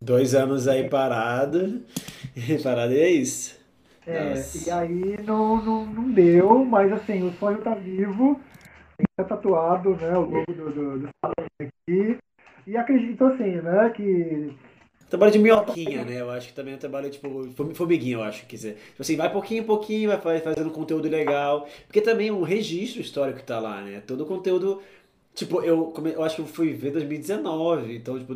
Dois 0.00 0.34
anos 0.34 0.66
aí 0.66 0.88
parado. 0.88 1.84
parado 2.62 2.92
e 2.92 3.00
é 3.00 3.10
isso. 3.10 3.60
É, 4.06 4.30
Nossa. 4.30 4.68
e 4.68 4.72
aí 4.72 5.22
não, 5.24 5.62
não, 5.62 5.86
não 5.86 6.10
deu, 6.10 6.64
mas 6.64 6.92
assim, 6.92 7.28
o 7.28 7.32
sonho 7.34 7.58
tá 7.58 7.74
vivo. 7.74 8.40
Tá 9.16 9.24
tatuado, 9.24 9.96
né? 9.96 10.16
O 10.16 10.22
logo 10.22 10.52
do, 10.52 10.70
do, 10.70 10.98
do 11.00 11.10
aqui. 11.60 12.18
E 12.66 12.76
acredito 12.76 13.24
assim, 13.24 13.56
né? 13.60 13.90
Que 13.90 14.54
Trabalho 15.10 15.32
de 15.32 15.40
minhoquinha, 15.40 16.04
né? 16.04 16.20
Eu 16.20 16.30
acho 16.30 16.48
que 16.48 16.54
também 16.54 16.72
é 16.72 16.76
um 16.76 16.78
trabalho, 16.78 17.10
tipo, 17.10 17.50
formiguinha, 17.74 18.14
eu 18.14 18.22
acho. 18.22 18.46
Quer 18.46 18.56
dizer, 18.56 18.74
tipo 18.74 19.02
assim, 19.02 19.16
vai 19.16 19.30
pouquinho 19.30 19.62
em 19.62 19.66
pouquinho, 19.66 20.08
vai 20.08 20.40
fazendo 20.40 20.70
conteúdo 20.70 21.08
legal. 21.08 21.68
Porque 21.86 22.00
também 22.00 22.30
o 22.30 22.42
registro 22.42 23.00
histórico 23.00 23.40
que 23.40 23.44
tá 23.44 23.58
lá, 23.58 23.82
né? 23.82 24.02
Todo 24.06 24.22
o 24.22 24.26
conteúdo. 24.26 24.80
Tipo, 25.34 25.62
eu, 25.62 25.92
eu 26.14 26.22
acho 26.22 26.36
que 26.36 26.42
eu 26.42 26.46
fui 26.46 26.72
ver 26.72 26.92
2019, 26.92 27.96
então, 27.96 28.18
tipo, 28.18 28.34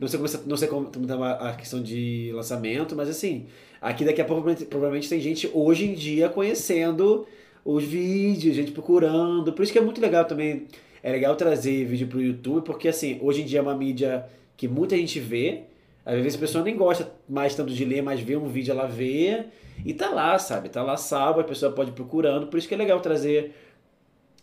não 0.00 0.08
sei 0.08 0.18
como, 0.18 0.42
não 0.46 0.56
sei 0.56 0.68
como 0.68 0.86
tá 0.86 1.32
a 1.50 1.54
questão 1.54 1.82
de 1.82 2.30
lançamento, 2.32 2.94
mas 2.96 3.08
assim, 3.08 3.46
aqui 3.80 4.04
daqui 4.04 4.20
a 4.20 4.24
pouco 4.24 4.42
provavelmente 4.66 5.08
tem 5.08 5.20
gente 5.20 5.50
hoje 5.52 5.86
em 5.86 5.94
dia 5.94 6.28
conhecendo 6.28 7.26
os 7.64 7.84
vídeos, 7.84 8.56
gente 8.56 8.72
procurando. 8.72 9.52
Por 9.52 9.62
isso 9.62 9.72
que 9.72 9.78
é 9.78 9.82
muito 9.82 10.00
legal 10.00 10.24
também. 10.24 10.66
É 11.02 11.12
legal 11.12 11.36
trazer 11.36 11.84
vídeo 11.84 12.06
pro 12.06 12.20
YouTube, 12.20 12.64
porque 12.64 12.88
assim, 12.88 13.18
hoje 13.20 13.42
em 13.42 13.44
dia 13.44 13.58
é 13.58 13.62
uma 13.62 13.74
mídia 13.74 14.26
que 14.56 14.66
muita 14.66 14.96
gente 14.96 15.20
vê. 15.20 15.64
Às 16.08 16.14
vezes 16.22 16.36
a 16.36 16.38
pessoa 16.38 16.64
nem 16.64 16.74
gosta 16.74 17.12
mais 17.28 17.54
tanto 17.54 17.70
de 17.70 17.84
ler, 17.84 18.02
mas 18.02 18.18
vê 18.18 18.34
um 18.34 18.48
vídeo, 18.48 18.72
ela 18.72 18.86
vê 18.86 19.44
e 19.84 19.92
tá 19.92 20.08
lá, 20.08 20.38
sabe? 20.38 20.70
Tá 20.70 20.82
lá 20.82 20.96
salvo, 20.96 21.40
a 21.40 21.44
pessoa 21.44 21.70
pode 21.70 21.90
ir 21.90 21.92
procurando. 21.92 22.46
Por 22.46 22.58
isso 22.58 22.66
que 22.66 22.72
é 22.72 22.78
legal 22.78 22.98
trazer 23.00 23.52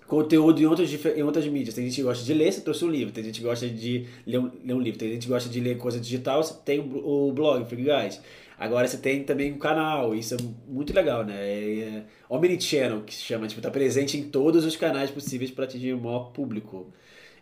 conteúdo 0.05 0.61
em 0.61 0.65
outras, 0.67 0.93
em 0.93 1.23
outras 1.23 1.47
mídias. 1.47 1.73
Tem 1.73 1.83
gente 1.85 1.95
que 1.95 2.03
gosta 2.03 2.23
de 2.23 2.35
ler, 2.35 2.53
você 2.53 2.61
trouxe 2.61 2.85
um 2.85 2.91
livro. 2.91 3.11
Tem 3.11 3.23
gente 3.23 3.39
que 3.39 3.43
gosta 3.47 3.67
de 3.67 4.05
ler 4.27 4.37
um, 4.37 4.51
ler 4.63 4.73
um 4.75 4.79
livro. 4.79 4.99
Tem 4.99 5.09
gente 5.13 5.23
que 5.23 5.27
gosta 5.27 5.49
de 5.49 5.59
ler 5.59 5.75
coisa 5.79 5.99
digital, 5.99 6.43
você 6.43 6.53
tem 6.63 6.79
o 6.79 7.31
blog, 7.33 7.65
Free 7.65 7.83
Guys. 7.83 8.21
Agora 8.59 8.87
você 8.87 8.97
tem 8.99 9.23
também 9.23 9.51
um 9.51 9.57
canal, 9.57 10.13
isso 10.13 10.35
é 10.35 10.37
muito 10.67 10.93
legal, 10.93 11.25
né? 11.25 11.33
É, 11.35 11.79
é 11.79 12.03
Omnichannel, 12.29 13.01
que 13.01 13.15
se 13.15 13.23
chama, 13.23 13.47
tipo, 13.47 13.59
tá 13.59 13.71
presente 13.71 14.19
em 14.19 14.29
todos 14.29 14.63
os 14.65 14.75
canais 14.75 15.09
possíveis 15.09 15.49
para 15.49 15.65
atingir 15.65 15.93
o 15.93 15.99
maior 15.99 16.31
público. 16.31 16.93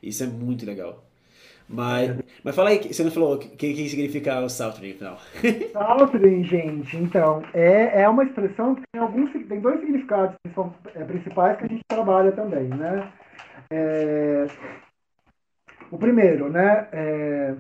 Isso 0.02 0.24
é 0.24 0.28
muito 0.28 0.66
legal. 0.66 1.04
Mas, 1.68 2.20
mas 2.44 2.56
fala 2.56 2.70
aí, 2.70 2.94
você 2.94 3.04
não 3.04 3.12
falou 3.12 3.36
o 3.36 3.40
que, 3.40 3.74
que 3.74 3.90
significa 3.90 4.40
o 4.42 4.50
Saltering, 4.50 4.92
então. 4.96 5.18
Saltering, 5.72 6.44
gente, 6.44 6.98
então, 6.98 7.44
é, 7.54 8.02
é 8.02 8.10
uma 8.10 8.24
expressão 8.24 8.76
que 8.76 8.84
tem, 8.92 9.02
alguns, 9.02 9.32
tem 9.32 9.60
dois 9.60 9.80
significados 9.80 10.36
que 10.46 10.54
são, 10.54 10.74
é, 10.94 11.04
principais 11.04 11.58
que 11.58 11.66
a 11.66 11.68
gente 11.68 11.84
trabalha 11.88 12.32
também, 12.32 12.66
né? 12.66 13.12
É, 13.72 14.46
o 15.90 15.98
primeiro, 15.98 16.50
né, 16.50 16.88
é, 16.92 17.56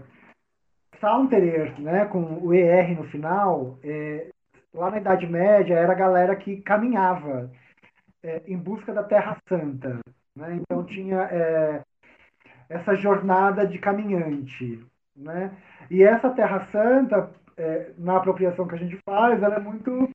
né, 1.80 2.06
com 2.06 2.40
o 2.42 2.54
ER 2.54 2.96
no 2.96 3.04
final, 3.06 3.78
é, 3.84 4.28
lá 4.74 4.90
na 4.90 4.98
Idade 4.98 5.28
Média 5.28 5.76
era 5.76 5.92
a 5.92 5.96
galera 5.96 6.36
que 6.36 6.62
caminhava 6.62 7.52
é, 8.24 8.42
em 8.48 8.58
busca 8.58 8.94
da 8.94 9.04
Terra 9.04 9.38
Santa. 9.48 10.00
Né? 10.36 10.60
Então 10.62 10.84
tinha 10.86 11.24
é, 11.24 11.82
essa 12.70 12.96
jornada 12.96 13.66
de 13.66 13.78
caminhante. 13.80 14.84
Né? 15.16 15.56
E 15.90 16.04
essa 16.04 16.30
Terra 16.32 16.68
Santa, 16.72 17.32
é, 17.58 17.92
na 17.98 18.18
apropriação 18.18 18.68
que 18.68 18.76
a 18.76 18.78
gente 18.78 18.98
faz, 19.06 19.42
ela 19.42 19.56
é 19.56 19.60
muito. 19.60 20.10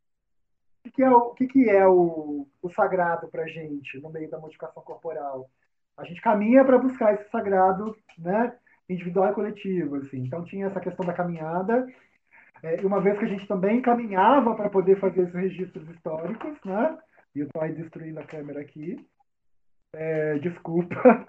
O 0.86 0.90
que 0.90 1.02
é 1.02 1.10
o, 1.10 1.30
que 1.30 1.46
que 1.46 1.70
é 1.70 1.86
o, 1.86 2.46
o 2.62 2.70
sagrado 2.70 3.28
para 3.28 3.46
gente 3.46 4.00
no 4.00 4.10
meio 4.10 4.30
da 4.30 4.38
modificação 4.38 4.82
corporal? 4.82 5.48
A 5.96 6.04
gente 6.04 6.20
caminha 6.20 6.64
para 6.64 6.78
buscar 6.78 7.14
esse 7.14 7.28
sagrado 7.30 7.96
né, 8.16 8.56
individual 8.88 9.30
e 9.30 9.34
coletivo. 9.34 9.96
Assim. 9.96 10.18
Então 10.18 10.44
tinha 10.44 10.66
essa 10.66 10.80
questão 10.80 11.04
da 11.04 11.12
caminhada. 11.12 11.86
É, 12.62 12.80
uma 12.84 13.00
vez 13.00 13.18
que 13.18 13.24
a 13.24 13.28
gente 13.28 13.46
também 13.46 13.80
caminhava 13.80 14.54
para 14.54 14.70
poder 14.70 14.98
fazer 14.98 15.22
esses 15.22 15.34
registros 15.34 15.88
históricos, 15.90 16.58
né? 16.64 16.98
E 17.34 17.40
eu 17.40 17.46
estou 17.46 17.62
aí 17.62 17.72
destruindo 17.72 18.18
a 18.18 18.24
câmera 18.24 18.60
aqui. 18.60 18.96
É, 19.92 20.38
desculpa. 20.38 21.26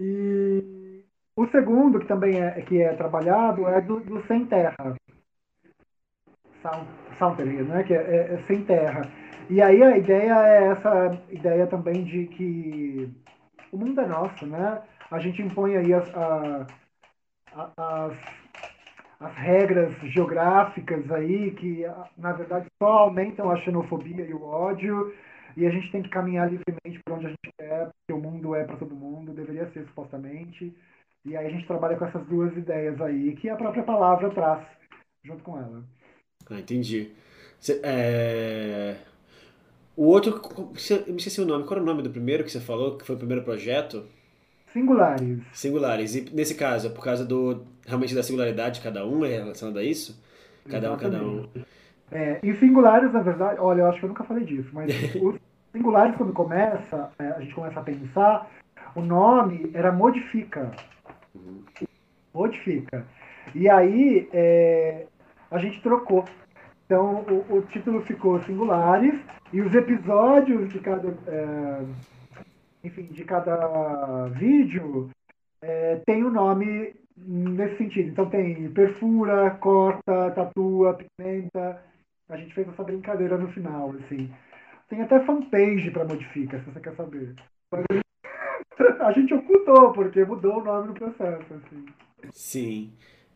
E 0.00 1.04
o 1.36 1.46
segundo, 1.48 2.00
que 2.00 2.06
também 2.06 2.40
é, 2.40 2.62
que 2.62 2.80
é 2.80 2.94
trabalhado, 2.94 3.68
é 3.68 3.82
do, 3.82 4.00
do 4.00 4.26
sem 4.26 4.46
terra. 4.46 4.96
Soundery, 7.18 7.62
né? 7.64 7.82
que 7.82 7.92
é, 7.92 7.98
é, 7.98 8.34
é, 8.34 8.44
sem 8.46 8.64
terra. 8.64 9.02
E 9.50 9.60
aí 9.60 9.82
a 9.82 9.98
ideia 9.98 10.34
é 10.46 10.68
essa 10.68 11.22
ideia 11.28 11.66
também 11.66 12.04
de 12.04 12.26
que 12.28 13.10
o 13.70 13.76
mundo 13.76 14.00
é 14.00 14.06
nosso, 14.06 14.46
né? 14.46 14.82
A 15.10 15.18
gente 15.18 15.42
impõe 15.42 15.76
aí 15.76 15.92
as, 15.92 16.08
a, 16.14 16.66
as, 17.76 18.16
as 19.20 19.34
regras 19.34 19.92
geográficas 20.12 21.10
aí 21.10 21.50
que, 21.52 21.84
na 22.16 22.32
verdade, 22.32 22.66
só 22.78 22.90
aumentam 22.90 23.50
a 23.50 23.56
xenofobia 23.58 24.24
e 24.24 24.32
o 24.32 24.44
ódio 24.44 25.12
e 25.56 25.66
a 25.66 25.70
gente 25.70 25.90
tem 25.90 26.02
que 26.02 26.08
caminhar 26.08 26.50
livremente 26.50 27.00
para 27.04 27.14
onde 27.14 27.26
a 27.26 27.28
gente 27.30 27.52
quer, 27.58 27.86
porque 27.86 28.12
o 28.12 28.18
mundo 28.20 28.54
é 28.54 28.64
para 28.64 28.76
todo 28.76 28.94
mundo, 28.94 29.32
deveria 29.32 29.70
ser 29.72 29.84
supostamente. 29.86 30.74
E 31.24 31.36
aí 31.36 31.46
a 31.46 31.50
gente 31.50 31.66
trabalha 31.66 31.96
com 31.96 32.06
essas 32.06 32.26
duas 32.26 32.56
ideias 32.56 33.00
aí, 33.00 33.36
que 33.36 33.48
a 33.48 33.56
própria 33.56 33.82
palavra 33.82 34.30
traz 34.30 34.66
junto 35.24 35.42
com 35.42 35.58
ela. 35.58 35.84
Ah, 36.48 36.58
entendi. 36.58 37.12
Cê, 37.58 37.80
é... 37.84 38.96
O 39.96 40.04
outro, 40.04 40.40
eu 40.56 41.12
me 41.12 41.16
esqueci 41.18 41.40
o 41.40 41.46
nome, 41.46 41.64
qual 41.64 41.74
era 41.74 41.82
o 41.82 41.86
nome 41.86 42.02
do 42.02 42.10
primeiro 42.10 42.42
que 42.42 42.50
você 42.50 42.60
falou, 42.60 42.96
que 42.96 43.04
foi 43.04 43.16
o 43.16 43.18
primeiro 43.18 43.44
projeto? 43.44 44.06
Singulares. 44.72 45.40
Singulares. 45.52 46.14
E 46.14 46.34
nesse 46.34 46.54
caso, 46.54 46.86
é 46.86 46.90
por 46.90 47.04
causa 47.04 47.24
do 47.24 47.66
realmente 47.86 48.14
da 48.14 48.22
singularidade 48.22 48.76
de 48.76 48.82
cada 48.82 49.04
um, 49.04 49.24
é 49.24 49.38
relacionado 49.38 49.78
a 49.78 49.82
isso? 49.84 50.22
Cada 50.64 50.86
Exatamente. 50.86 51.16
um, 51.16 51.42
cada 51.48 51.60
um. 51.60 51.64
É, 52.12 52.40
e 52.42 52.54
singulares, 52.56 53.12
na 53.12 53.20
verdade, 53.20 53.60
olha, 53.60 53.82
eu 53.82 53.86
acho 53.86 53.98
que 53.98 54.04
eu 54.04 54.08
nunca 54.08 54.24
falei 54.24 54.44
disso, 54.44 54.68
mas 54.72 54.92
os 55.22 55.36
singulares, 55.72 56.16
quando 56.16 56.32
começa, 56.32 57.10
é, 57.18 57.28
a 57.28 57.40
gente 57.40 57.54
começa 57.54 57.78
a 57.78 57.82
pensar, 57.82 58.50
o 58.94 59.00
nome 59.00 59.70
era 59.74 59.92
modifica. 59.92 60.70
Uhum. 61.34 61.62
Modifica. 62.34 63.06
E 63.54 63.68
aí 63.68 64.28
é, 64.32 65.06
a 65.50 65.58
gente 65.58 65.80
trocou. 65.82 66.24
Então 66.86 67.24
o, 67.28 67.58
o, 67.58 67.62
título 67.62 68.02
ficou 68.02 68.40
singulares 68.42 69.14
e 69.52 69.60
os 69.60 69.72
episódios 69.74 70.72
de 70.72 70.80
cada, 70.80 71.08
é, 71.28 71.82
enfim, 72.82 73.04
de 73.04 73.24
cada 73.24 74.26
vídeo 74.28 75.10
é, 75.62 76.00
tem 76.04 76.24
o 76.24 76.28
um 76.28 76.32
nome 76.32 76.94
nesse 77.16 77.76
sentido. 77.76 78.08
Então 78.08 78.28
tem 78.28 78.68
perfura, 78.70 79.50
corta, 79.50 80.30
tatua, 80.32 80.94
pigmenta. 80.94 81.89
A 82.30 82.36
gente 82.36 82.54
fez 82.54 82.68
essa 82.68 82.84
brincadeira 82.84 83.36
no 83.36 83.48
final, 83.48 83.92
assim. 84.04 84.30
Tem 84.88 85.02
até 85.02 85.20
fanpage 85.24 85.90
para 85.90 86.04
modifica, 86.04 86.58
se 86.58 86.70
você 86.70 86.80
quer 86.80 86.94
saber. 86.94 87.34
Mas 87.72 87.84
a 89.00 89.12
gente 89.12 89.34
ocultou, 89.34 89.92
porque 89.92 90.24
mudou 90.24 90.60
o 90.60 90.64
nome 90.64 90.88
no 90.88 90.94
processo, 90.94 91.54
assim. 91.54 91.86
Sim. 92.32 92.92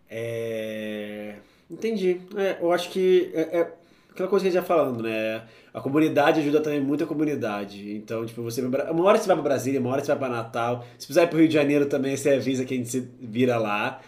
É... 0.09 1.36
Entendi. 1.68 2.20
É, 2.36 2.59
eu 2.61 2.72
acho 2.72 2.90
que 2.90 3.32
é, 3.34 3.61
é, 3.61 3.72
aquela 4.11 4.28
coisa 4.28 4.45
que 4.45 4.49
a 4.49 4.53
gente 4.53 4.61
já 4.61 4.62
falando, 4.62 5.03
né? 5.03 5.42
A 5.72 5.80
comunidade 5.80 6.40
ajuda 6.40 6.61
também 6.61 6.80
muito 6.80 7.03
a 7.03 7.07
comunidade. 7.07 7.97
Então, 7.97 8.24
tipo, 8.24 8.42
você 8.42 8.62
uma 8.62 9.05
hora 9.05 9.18
você 9.18 9.26
vai 9.26 9.36
para 9.36 9.42
Brasília, 9.42 9.80
uma 9.80 9.90
hora 9.90 10.03
você 10.05 10.12
vai 10.14 10.18
para 10.18 10.28
Natal. 10.28 10.84
Se 10.92 11.07
precisar 11.07 11.24
ir 11.24 11.28
pro 11.28 11.38
Rio 11.38 11.49
de 11.49 11.55
Janeiro 11.55 11.86
também, 11.86 12.16
você 12.16 12.34
avisa 12.34 12.64
que 12.64 12.74
a 12.74 12.76
gente 12.76 12.90
se 12.90 13.01
vira 13.20 13.59
lá 13.59 14.01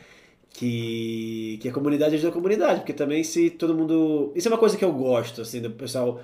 que, 0.57 1.59
que 1.61 1.68
a 1.68 1.72
comunidade 1.72 2.14
ajuda 2.14 2.30
a 2.30 2.32
comunidade, 2.32 2.80
porque 2.80 2.94
também 2.94 3.22
se 3.22 3.50
todo 3.50 3.74
mundo. 3.74 4.32
Isso 4.34 4.48
é 4.48 4.50
uma 4.50 4.57
coisa 4.57 4.74
que 4.74 4.84
eu 4.84 4.92
gosto, 4.92 5.42
assim, 5.42 5.61
do 5.61 5.70
pessoal. 5.70 6.22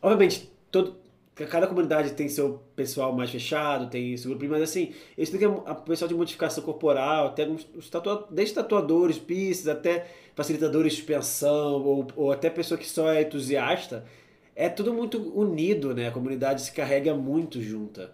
Obviamente, 0.00 0.48
todo, 0.70 0.94
cada 1.34 1.66
comunidade 1.66 2.12
tem 2.12 2.28
seu 2.28 2.62
pessoal 2.76 3.12
mais 3.12 3.28
fechado, 3.28 3.90
tem 3.90 4.16
seu 4.16 4.30
grupo, 4.30 4.46
mas 4.48 4.62
assim, 4.62 4.92
eles 5.18 5.30
têm 5.30 5.48
o 5.48 5.60
pessoal 5.84 6.08
de 6.08 6.14
modificação 6.14 6.62
corporal, 6.62 7.26
até 7.26 7.48
os 7.48 7.90
tatua, 7.90 8.28
desde 8.30 8.54
tatuadores, 8.54 9.18
pistas, 9.18 9.66
até 9.66 10.06
facilitadores 10.36 10.92
de 10.92 10.98
suspensão, 10.98 11.82
ou, 11.82 12.06
ou 12.14 12.30
até 12.30 12.48
pessoa 12.48 12.78
que 12.78 12.88
só 12.88 13.10
é 13.10 13.22
entusiasta, 13.22 14.04
é 14.54 14.68
tudo 14.68 14.94
muito 14.94 15.18
unido, 15.36 15.92
né? 15.92 16.06
A 16.06 16.12
comunidade 16.12 16.62
se 16.62 16.70
carrega 16.70 17.14
muito 17.14 17.60
junta. 17.60 18.12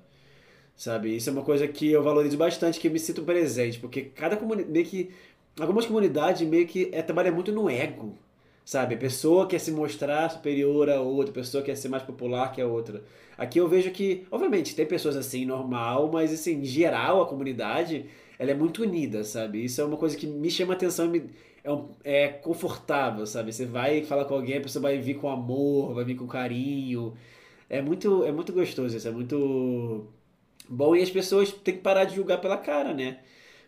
Sabe? 0.74 1.14
Isso 1.14 1.28
é 1.28 1.32
uma 1.32 1.42
coisa 1.42 1.68
que 1.68 1.92
eu 1.92 2.02
valorizo 2.02 2.36
bastante, 2.36 2.80
que 2.80 2.88
eu 2.88 2.90
me 2.90 2.98
sinto 2.98 3.22
presente, 3.22 3.78
porque 3.78 4.02
cada 4.02 4.36
comunidade 4.36 4.72
meio 4.72 4.86
que 4.86 5.10
algumas 5.58 5.86
comunidades 5.86 6.46
meio 6.46 6.66
que 6.66 6.88
é, 6.92 7.02
trabalham 7.02 7.34
muito 7.34 7.52
no 7.52 7.68
ego, 7.68 8.18
sabe? 8.64 8.94
A 8.94 8.98
pessoa 8.98 9.46
quer 9.46 9.58
se 9.58 9.70
mostrar 9.70 10.30
superior 10.30 10.88
a 10.90 11.00
outra, 11.00 11.30
a 11.30 11.34
pessoa 11.34 11.62
quer 11.62 11.76
ser 11.76 11.88
mais 11.88 12.02
popular 12.02 12.52
que 12.52 12.60
a 12.60 12.66
outra. 12.66 13.02
Aqui 13.36 13.58
eu 13.58 13.68
vejo 13.68 13.90
que, 13.90 14.26
obviamente, 14.30 14.74
tem 14.74 14.86
pessoas 14.86 15.16
assim, 15.16 15.44
normal, 15.44 16.10
mas 16.12 16.32
assim, 16.32 16.60
em 16.60 16.64
geral, 16.64 17.22
a 17.22 17.26
comunidade, 17.26 18.06
ela 18.38 18.50
é 18.50 18.54
muito 18.54 18.82
unida, 18.82 19.24
sabe? 19.24 19.64
Isso 19.64 19.80
é 19.80 19.84
uma 19.84 19.96
coisa 19.96 20.16
que 20.16 20.26
me 20.26 20.50
chama 20.50 20.74
atenção 20.74 21.08
me, 21.08 21.30
é, 21.64 21.72
um, 21.72 21.88
é 22.04 22.28
confortável, 22.28 23.26
sabe? 23.26 23.52
Você 23.52 23.66
vai 23.66 24.02
falar 24.04 24.24
com 24.24 24.34
alguém, 24.34 24.58
a 24.58 24.60
pessoa 24.60 24.82
vai 24.82 24.98
vir 24.98 25.14
com 25.14 25.28
amor, 25.30 25.94
vai 25.94 26.04
vir 26.04 26.16
com 26.16 26.26
carinho. 26.26 27.14
É 27.68 27.80
muito, 27.80 28.24
é 28.24 28.32
muito 28.32 28.52
gostoso 28.52 28.96
isso, 28.96 29.08
é 29.08 29.10
muito 29.10 30.06
bom 30.68 30.94
e 30.94 31.02
as 31.02 31.10
pessoas 31.10 31.50
têm 31.52 31.74
que 31.76 31.80
parar 31.80 32.04
de 32.04 32.16
julgar 32.16 32.40
pela 32.40 32.56
cara, 32.58 32.92
né? 32.94 33.20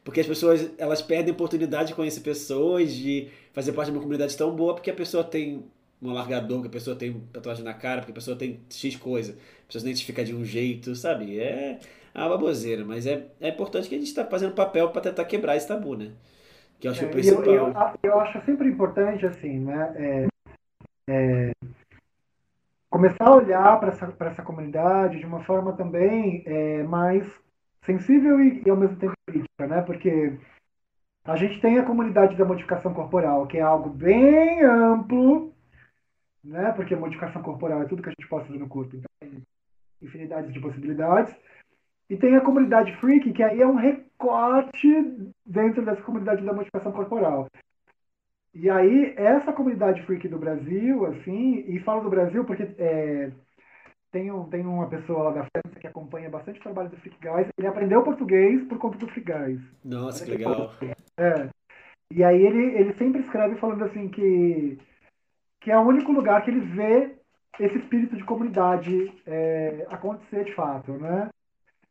Porque 0.05 0.21
as 0.21 0.27
pessoas 0.27 0.71
elas 0.77 1.01
perdem 1.01 1.31
a 1.31 1.35
oportunidade 1.35 1.89
de 1.89 1.95
conhecer 1.95 2.21
pessoas, 2.21 2.93
de 2.93 3.31
fazer 3.55 3.73
parte 3.73 3.87
de 3.87 3.97
uma 3.97 4.03
comunidade 4.03 4.37
tão 4.37 4.55
boa, 4.55 4.75
porque 4.75 4.91
a 4.91 4.95
pessoa 4.95 5.25
tem 5.25 5.65
um 6.03 6.11
alargador, 6.11 6.61
que 6.61 6.67
a 6.67 6.71
pessoa 6.71 6.95
tem 6.95 7.19
tatuagem 7.33 7.65
na 7.65 7.73
cara, 7.73 8.01
porque 8.01 8.13
a 8.13 8.15
pessoa 8.15 8.37
tem 8.37 8.61
X 8.69 8.97
coisa, 8.97 9.33
a 9.33 9.67
pessoa 9.67 9.81
se 9.81 9.87
identifica 9.87 10.23
de 10.23 10.35
um 10.35 10.45
jeito, 10.45 10.95
sabe? 10.95 11.41
É 11.41 11.79
uma 12.15 12.29
baboseira, 12.29 12.85
mas 12.85 13.07
é, 13.07 13.27
é 13.41 13.49
importante 13.49 13.89
que 13.89 13.95
a 13.95 13.99
gente 13.99 14.09
está 14.09 14.25
fazendo 14.27 14.55
papel 14.55 14.91
para 14.91 15.01
tentar 15.01 15.25
quebrar 15.25 15.57
esse 15.57 15.67
tabu, 15.67 15.97
né? 15.97 16.13
Que 16.79 16.87
eu 16.87 16.93
acho 16.93 17.05
é, 17.05 17.07
o 17.07 17.11
principal. 17.11 17.45
Eu, 17.45 17.69
eu, 17.69 17.75
eu, 18.03 18.21
acho 18.21 18.45
sempre 18.45 18.69
importante, 18.69 19.25
assim, 19.25 19.61
né? 19.61 19.95
É, 19.97 20.27
é, 21.09 21.51
começar 22.91 23.25
a 23.27 23.37
olhar 23.37 23.81
para 23.81 23.89
essa, 23.89 24.15
essa 24.21 24.43
comunidade 24.43 25.19
de 25.19 25.27
uma 25.27 25.43
forma 25.45 25.73
também 25.73 26.43
é, 26.47 26.83
mais 26.83 27.27
sensível 27.85 28.41
e, 28.41 28.63
e, 28.65 28.71
ao 28.71 28.77
mesmo 28.77 28.97
tempo 28.97 29.15
crítica, 29.27 29.67
né? 29.67 29.83
Porque 29.83 30.39
a 31.25 31.37
gente 31.37 31.61
tem 31.61 31.79
a 31.79 31.85
comunidade 31.85 32.37
da 32.37 32.45
modificação 32.45 32.93
corporal, 32.93 33.47
que 33.47 33.59
é 33.59 33.63
algo 33.63 33.91
bem 33.91 34.63
amplo, 34.63 35.55
né? 36.43 36.73
Porque 36.73 36.95
modificação 36.95 37.43
corporal 37.43 37.83
é 37.83 37.87
tudo 37.87 38.03
que 38.03 38.09
a 38.09 38.13
gente 38.19 38.29
pode 38.29 38.47
fazer 38.47 38.59
no 38.59 38.69
corpo, 38.69 38.97
então 38.97 39.09
tem 39.21 39.43
infinidades 40.03 40.53
de 40.53 40.61
possibilidades. 40.61 41.35
E 42.09 42.17
tem 42.17 42.37
a 42.37 42.41
comunidade 42.41 42.95
freak, 42.97 43.33
que 43.33 43.43
aí 43.43 43.63
é 43.63 43.67
um 43.67 43.77
recorte 43.77 45.33
dentro 45.45 45.85
dessa 45.85 46.03
comunidade 46.03 46.45
da 46.45 46.53
modificação 46.53 46.93
corporal. 46.93 47.49
E 48.53 48.71
aí, 48.71 49.15
essa 49.17 49.53
comunidade 49.53 50.03
freak 50.03 50.29
do 50.29 50.39
Brasil, 50.39 51.07
assim, 51.07 51.65
e 51.67 51.81
falo 51.81 52.03
do 52.03 52.11
Brasil 52.11 52.45
porque 52.45 52.63
é, 52.79 53.33
tem, 54.15 54.31
um, 54.31 54.45
tem 54.45 54.65
uma 54.65 54.87
pessoa 54.87 55.25
lá 55.25 55.31
da 55.33 55.47
França 55.51 55.81
que 55.81 55.89
acompanha 55.89 56.31
bastante 56.31 56.61
o 56.61 56.63
trabalho 56.63 56.89
do 56.89 56.97
Freak 56.99 57.17
Guys. 57.21 57.49
Ele 57.59 57.67
aprendeu 57.67 58.05
português 58.05 58.63
por 58.69 58.79
conta 58.79 58.97
do 58.97 59.09
Freak 59.09 59.33
Guys. 59.33 59.61
Nossa, 59.85 60.25
que 60.25 60.31
legal. 60.31 60.73
É. 61.19 61.49
E 62.13 62.23
aí 62.23 62.41
ele, 62.41 62.79
ele 62.79 62.95
sempre 62.95 63.23
escreve 63.23 63.57
falando 63.57 63.83
assim 63.83 64.09
que, 64.09 64.79
que 65.61 65.73
é 65.73 65.77
o 65.77 65.83
único 65.83 66.13
lugar 66.13 66.45
que 66.45 66.51
ele 66.51 66.61
vê 66.61 67.17
esse 67.59 67.77
espírito 67.77 68.17
de 68.17 68.23
comunidade 68.23 69.13
é, 69.27 69.85
acontecer 69.91 70.45
de 70.45 70.55
fato, 70.55 70.93
né? 70.93 71.29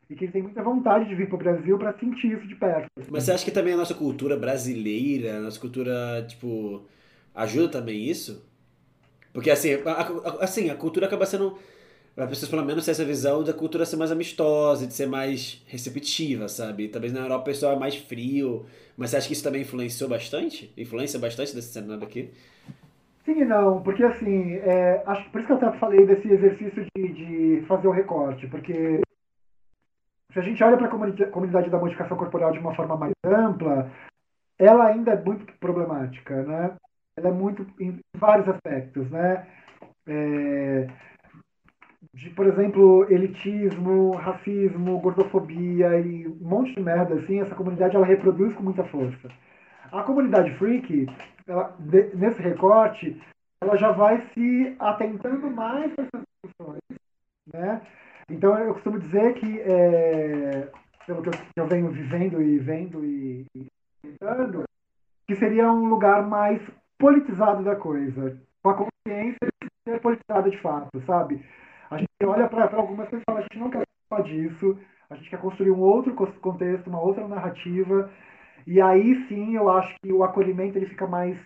e 0.09 0.15
que 0.15 0.25
ele 0.25 0.31
tem 0.31 0.43
muita 0.43 0.61
vontade 0.61 1.07
de 1.07 1.15
vir 1.15 1.27
para 1.27 1.35
o 1.35 1.39
Brasil 1.39 1.77
para 1.77 1.97
sentir 1.97 2.37
isso 2.37 2.47
de 2.47 2.55
perto. 2.55 2.87
Assim. 2.97 3.09
Mas 3.11 3.23
você 3.23 3.31
acha 3.31 3.45
que 3.45 3.51
também 3.51 3.73
a 3.73 3.77
nossa 3.77 3.95
cultura 3.95 4.37
brasileira, 4.37 5.37
a 5.37 5.39
nossa 5.39 5.59
cultura, 5.59 6.23
tipo, 6.27 6.85
ajuda 7.33 7.69
também 7.69 8.03
isso? 8.03 8.45
Porque 9.33 9.49
assim, 9.49 9.73
a, 9.85 10.43
assim, 10.43 10.69
a 10.69 10.75
cultura 10.75 11.07
acaba 11.07 11.25
sendo. 11.25 11.57
As 12.15 12.29
pessoas 12.29 12.51
pelo 12.51 12.63
menos 12.63 12.85
têm 12.85 12.91
essa 12.91 13.03
visão 13.03 13.43
da 13.43 13.53
cultura 13.53 13.85
ser 13.85 13.97
mais 13.97 14.11
amistosa, 14.11 14.85
de 14.85 14.93
ser 14.93 15.07
mais 15.07 15.63
receptiva, 15.67 16.47
sabe? 16.47 16.87
Talvez 16.87 17.11
na 17.11 17.21
Europa 17.21 17.41
o 17.41 17.45
pessoal 17.45 17.73
é 17.73 17.79
mais 17.79 17.95
frio. 17.95 18.65
Mas 18.95 19.09
você 19.09 19.17
acha 19.17 19.27
que 19.27 19.33
isso 19.33 19.43
também 19.43 19.63
influenciou 19.63 20.07
bastante? 20.07 20.71
Influencia 20.77 21.19
bastante 21.19 21.55
desse 21.55 21.73
cenário 21.73 22.03
aqui? 22.03 22.31
Sim 23.25 23.41
e 23.41 23.45
não, 23.45 23.81
porque 23.81 24.03
assim, 24.03 24.55
é, 24.57 25.01
acho, 25.07 25.29
por 25.31 25.39
isso 25.39 25.47
que 25.47 25.53
eu 25.53 25.57
até 25.57 25.79
falei 25.79 26.05
desse 26.05 26.27
exercício 26.27 26.85
de, 26.95 27.13
de 27.13 27.65
fazer 27.67 27.87
o 27.87 27.91
recorte, 27.91 28.45
porque 28.47 28.99
se 30.31 30.39
a 30.39 30.41
gente 30.41 30.63
olha 30.63 30.77
para 30.77 30.87
a 30.87 31.29
comunidade 31.29 31.69
da 31.69 31.79
modificação 31.79 32.17
corporal 32.17 32.51
de 32.51 32.59
uma 32.59 32.75
forma 32.75 32.97
mais 32.97 33.13
ampla, 33.25 33.89
ela 34.59 34.87
ainda 34.87 35.11
é 35.11 35.23
muito 35.23 35.51
problemática, 35.59 36.43
né? 36.43 36.75
Ela 37.17 37.29
é 37.29 37.31
muito 37.31 37.65
em 37.79 37.99
vários 38.17 38.47
aspectos, 38.49 39.09
né? 39.09 39.47
É, 40.05 40.87
de, 42.13 42.29
por 42.29 42.45
exemplo, 42.45 43.11
elitismo, 43.11 44.11
racismo, 44.11 44.99
gordofobia 44.99 45.99
e 45.99 46.27
um 46.27 46.37
monte 46.41 46.75
de 46.75 46.81
merda 46.81 47.15
assim, 47.15 47.39
essa 47.41 47.55
comunidade 47.55 47.95
ela 47.95 48.05
reproduz 48.05 48.53
com 48.53 48.63
muita 48.63 48.83
força. 48.83 49.29
A 49.91 50.03
comunidade 50.03 50.53
freak, 50.57 51.07
ela, 51.47 51.75
nesse 52.13 52.41
recorte, 52.41 53.19
ela 53.61 53.75
já 53.77 53.91
vai 53.91 54.21
se 54.33 54.75
atentando 54.79 55.49
mais 55.49 55.91
para 55.93 56.05
essas 56.05 56.21
discussões, 56.43 56.81
né? 57.51 57.81
Então 58.29 58.57
eu 58.57 58.73
costumo 58.73 58.99
dizer 58.99 59.33
que, 59.33 59.59
é, 59.61 60.69
pelo 61.05 61.21
que 61.23 61.29
eu, 61.29 61.33
eu, 61.57 61.67
venho 61.67 61.89
vivendo 61.89 62.41
e 62.41 62.59
vendo 62.59 63.03
e, 63.03 63.45
e 63.55 63.67
tentando, 64.01 64.63
que 65.27 65.35
seria 65.35 65.71
um 65.71 65.85
lugar 65.85 66.27
mais 66.27 66.61
politizado 66.97 67.63
da 67.63 67.75
coisa, 67.75 68.39
com 68.61 68.69
a 68.69 68.75
consciência 68.75 69.47
de 69.61 69.69
ser 69.83 69.99
politizada 69.99 70.49
de 70.49 70.57
fato, 70.59 71.01
sabe? 71.05 71.43
Gente 72.23 72.31
olha 72.31 72.47
para 72.47 72.77
algumas 72.77 73.09
coisas 73.09 73.21
e 73.21 73.25
fala, 73.29 73.39
a 73.39 73.41
gente 73.41 73.59
não 73.59 73.69
quer 73.69 73.83
falar 74.09 74.21
disso, 74.21 74.79
a 75.09 75.15
gente 75.15 75.29
quer 75.29 75.41
construir 75.41 75.71
um 75.71 75.81
outro 75.81 76.15
contexto, 76.39 76.87
uma 76.87 77.01
outra 77.01 77.27
narrativa, 77.27 78.09
e 78.65 78.79
aí 78.79 79.27
sim 79.27 79.57
eu 79.57 79.69
acho 79.69 79.93
que 80.01 80.13
o 80.13 80.23
acolhimento 80.23 80.77
ele 80.77 80.85
fica 80.85 81.05
mais 81.05 81.37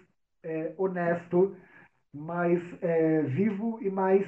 é, 0.43 0.73
honesto, 0.77 1.55
mais 2.15 2.61
é, 2.83 3.23
vivo 3.23 3.79
e 3.81 3.89
mais 3.89 4.23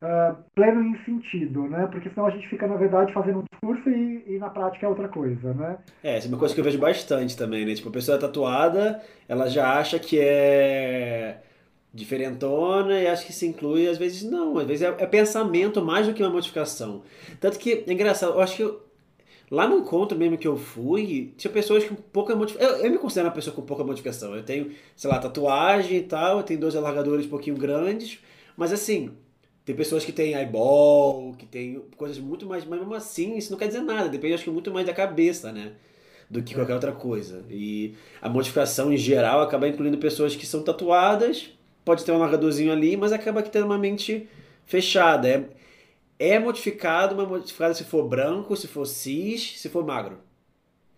uh, 0.00 0.36
pleno 0.54 0.80
em 0.80 0.96
sentido, 1.04 1.64
né? 1.64 1.88
Porque 1.90 2.08
senão 2.10 2.26
a 2.26 2.30
gente 2.30 2.48
fica, 2.48 2.68
na 2.68 2.76
verdade, 2.76 3.12
fazendo 3.12 3.40
um 3.40 3.44
discurso 3.50 3.90
e, 3.90 4.36
e, 4.36 4.38
na 4.38 4.50
prática 4.50 4.86
é 4.86 4.88
outra 4.88 5.08
coisa, 5.08 5.54
né? 5.54 5.78
É, 6.04 6.18
isso 6.18 6.28
é 6.28 6.30
uma 6.30 6.38
coisa 6.38 6.54
que 6.54 6.60
eu 6.60 6.64
vejo 6.64 6.78
bastante 6.78 7.36
também, 7.36 7.66
né? 7.66 7.74
Tipo, 7.74 7.88
a 7.88 7.92
pessoa 7.92 8.16
é 8.16 8.20
tatuada, 8.20 9.02
ela 9.28 9.48
já 9.48 9.76
acha 9.76 9.98
que 9.98 10.20
é 10.20 11.42
diferentona 11.94 13.00
e 13.00 13.06
acha 13.06 13.24
que 13.24 13.32
se 13.32 13.46
inclui, 13.46 13.88
às 13.88 13.96
vezes 13.96 14.22
não, 14.24 14.58
às 14.58 14.66
vezes 14.66 14.82
é, 14.82 14.88
é 14.98 15.06
pensamento 15.06 15.82
mais 15.82 16.06
do 16.06 16.12
que 16.12 16.22
uma 16.22 16.30
modificação. 16.30 17.02
Tanto 17.40 17.58
que, 17.58 17.84
é 17.86 17.92
engraçado, 17.92 18.34
eu 18.34 18.40
acho 18.40 18.56
que 18.56 18.62
eu, 18.62 18.84
Lá 19.50 19.68
no 19.68 19.78
encontro 19.78 20.18
mesmo 20.18 20.38
que 20.38 20.48
eu 20.48 20.56
fui, 20.56 21.32
tinha 21.36 21.52
pessoas 21.52 21.84
com 21.84 21.94
pouca 21.94 22.34
modificação. 22.34 22.76
Eu, 22.76 22.86
eu, 22.86 22.90
me 22.90 22.98
considero 22.98 23.28
uma 23.28 23.34
pessoa 23.34 23.54
com 23.54 23.62
pouca 23.62 23.84
modificação. 23.84 24.34
Eu 24.34 24.42
tenho, 24.42 24.72
sei 24.96 25.10
lá, 25.10 25.18
tatuagem 25.18 25.98
e 25.98 26.02
tal, 26.02 26.38
eu 26.38 26.42
tenho 26.42 26.58
dois 26.58 26.74
alargadores 26.74 27.26
um 27.26 27.28
pouquinho 27.28 27.56
grandes, 27.56 28.18
mas 28.56 28.72
assim, 28.72 29.10
tem 29.64 29.74
pessoas 29.74 30.04
que 30.04 30.12
têm 30.12 30.34
eyeball, 30.34 31.34
que 31.38 31.46
tem 31.46 31.80
coisas 31.96 32.18
muito 32.18 32.46
mais. 32.46 32.64
Mas 32.64 32.80
mesmo 32.80 32.94
assim, 32.94 33.36
isso 33.36 33.50
não 33.50 33.58
quer 33.58 33.68
dizer 33.68 33.82
nada. 33.82 34.08
Depende, 34.08 34.34
acho 34.34 34.44
que, 34.44 34.50
muito 34.50 34.72
mais 34.72 34.86
da 34.86 34.92
cabeça, 34.92 35.52
né? 35.52 35.72
Do 36.28 36.42
que 36.42 36.54
qualquer 36.54 36.74
outra 36.74 36.92
coisa. 36.92 37.44
E 37.48 37.94
a 38.20 38.28
modificação, 38.28 38.92
em 38.92 38.96
geral, 38.96 39.40
acaba 39.40 39.68
incluindo 39.68 39.98
pessoas 39.98 40.34
que 40.34 40.46
são 40.46 40.62
tatuadas. 40.62 41.50
Pode 41.84 42.04
ter 42.04 42.12
um 42.12 42.18
largadorzinho 42.18 42.72
ali, 42.72 42.96
mas 42.96 43.12
acaba 43.12 43.42
que 43.42 43.50
tendo 43.50 43.66
uma 43.66 43.78
mente 43.78 44.28
fechada. 44.64 45.28
É, 45.28 45.44
é 46.18 46.38
modificado, 46.38 47.14
mas 47.14 47.28
modificado 47.28 47.74
se 47.74 47.84
for 47.84 48.08
branco, 48.08 48.56
se 48.56 48.66
for 48.66 48.86
cis, 48.86 49.60
se 49.60 49.68
for 49.68 49.84
magro. 49.84 50.18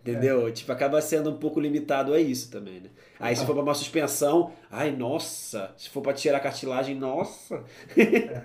Entendeu? 0.01 0.47
É. 0.47 0.53
Tipo, 0.53 0.70
acaba 0.70 1.01
sendo 1.01 1.30
um 1.30 1.37
pouco 1.37 1.59
limitado 1.59 2.14
a 2.14 2.20
isso 2.20 2.51
também, 2.51 2.80
né? 2.80 2.91
Aí 3.18 3.34
se 3.34 3.43
ah. 3.43 3.47
for 3.47 3.55
pra 3.55 3.62
uma 3.62 3.74
suspensão, 3.74 4.53
ai, 4.70 4.93
nossa. 4.93 5.74
Se 5.76 5.91
for 5.91 6.01
pra 6.01 6.12
tirar 6.12 6.39
cartilagem, 6.39 6.95
nossa. 6.95 7.64
É. 7.97 8.43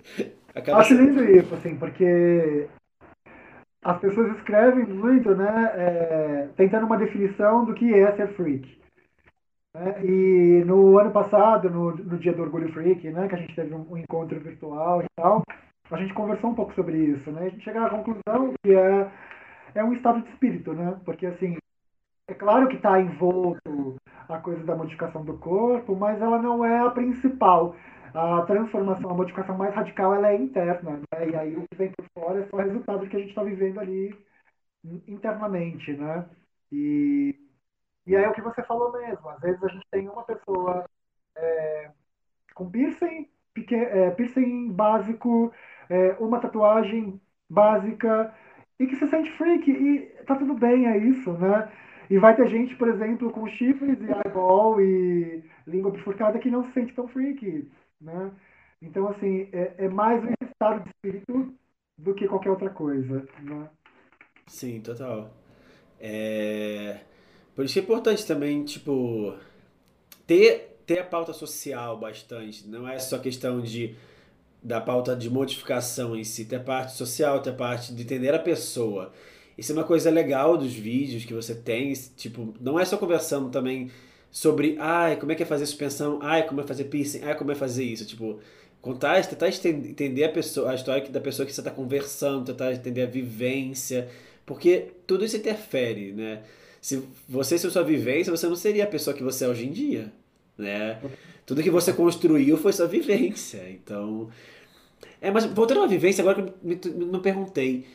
Acho 0.73 0.89
sendo... 0.89 1.03
lindo 1.03 1.23
isso, 1.23 1.53
assim, 1.53 1.75
porque 1.75 2.67
as 3.83 3.99
pessoas 3.99 4.35
escrevem 4.37 4.85
muito, 4.85 5.35
né? 5.35 5.71
É, 5.75 6.47
tentando 6.57 6.87
uma 6.87 6.97
definição 6.97 7.63
do 7.63 7.75
que 7.75 7.93
é 7.93 8.11
ser 8.15 8.33
freak. 8.33 8.80
Né? 9.73 10.05
E 10.05 10.63
no 10.65 10.97
ano 10.99 11.11
passado, 11.11 11.69
no, 11.69 11.95
no 11.95 12.17
dia 12.17 12.33
do 12.33 12.41
Orgulho 12.41 12.71
Freak, 12.73 13.09
né? 13.09 13.27
Que 13.27 13.35
a 13.35 13.37
gente 13.37 13.55
teve 13.55 13.73
um, 13.73 13.85
um 13.91 13.97
encontro 13.97 14.39
virtual 14.39 15.01
e 15.01 15.05
tal, 15.15 15.43
a 15.89 15.97
gente 15.97 16.13
conversou 16.13 16.51
um 16.51 16.55
pouco 16.55 16.73
sobre 16.73 16.97
isso, 16.97 17.31
né? 17.31 17.47
A 17.47 17.49
gente 17.49 17.63
chega 17.63 17.85
à 17.85 17.89
conclusão 17.89 18.53
que 18.63 18.75
é 18.75 19.11
é 19.73 19.83
um 19.83 19.93
estado 19.93 20.21
de 20.21 20.29
espírito, 20.29 20.73
né? 20.73 20.99
Porque, 21.05 21.25
assim, 21.25 21.57
é 22.27 22.33
claro 22.33 22.67
que 22.67 22.75
está 22.75 22.99
envolto 23.01 23.95
a 24.29 24.39
coisa 24.39 24.63
da 24.63 24.75
modificação 24.75 25.23
do 25.23 25.37
corpo, 25.37 25.95
mas 25.95 26.21
ela 26.21 26.41
não 26.41 26.63
é 26.63 26.79
a 26.79 26.89
principal. 26.91 27.75
A 28.13 28.41
transformação, 28.43 29.09
a 29.11 29.13
modificação 29.13 29.57
mais 29.57 29.73
radical, 29.73 30.13
ela 30.13 30.29
é 30.31 30.35
interna, 30.35 31.01
né? 31.13 31.29
E 31.29 31.35
aí 31.35 31.55
o 31.55 31.65
que 31.67 31.77
vem 31.77 31.91
por 31.91 32.05
fora 32.13 32.41
é 32.41 32.47
só 32.47 32.57
resultado 32.57 32.99
do 33.01 33.09
que 33.09 33.15
a 33.15 33.19
gente 33.19 33.29
está 33.29 33.43
vivendo 33.43 33.79
ali 33.79 34.13
internamente, 35.07 35.93
né? 35.93 36.25
E, 36.71 37.35
e 38.05 38.15
aí 38.15 38.23
é 38.23 38.29
o 38.29 38.33
que 38.33 38.41
você 38.41 38.63
falou 38.63 38.91
mesmo. 38.91 39.29
Às 39.29 39.39
vezes 39.39 39.63
a 39.63 39.67
gente 39.67 39.85
tem 39.91 40.09
uma 40.09 40.23
pessoa 40.23 40.85
é, 41.35 41.91
com 42.53 42.69
piercing, 42.69 43.27
é, 43.71 44.11
piercing 44.11 44.71
básico, 44.71 45.51
é, 45.89 46.13
uma 46.19 46.39
tatuagem 46.39 47.21
básica, 47.49 48.33
e 48.79 48.87
que 48.87 48.95
se 48.95 49.07
sente 49.07 49.31
freak. 49.37 49.69
E 49.69 49.99
tá 50.25 50.35
tudo 50.35 50.53
bem, 50.55 50.87
é 50.87 50.97
isso, 50.97 51.31
né? 51.33 51.71
E 52.09 52.17
vai 52.17 52.35
ter 52.35 52.47
gente, 52.47 52.75
por 52.75 52.89
exemplo, 52.89 53.31
com 53.31 53.47
chifres 53.47 53.99
e 54.01 54.11
eyeball 54.11 54.81
e 54.81 55.43
língua 55.67 55.91
bifurcada 55.91 56.39
que 56.39 56.49
não 56.49 56.63
se 56.63 56.71
sente 56.73 56.93
tão 56.93 57.07
freak, 57.07 57.69
né? 58.01 58.31
Então, 58.81 59.07
assim, 59.07 59.47
é, 59.53 59.85
é 59.85 59.87
mais 59.87 60.23
um 60.23 60.33
estado 60.43 60.83
de 60.83 60.89
espírito 60.89 61.53
do 61.97 62.15
que 62.15 62.27
qualquer 62.27 62.49
outra 62.49 62.69
coisa, 62.69 63.25
né? 63.39 63.69
Sim, 64.47 64.81
total. 64.81 65.31
É... 65.99 66.99
Por 67.61 67.65
isso 67.65 67.77
é 67.77 67.81
importante 67.83 68.25
também, 68.25 68.63
tipo, 68.63 69.35
ter, 70.25 70.79
ter 70.83 70.97
a 70.97 71.03
pauta 71.03 71.31
social 71.31 71.95
bastante. 71.95 72.67
Não 72.67 72.89
é 72.89 72.97
só 72.97 73.19
questão 73.19 73.61
de 73.61 73.93
da 74.63 74.81
pauta 74.81 75.15
de 75.15 75.29
modificação 75.29 76.15
em 76.15 76.23
si, 76.23 76.45
tem 76.45 76.57
a 76.57 76.63
parte 76.63 76.93
social, 76.93 77.39
tem 77.39 77.53
a 77.53 77.55
parte 77.55 77.93
de 77.93 78.01
entender 78.01 78.33
a 78.33 78.39
pessoa. 78.39 79.13
Isso 79.55 79.71
é 79.71 79.75
uma 79.75 79.83
coisa 79.83 80.09
legal 80.09 80.57
dos 80.57 80.73
vídeos 80.73 81.23
que 81.23 81.35
você 81.35 81.53
tem, 81.53 81.93
tipo, 82.17 82.51
não 82.59 82.79
é 82.79 82.83
só 82.83 82.97
conversando 82.97 83.51
também 83.51 83.91
sobre, 84.31 84.75
ai, 84.79 85.17
como 85.17 85.31
é 85.31 85.35
que 85.35 85.43
é 85.43 85.45
fazer 85.45 85.67
suspensão, 85.67 86.17
ai, 86.19 86.47
como 86.47 86.61
é 86.61 86.63
fazer 86.63 86.85
piercing, 86.85 87.21
ai, 87.25 87.37
como 87.37 87.51
é 87.51 87.55
fazer 87.55 87.83
isso, 87.83 88.07
tipo, 88.07 88.39
contar, 88.81 89.23
tentar 89.27 89.49
entender 89.49 90.23
a 90.23 90.29
pessoa, 90.29 90.71
a 90.71 90.73
história 90.73 91.07
da 91.11 91.21
pessoa 91.21 91.45
que 91.45 91.53
você 91.53 91.61
está 91.61 91.69
conversando, 91.69 92.43
tentar 92.43 92.73
entender 92.73 93.03
a 93.03 93.05
vivência, 93.05 94.09
porque 94.47 94.87
tudo 95.05 95.23
isso 95.23 95.37
interfere, 95.37 96.11
né? 96.11 96.41
Se 96.81 97.03
você 97.29 97.59
se 97.59 97.69
sua 97.69 97.83
vivência, 97.83 98.35
você 98.35 98.47
não 98.47 98.55
seria 98.55 98.85
a 98.85 98.87
pessoa 98.87 99.15
que 99.15 99.23
você 99.23 99.45
é 99.45 99.47
hoje 99.47 99.67
em 99.67 99.71
dia, 99.71 100.11
né? 100.57 100.99
Tudo 101.45 101.61
que 101.61 101.69
você 101.69 101.93
construiu 101.93 102.57
foi 102.57 102.73
sua 102.73 102.87
vivência. 102.87 103.69
Então. 103.69 104.29
É, 105.21 105.29
mas 105.29 105.45
voltando 105.45 105.83
à 105.83 105.87
vivência, 105.87 106.23
agora 106.23 106.41
que 106.41 106.49
eu 106.49 106.53
me, 106.63 107.05
me 107.05 107.19
perguntei. 107.19 107.85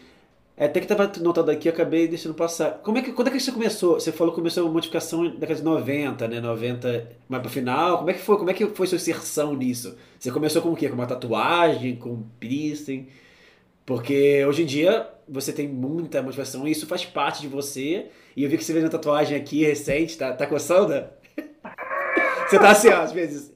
É, 0.57 0.67
até 0.67 0.81
que 0.81 0.85
estava 0.91 1.13
notado 1.21 1.51
aqui, 1.51 1.69
acabei 1.69 2.07
deixando 2.07 2.35
passar. 2.35 2.81
Como 2.83 2.97
é 2.97 3.03
que, 3.03 3.13
quando 3.13 3.29
é 3.29 3.31
que 3.33 3.41
você 3.41 3.53
começou? 3.53 3.95
Você 4.01 4.13
falou 4.13 4.33
que 4.33 4.41
começou 4.41 4.67
a 4.67 4.71
modificação 4.71 5.25
na 5.25 5.31
década 5.31 5.57
de 5.57 5.65
90, 5.65 6.29
né? 6.29 6.41
90, 6.41 7.11
mas 7.29 7.41
pro 7.43 7.51
final, 7.51 7.99
como 7.99 8.11
é 8.11 8.15
que 8.15 8.21
foi? 8.21 8.37
Como 8.39 8.51
é 8.51 8.55
que 8.55 8.67
foi 8.67 8.87
sua 8.87 8.97
inserção 8.97 9.55
nisso? 9.55 9.97
Você 10.19 10.31
começou 10.31 10.63
com 10.63 10.71
o 10.71 10.77
quê? 10.77 10.89
Com 10.89 10.95
uma 10.95 11.07
tatuagem, 11.07 11.97
com 11.97 12.23
piercing? 12.39 13.09
Porque 13.87 14.45
hoje 14.45 14.65
em 14.65 14.67
dia 14.67 15.09
você 15.29 15.53
tem 15.53 15.69
muita 15.69 16.21
motivação 16.21 16.67
e 16.67 16.73
isso 16.73 16.89
faz 16.89 17.05
parte 17.05 17.41
de 17.41 17.49
você. 17.49 18.11
E 18.37 18.43
eu 18.43 18.51
vi 18.51 18.59
que 18.59 18.65
você 18.65 18.73
fez 18.73 18.85
uma 18.85 18.91
tatuagem 18.91 19.39
aqui 19.39 19.65
recente, 19.65 20.19
tá, 20.19 20.35
tá 20.35 20.47
coçando? 20.47 20.93
Você 22.47 22.61
tá 22.61 22.71
assim, 22.71 22.89
ó, 22.91 23.01
às 23.01 23.11
vezes. 23.11 23.53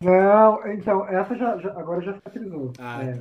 Não, 0.00 0.64
então, 0.68 1.08
essa 1.08 1.34
já, 1.34 1.56
já 1.58 1.70
agora 1.70 2.00
já 2.02 2.14
cicatrizou. 2.14 2.72
Ah, 2.78 3.02
é, 3.02 3.20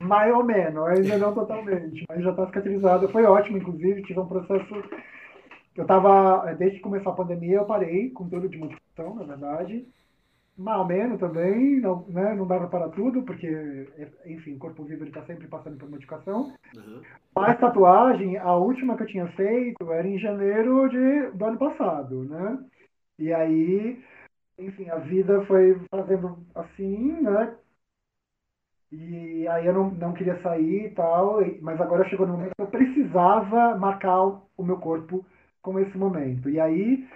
mais 0.00 0.34
ou 0.34 0.42
menos, 0.42 0.84
ainda 0.88 1.18
não 1.18 1.32
totalmente, 1.32 2.04
mas 2.08 2.24
já 2.24 2.32
tá 2.32 2.46
cicatrizada. 2.46 3.08
Foi 3.08 3.24
ótimo, 3.24 3.58
inclusive, 3.58 4.02
tive 4.02 4.18
um 4.18 4.26
processo. 4.26 4.82
Eu 5.76 5.86
tava, 5.86 6.52
desde 6.54 6.78
que 6.78 6.82
começou 6.82 7.12
a 7.12 7.14
pandemia, 7.14 7.58
eu 7.58 7.64
parei 7.64 8.10
com 8.10 8.28
tudo 8.28 8.48
de 8.48 8.58
modificação, 8.58 9.14
na 9.14 9.22
verdade. 9.22 9.86
Mal 10.58 10.84
menos 10.84 11.20
também, 11.20 11.80
não, 11.80 12.04
né, 12.08 12.34
não 12.34 12.46
dava 12.46 12.66
para 12.66 12.88
tudo, 12.88 13.22
porque, 13.22 13.48
enfim, 14.26 14.54
o 14.54 14.58
corpo 14.58 14.82
vivo 14.84 15.04
está 15.04 15.24
sempre 15.24 15.46
passando 15.46 15.78
por 15.78 15.88
modificação. 15.88 16.52
Uhum. 16.74 17.02
Mas 17.34 17.58
tatuagem, 17.60 18.36
a 18.36 18.54
última 18.56 18.96
que 18.96 19.04
eu 19.04 19.06
tinha 19.06 19.28
feito 19.28 19.92
era 19.92 20.06
em 20.06 20.18
janeiro 20.18 20.88
de, 20.88 21.30
do 21.30 21.44
ano 21.44 21.58
passado, 21.58 22.24
né? 22.24 22.58
E 23.18 23.32
aí, 23.32 24.02
enfim, 24.58 24.90
a 24.90 24.96
vida 24.96 25.44
foi 25.46 25.80
fazendo 25.90 26.38
assim, 26.54 27.20
né? 27.20 27.56
E 28.90 29.46
aí 29.48 29.66
eu 29.66 29.74
não, 29.74 29.90
não 29.90 30.12
queria 30.12 30.40
sair 30.42 30.86
e 30.86 30.90
tal, 30.90 31.40
mas 31.60 31.80
agora 31.80 32.08
chegou 32.08 32.26
no 32.26 32.32
momento 32.32 32.54
que 32.56 32.62
eu 32.62 32.66
precisava 32.66 33.76
marcar 33.76 34.22
o 34.56 34.64
meu 34.64 34.78
corpo 34.78 35.24
com 35.62 35.78
esse 35.78 35.96
momento. 35.96 36.48
E 36.48 36.58
aí 36.58 37.06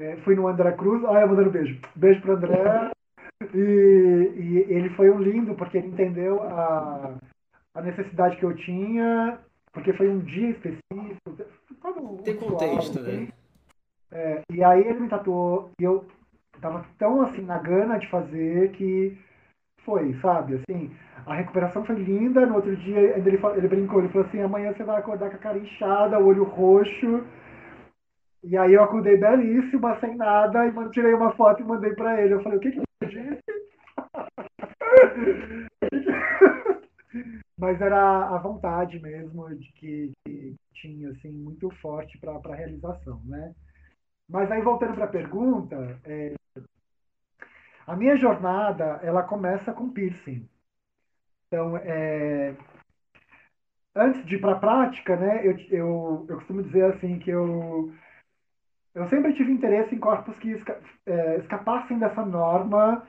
é, 0.00 0.16
fui 0.24 0.34
no 0.34 0.48
André 0.48 0.72
Cruz, 0.72 1.02
olha, 1.04 1.26
mandando 1.26 1.50
beijo. 1.50 1.78
Beijo 1.94 2.20
pro 2.22 2.34
André. 2.34 2.90
E, 3.54 3.58
e, 3.58 4.66
ele 4.68 4.90
foi 4.90 5.10
um 5.10 5.18
lindo, 5.18 5.54
porque 5.54 5.78
ele 5.78 5.88
entendeu 5.88 6.42
a, 6.42 7.14
a 7.74 7.82
necessidade 7.82 8.36
que 8.36 8.44
eu 8.44 8.54
tinha, 8.54 9.38
porque 9.72 9.92
foi 9.92 10.08
um 10.08 10.20
dia 10.20 10.50
específico. 10.50 11.36
Todo 11.82 12.22
Tem 12.22 12.36
contexto, 12.36 13.00
né? 13.00 13.28
É, 14.12 14.42
e 14.50 14.62
aí 14.64 14.80
ele 14.80 15.00
me 15.00 15.08
tatuou, 15.08 15.70
e 15.80 15.84
eu 15.84 16.04
tava 16.60 16.84
tão 16.98 17.22
assim 17.22 17.42
na 17.42 17.58
gana 17.58 17.98
de 17.98 18.08
fazer 18.10 18.72
que 18.72 19.16
foi, 19.84 20.14
sabe? 20.20 20.56
Assim, 20.56 20.90
a 21.26 21.34
recuperação 21.34 21.84
foi 21.84 21.96
linda. 21.96 22.44
No 22.44 22.56
outro 22.56 22.76
dia 22.76 22.98
ele, 23.16 23.38
ele 23.56 23.68
brincou, 23.68 24.00
ele 24.00 24.08
falou 24.08 24.26
assim: 24.26 24.40
amanhã 24.40 24.72
você 24.72 24.82
vai 24.82 24.98
acordar 24.98 25.30
com 25.30 25.36
a 25.36 25.40
cara 25.40 25.58
inchada, 25.58 26.18
o 26.18 26.26
olho 26.26 26.44
roxo. 26.44 27.24
E 28.42 28.56
aí 28.56 28.72
eu 28.72 28.82
acordei 28.82 29.16
belíssima, 29.16 30.00
sem 30.00 30.16
nada, 30.16 30.66
e 30.66 30.90
tirei 30.90 31.14
uma 31.14 31.32
foto 31.32 31.62
e 31.62 31.64
mandei 31.64 31.94
para 31.94 32.20
ele. 32.20 32.34
Eu 32.34 32.42
falei: 32.42 32.58
o 32.58 32.60
que 32.60 32.72
que 32.72 32.80
você 32.80 33.06
disse? 33.06 33.40
Mas 37.58 37.80
era 37.80 38.34
a 38.34 38.38
vontade 38.38 38.98
mesmo 39.00 39.48
de 39.54 39.70
que, 39.72 40.12
que 40.24 40.56
tinha 40.72 41.10
assim 41.10 41.30
muito 41.30 41.70
forte 41.82 42.18
para 42.18 42.32
a 42.32 42.56
realização, 42.56 43.20
né? 43.26 43.54
Mas 44.28 44.50
aí 44.50 44.62
voltando 44.62 44.94
para 44.94 45.04
a 45.04 45.08
pergunta, 45.08 45.98
é, 46.04 46.34
a 47.86 47.96
minha 47.96 48.16
jornada, 48.16 49.00
ela 49.02 49.22
começa 49.22 49.72
com 49.72 49.90
piercing. 49.90 50.48
Então, 51.46 51.76
é, 51.76 52.54
antes 53.94 54.24
de 54.24 54.36
ir 54.36 54.40
para 54.40 54.52
a 54.52 54.58
prática, 54.58 55.16
né, 55.16 55.44
eu, 55.44 55.56
eu, 55.70 56.26
eu 56.28 56.36
costumo 56.36 56.62
dizer 56.62 56.94
assim 56.94 57.18
que 57.18 57.30
eu, 57.30 57.92
eu 58.94 59.08
sempre 59.08 59.32
tive 59.34 59.52
interesse 59.52 59.94
em 59.94 59.98
corpos 59.98 60.36
que 60.38 60.50
esca, 60.50 60.80
é, 61.06 61.36
escapassem 61.36 61.98
dessa 61.98 62.24
norma, 62.24 63.06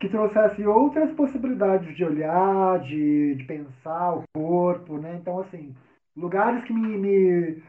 que 0.00 0.08
trouxesse 0.08 0.66
outras 0.66 1.12
possibilidades 1.12 1.94
de 1.96 2.04
olhar, 2.04 2.80
de, 2.80 3.36
de 3.36 3.44
pensar 3.44 4.14
o 4.14 4.24
corpo, 4.34 4.98
né? 4.98 5.16
Então, 5.20 5.38
assim, 5.38 5.74
lugares 6.16 6.64
que 6.64 6.72
me, 6.72 6.98
me, 6.98 7.62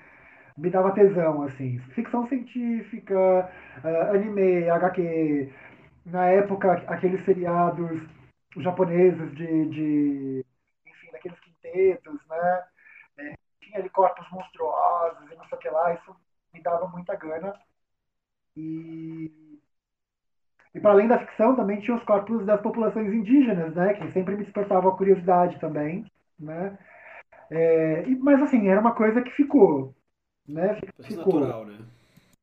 me 0.58 0.70
dava 0.72 0.93
tesão, 0.93 1.43
assim, 1.43 1.78
ficção 1.93 2.28
científica, 2.28 3.51
uh, 3.84 4.16
anime, 4.16 4.68
HQ, 4.70 5.54
na 6.08 6.26
época, 6.26 6.74
aqueles 6.88 7.24
seriados 7.24 8.01
japoneses 8.58 9.32
de, 9.36 9.66
de 9.70 10.45
enfim, 10.88 11.12
daqueles 11.12 11.39
quintetos, 11.39 12.20
né? 12.28 12.64
É, 13.18 13.34
tinha 13.62 13.80
ali 13.80 13.89
corpos 13.89 14.30
monstruosos 14.32 15.32
e 15.32 15.36
não 15.36 15.45
sei 15.45 15.58
o 15.58 15.62
que 15.62 15.70
lá, 15.70 15.93
isso 15.93 16.16
me 16.54 16.62
dava 16.62 16.88
muita 16.88 17.16
gana. 17.16 17.54
E, 18.56 19.60
e 20.74 20.80
para 20.80 20.91
além 20.91 21.08
da 21.08 21.20
ficção, 21.20 21.56
também 21.56 21.82
tinha 21.82 21.97
os 21.97 22.04
corpos 22.04 22.45
das 22.45 22.62
populações 22.62 23.14
indígenas, 23.14 23.74
né? 23.76 23.93
Que 23.93 24.12
sempre 24.12 24.36
me 24.36 24.43
despertava 24.43 24.89
a 24.89 24.95
curiosidade 24.95 25.60
também, 25.60 26.06
né? 26.39 26.78
É, 27.49 28.04
e, 28.08 28.16
mas 28.16 28.41
assim, 28.41 28.68
era 28.68 28.80
uma 28.80 28.93
coisa 28.93 29.22
que 29.22 29.32
ficou, 29.32 29.93
né? 30.47 30.80
Ficou. 31.01 31.39
Natural, 31.39 31.66
né? 31.66 31.80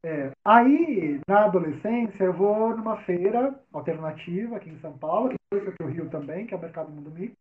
É, 0.02 0.30
aí, 0.42 1.20
na 1.28 1.44
adolescência, 1.44 2.24
eu 2.24 2.32
vou 2.32 2.74
numa 2.74 2.96
feira 3.02 3.54
alternativa 3.70 4.56
aqui 4.56 4.70
em 4.70 4.80
São 4.80 4.96
Paulo, 4.96 5.28
que 5.28 5.36
foi 5.50 5.72
para 5.72 5.86
o 5.86 5.90
Rio 5.90 6.08
também, 6.08 6.46
que 6.46 6.54
é 6.54 6.56
o 6.56 6.60
Mercado 6.60 6.90
Mundo 6.90 7.10
Mix. 7.10 7.34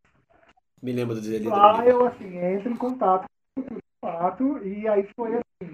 Me 0.81 0.91
lembro 0.91 1.15
do 1.15 1.21
dia 1.21 1.49
Lá 1.49 1.85
eu, 1.85 2.05
assim, 2.05 2.37
entro 2.37 2.71
em 2.71 2.75
contato 2.75 3.25
com 3.55 3.75
o 3.75 3.79
fato, 4.01 4.65
e 4.65 4.87
aí 4.87 5.07
foi 5.15 5.35
assim, 5.35 5.71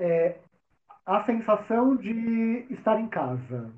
é, 0.00 0.36
a 1.04 1.24
sensação 1.24 1.96
de 1.96 2.66
estar 2.70 3.00
em 3.00 3.08
casa, 3.08 3.70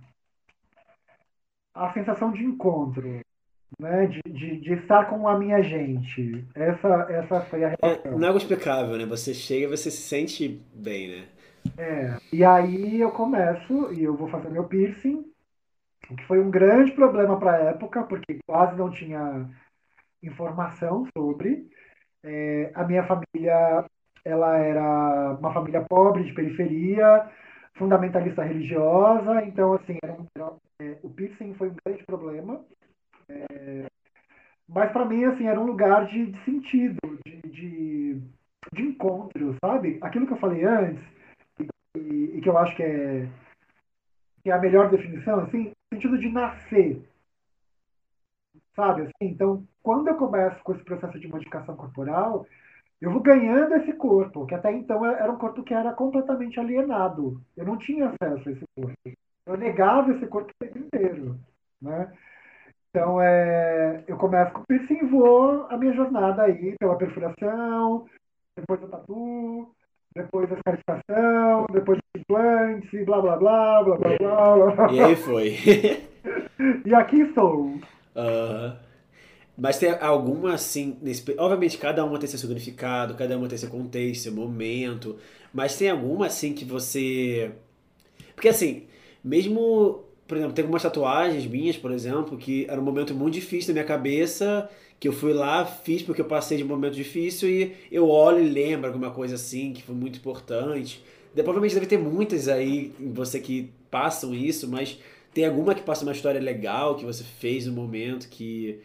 a 1.74 1.92
sensação 1.92 2.32
de 2.32 2.44
encontro, 2.44 3.20
né, 3.78 4.06
de, 4.06 4.20
de, 4.26 4.60
de, 4.60 4.72
estar 4.74 5.06
com 5.08 5.26
a 5.26 5.38
minha 5.38 5.62
gente. 5.62 6.44
Essa, 6.54 7.06
essa 7.10 7.40
foi 7.42 7.64
a 7.64 7.68
relação. 7.68 8.12
É, 8.12 8.14
não 8.16 8.24
é 8.24 8.26
algo 8.26 8.38
explicável, 8.38 8.96
né? 8.96 9.06
Você 9.06 9.32
chega 9.32 9.64
e 9.64 9.76
você 9.76 9.90
se 9.90 10.02
sente 10.02 10.62
bem, 10.74 11.08
né? 11.08 11.28
É, 11.78 12.18
e 12.32 12.44
aí 12.44 13.00
eu 13.00 13.10
começo 13.12 13.92
e 13.92 14.02
eu 14.02 14.16
vou 14.16 14.28
fazer 14.28 14.50
meu 14.50 14.64
piercing, 14.64 15.24
o 16.10 16.16
que 16.16 16.24
foi 16.26 16.40
um 16.40 16.50
grande 16.50 16.92
problema 16.92 17.38
para 17.38 17.52
a 17.52 17.70
época, 17.70 18.02
porque 18.02 18.38
quase 18.46 18.76
não 18.76 18.90
tinha 18.90 19.48
informação 20.22 21.06
sobre. 21.16 21.70
É, 22.22 22.70
a 22.74 22.84
minha 22.84 23.04
família, 23.04 23.84
ela 24.24 24.56
era 24.58 25.36
uma 25.38 25.52
família 25.52 25.84
pobre, 25.88 26.24
de 26.24 26.32
periferia, 26.32 27.28
fundamentalista 27.74 28.42
religiosa, 28.42 29.44
então, 29.44 29.74
assim, 29.74 29.96
era 30.02 30.12
um, 30.12 30.26
era, 30.36 30.52
é, 30.80 30.98
o 31.02 31.10
piercing 31.10 31.54
foi 31.54 31.70
um 31.70 31.76
grande 31.84 32.04
problema. 32.04 32.64
É, 33.28 33.86
mas 34.68 34.92
para 34.92 35.04
mim, 35.04 35.24
assim, 35.24 35.46
era 35.46 35.60
um 35.60 35.66
lugar 35.66 36.06
de, 36.06 36.26
de 36.26 36.44
sentido, 36.44 36.98
de, 37.26 37.40
de, 37.50 38.22
de 38.72 38.82
encontro, 38.82 39.56
sabe? 39.64 39.98
Aquilo 40.00 40.26
que 40.26 40.32
eu 40.32 40.38
falei 40.38 40.64
antes, 40.64 41.02
e, 41.96 42.36
e, 42.36 42.40
que 42.40 42.48
eu 42.48 42.56
acho 42.56 42.74
que 42.76 42.82
é, 42.82 43.28
que 44.42 44.50
é 44.50 44.52
a 44.52 44.58
melhor 44.58 44.90
definição, 44.90 45.40
assim, 45.40 45.72
sentido 45.92 46.18
de 46.18 46.28
nascer. 46.28 47.02
Sabe? 48.74 49.02
Assim, 49.02 49.12
então, 49.20 49.66
quando 49.82 50.08
eu 50.08 50.16
começo 50.16 50.62
com 50.62 50.74
esse 50.74 50.84
processo 50.84 51.18
de 51.18 51.28
modificação 51.28 51.76
corporal, 51.76 52.46
eu 53.02 53.10
vou 53.10 53.20
ganhando 53.20 53.74
esse 53.74 53.92
corpo, 53.94 54.46
que 54.46 54.54
até 54.54 54.70
então 54.70 55.04
era 55.04 55.30
um 55.30 55.36
corpo 55.36 55.64
que 55.64 55.74
era 55.74 55.92
completamente 55.92 56.60
alienado. 56.60 57.42
Eu 57.56 57.66
não 57.66 57.76
tinha 57.76 58.06
acesso 58.06 58.48
a 58.48 58.52
esse 58.52 58.64
corpo. 58.76 58.96
Eu 59.44 59.56
negava 59.56 60.12
esse 60.12 60.24
corpo 60.28 60.52
o 60.52 60.64
tempo 60.64 60.78
inteiro. 60.78 61.36
Né? 61.80 62.12
Então, 62.90 63.20
é, 63.20 64.04
eu 64.06 64.16
começo 64.16 64.52
com 64.52 64.60
o 64.60 64.66
piercing 64.66 64.98
e 65.02 65.06
vou 65.06 65.66
a 65.68 65.76
minha 65.76 65.92
jornada 65.94 66.42
aí 66.42 66.76
pela 66.78 66.96
perfuração, 66.96 68.06
depois 68.56 68.80
o 68.84 68.86
tatu, 68.86 69.74
depois 70.14 70.52
a 70.52 70.54
escarificação, 70.54 71.66
depois 71.72 71.98
os 71.98 72.20
implantes, 72.20 73.04
blá 73.04 73.20
blá 73.20 73.36
blá, 73.36 73.82
blá 73.82 73.96
blá 73.96 74.16
blá. 74.18 74.74
blá. 74.76 74.92
E 74.92 75.00
aí 75.00 75.16
foi. 75.16 75.56
e 76.86 76.94
aqui 76.94 77.22
estou. 77.22 77.66
Uh, 78.14 78.78
mas 79.56 79.78
tem 79.78 79.90
alguma 79.90 80.54
assim. 80.54 80.96
Nesse, 81.02 81.24
obviamente, 81.38 81.78
cada 81.78 82.04
uma 82.04 82.18
tem 82.18 82.28
seu 82.28 82.38
significado, 82.38 83.14
cada 83.14 83.36
uma 83.36 83.48
tem 83.48 83.58
seu 83.58 83.68
contexto, 83.68 84.22
seu 84.22 84.32
momento. 84.32 85.16
Mas 85.52 85.76
tem 85.76 85.90
alguma 85.90 86.26
assim 86.26 86.52
que 86.52 86.64
você. 86.64 87.52
Porque 88.34 88.48
assim, 88.48 88.84
mesmo. 89.22 90.04
Por 90.26 90.38
exemplo, 90.38 90.54
tem 90.54 90.62
algumas 90.62 90.82
tatuagens 90.82 91.44
minhas, 91.46 91.76
por 91.76 91.90
exemplo, 91.90 92.38
que 92.38 92.64
era 92.66 92.80
um 92.80 92.84
momento 92.84 93.14
muito 93.14 93.34
difícil 93.34 93.74
na 93.74 93.80
minha 93.80 93.84
cabeça 93.84 94.70
que 95.02 95.08
eu 95.08 95.12
fui 95.12 95.32
lá, 95.32 95.66
fiz 95.66 96.00
porque 96.00 96.20
eu 96.20 96.24
passei 96.24 96.56
de 96.56 96.62
um 96.62 96.68
momento 96.68 96.94
difícil 96.94 97.50
e 97.50 97.74
eu 97.90 98.08
olho 98.08 98.38
e 98.40 98.48
lembro 98.48 98.86
alguma 98.86 99.10
coisa 99.10 99.34
assim 99.34 99.72
que 99.72 99.82
foi 99.82 99.96
muito 99.96 100.16
importante. 100.16 101.02
Provavelmente 101.34 101.74
deve 101.74 101.86
ter 101.86 101.98
muitas 101.98 102.46
aí 102.46 102.92
em 103.00 103.12
você 103.12 103.40
que 103.40 103.72
passam 103.90 104.32
isso, 104.32 104.68
mas 104.68 105.00
tem 105.34 105.44
alguma 105.44 105.74
que 105.74 105.82
passa 105.82 106.04
uma 106.04 106.12
história 106.12 106.40
legal 106.40 106.94
que 106.94 107.04
você 107.04 107.24
fez 107.24 107.66
no 107.66 107.72
momento 107.72 108.28
que. 108.28 108.78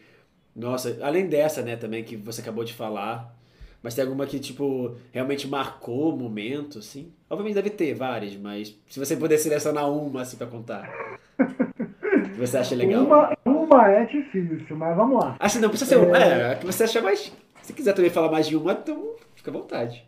Nossa, 0.58 0.98
além 1.02 1.28
dessa, 1.28 1.62
né, 1.62 1.76
também 1.76 2.02
que 2.02 2.16
você 2.16 2.40
acabou 2.40 2.64
de 2.64 2.74
falar. 2.74 3.34
Mas 3.80 3.94
tem 3.94 4.02
alguma 4.02 4.26
que, 4.26 4.40
tipo, 4.40 4.96
realmente 5.12 5.46
marcou 5.46 6.12
o 6.12 6.18
momento, 6.18 6.80
assim? 6.80 7.12
Obviamente 7.30 7.54
deve 7.54 7.70
ter 7.70 7.94
várias, 7.94 8.34
mas 8.34 8.76
se 8.88 8.98
você 8.98 9.16
puder 9.16 9.38
selecionar 9.38 9.88
uma, 9.88 10.22
assim, 10.22 10.36
pra 10.36 10.48
contar. 10.48 10.90
que 11.38 12.40
você 12.40 12.58
acha 12.58 12.74
legal? 12.74 13.04
Uma, 13.04 13.36
uma 13.44 13.88
é 13.88 14.04
difícil, 14.04 14.76
mas 14.76 14.96
vamos 14.96 15.22
lá. 15.22 15.38
Que 15.38 15.58
não 15.60 15.68
precisa 15.68 15.90
ser 15.90 15.96
uma. 15.96 16.18
É, 16.18 16.52
é 16.52 16.54
que 16.56 16.66
você 16.66 16.84
acha 16.84 17.00
mais. 17.00 17.32
Se 17.62 17.72
quiser 17.72 17.92
também 17.92 18.10
falar 18.10 18.30
mais 18.30 18.48
de 18.48 18.56
uma, 18.56 18.72
então 18.72 19.14
fica 19.36 19.50
à 19.50 19.54
vontade. 19.54 20.04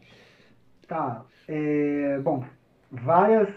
Tá. 0.89 1.25
É, 1.47 2.19
bom, 2.23 2.45
várias, 2.91 3.49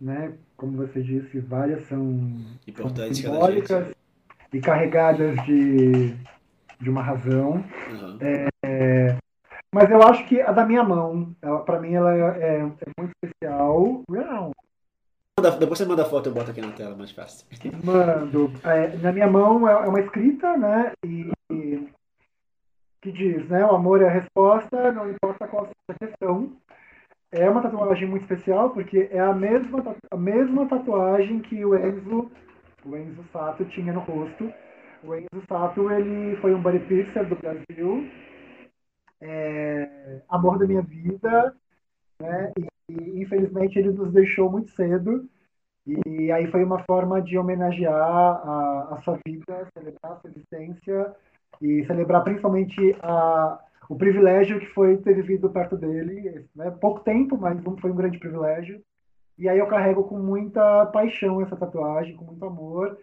né? 0.00 0.32
Como 0.56 0.76
você 0.76 1.00
disse, 1.00 1.38
várias 1.38 1.86
são, 1.86 2.40
Importantes 2.66 3.18
são 3.18 3.32
simbólicas 3.32 3.86
e 4.52 4.60
carregadas 4.60 5.36
de, 5.44 6.14
de 6.80 6.90
uma 6.90 7.02
razão. 7.02 7.64
Uhum. 7.90 8.18
É, 8.62 9.16
mas 9.72 9.90
eu 9.90 10.02
acho 10.02 10.26
que 10.26 10.40
a 10.40 10.50
da 10.50 10.64
minha 10.64 10.82
mão, 10.82 11.34
para 11.64 11.78
mim, 11.78 11.94
ela 11.94 12.14
é, 12.14 12.58
é, 12.58 12.62
muito 12.98 13.12
especial. 13.22 14.02
Não, 14.08 14.52
depois 15.58 15.78
você 15.78 15.86
manda 15.86 16.02
a 16.02 16.06
foto, 16.06 16.28
eu 16.28 16.34
boto 16.34 16.50
aqui 16.50 16.60
na 16.60 16.72
tela, 16.72 16.96
mais 16.96 17.12
fácil. 17.12 17.46
Mando. 17.84 18.52
É, 18.64 18.96
na 18.98 19.12
minha 19.12 19.28
mão 19.28 19.68
é, 19.68 19.72
é 19.72 19.88
uma 19.88 20.00
escrita, 20.00 20.56
né? 20.56 20.92
E, 21.04 21.30
e, 21.50 21.88
que 23.00 23.12
diz, 23.12 23.48
né? 23.48 23.64
O 23.64 23.74
amor 23.74 24.02
é 24.02 24.08
a 24.08 24.12
resposta, 24.12 24.92
não 24.92 25.10
importa 25.10 25.46
qual 25.46 25.64
seja 25.64 25.98
a 26.00 26.06
questão. 26.06 26.52
É 27.32 27.48
uma 27.48 27.62
tatuagem 27.62 28.08
muito 28.08 28.22
especial, 28.22 28.70
porque 28.70 29.08
é 29.12 29.20
a 29.20 29.32
mesma, 29.32 29.96
a 30.10 30.16
mesma 30.16 30.66
tatuagem 30.66 31.38
que 31.38 31.64
o 31.64 31.76
Enzo, 31.76 32.30
o 32.84 32.96
Enzo 32.96 33.24
Sato 33.32 33.64
tinha 33.66 33.92
no 33.92 34.00
rosto. 34.00 34.52
O 35.02 35.14
Enzo 35.14 35.46
Sato, 35.48 35.90
ele 35.90 36.36
foi 36.36 36.54
um 36.54 36.60
body 36.60 36.80
piercer 36.80 37.26
do 37.26 37.34
Brasil, 37.36 38.06
é, 39.20 40.20
amor 40.28 40.58
da 40.58 40.66
minha 40.66 40.82
vida, 40.82 41.56
né? 42.20 42.52
E, 42.58 42.92
e, 42.92 43.22
infelizmente 43.22 43.78
ele 43.78 43.92
nos 43.92 44.12
deixou 44.12 44.50
muito 44.50 44.70
cedo. 44.72 45.26
E 45.86 46.30
aí 46.30 46.46
foi 46.50 46.62
uma 46.62 46.84
forma 46.84 47.20
de 47.22 47.38
homenagear 47.38 47.94
a, 47.94 48.94
a 48.94 49.00
sua 49.02 49.18
vida, 49.26 49.66
celebrar 49.72 50.12
a 50.12 50.16
sua 50.16 50.30
existência 50.30 51.14
e 51.62 51.84
celebrar 51.86 52.22
principalmente 52.22 52.94
a, 53.02 53.58
o 53.88 53.96
privilégio 53.96 54.60
que 54.60 54.66
foi 54.66 54.98
ter 54.98 55.14
vivido 55.14 55.48
perto 55.48 55.76
dele. 55.78 56.46
Né? 56.54 56.70
Pouco 56.72 57.00
tempo, 57.00 57.38
mas 57.38 57.58
foi 57.80 57.90
um 57.90 57.96
grande 57.96 58.18
privilégio. 58.18 58.82
E 59.38 59.48
aí 59.48 59.58
eu 59.58 59.66
carrego 59.66 60.04
com 60.04 60.18
muita 60.18 60.84
paixão 60.86 61.40
essa 61.40 61.56
tatuagem, 61.56 62.14
com 62.16 62.26
muito 62.26 62.44
amor. 62.44 62.98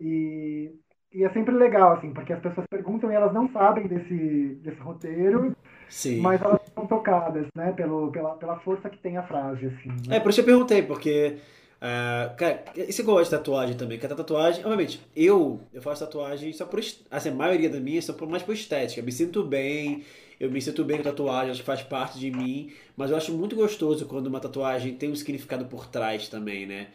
E 0.00 0.72
e 1.12 1.24
é 1.24 1.30
sempre 1.30 1.54
legal, 1.54 1.94
assim, 1.94 2.12
porque 2.12 2.32
as 2.32 2.40
pessoas 2.40 2.66
perguntam 2.68 3.10
e 3.10 3.14
elas 3.14 3.32
não 3.32 3.50
sabem 3.50 3.86
desse, 3.86 4.58
desse 4.62 4.80
roteiro, 4.80 5.56
Sim. 5.88 6.20
mas 6.20 6.40
elas 6.42 6.60
são 6.74 6.86
tocadas, 6.86 7.46
né, 7.54 7.72
pelo, 7.72 8.10
pela, 8.12 8.34
pela 8.34 8.58
força 8.60 8.90
que 8.90 8.98
tem 8.98 9.16
a 9.16 9.22
frase, 9.22 9.66
assim. 9.66 9.88
Né? 10.06 10.16
É, 10.16 10.20
por 10.20 10.30
isso 10.30 10.40
eu 10.40 10.44
perguntei, 10.44 10.82
porque. 10.82 11.38
Uh, 11.78 12.34
cara, 12.36 12.64
esse 12.74 13.04
gosta 13.04 13.36
de 13.36 13.42
tatuagem 13.42 13.76
também, 13.76 14.00
que 14.00 14.04
a 14.04 14.08
tatuagem, 14.08 14.64
obviamente, 14.64 15.00
eu, 15.14 15.60
eu 15.72 15.80
faço 15.80 16.04
tatuagem 16.04 16.52
só 16.52 16.66
por. 16.66 16.80
Assim, 17.10 17.30
a 17.30 17.34
maioria 17.34 17.70
da 17.70 17.78
minha 17.78 18.02
são 18.02 18.16
por, 18.16 18.28
mais 18.28 18.42
por 18.42 18.52
estética. 18.52 19.00
Eu 19.00 19.04
me 19.04 19.12
sinto 19.12 19.44
bem, 19.44 20.02
eu 20.40 20.50
me 20.50 20.60
sinto 20.60 20.84
bem 20.84 20.96
com 20.98 21.04
tatuagem, 21.04 21.52
acho 21.52 21.60
que 21.60 21.66
faz 21.66 21.82
parte 21.82 22.18
de 22.18 22.32
mim, 22.32 22.72
mas 22.96 23.10
eu 23.10 23.16
acho 23.16 23.32
muito 23.32 23.54
gostoso 23.54 24.06
quando 24.06 24.26
uma 24.26 24.40
tatuagem 24.40 24.94
tem 24.94 25.10
um 25.10 25.14
significado 25.14 25.66
por 25.66 25.86
trás 25.86 26.28
também, 26.28 26.66
né? 26.66 26.88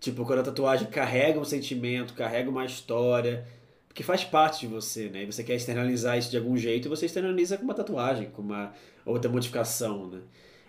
Tipo, 0.00 0.24
quando 0.24 0.40
a 0.40 0.42
tatuagem 0.42 0.88
carrega 0.88 1.40
um 1.40 1.44
sentimento, 1.44 2.14
carrega 2.14 2.48
uma 2.50 2.64
história, 2.64 3.46
que 3.94 4.02
faz 4.02 4.24
parte 4.24 4.60
de 4.60 4.66
você, 4.68 5.08
né? 5.08 5.24
E 5.24 5.26
você 5.26 5.42
quer 5.42 5.56
externalizar 5.56 6.16
isso 6.18 6.30
de 6.30 6.36
algum 6.36 6.56
jeito, 6.56 6.86
e 6.86 6.88
você 6.88 7.06
externaliza 7.06 7.56
com 7.58 7.64
uma 7.64 7.74
tatuagem, 7.74 8.30
com 8.30 8.42
uma 8.42 8.72
outra 9.04 9.30
modificação, 9.30 10.06
né? 10.08 10.20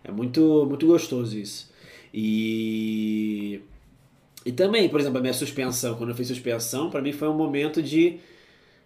É 0.03 0.11
muito, 0.11 0.65
muito 0.67 0.87
gostoso 0.87 1.37
isso. 1.37 1.71
E 2.13 3.61
e 4.45 4.51
também, 4.51 4.89
por 4.89 4.99
exemplo, 4.99 5.17
a 5.19 5.21
minha 5.21 5.33
suspensão, 5.33 5.95
quando 5.95 6.09
eu 6.11 6.15
fiz 6.15 6.27
suspensão, 6.27 6.89
para 6.89 7.01
mim 7.01 7.11
foi 7.11 7.27
um 7.27 7.35
momento 7.35 7.83
de 7.83 8.19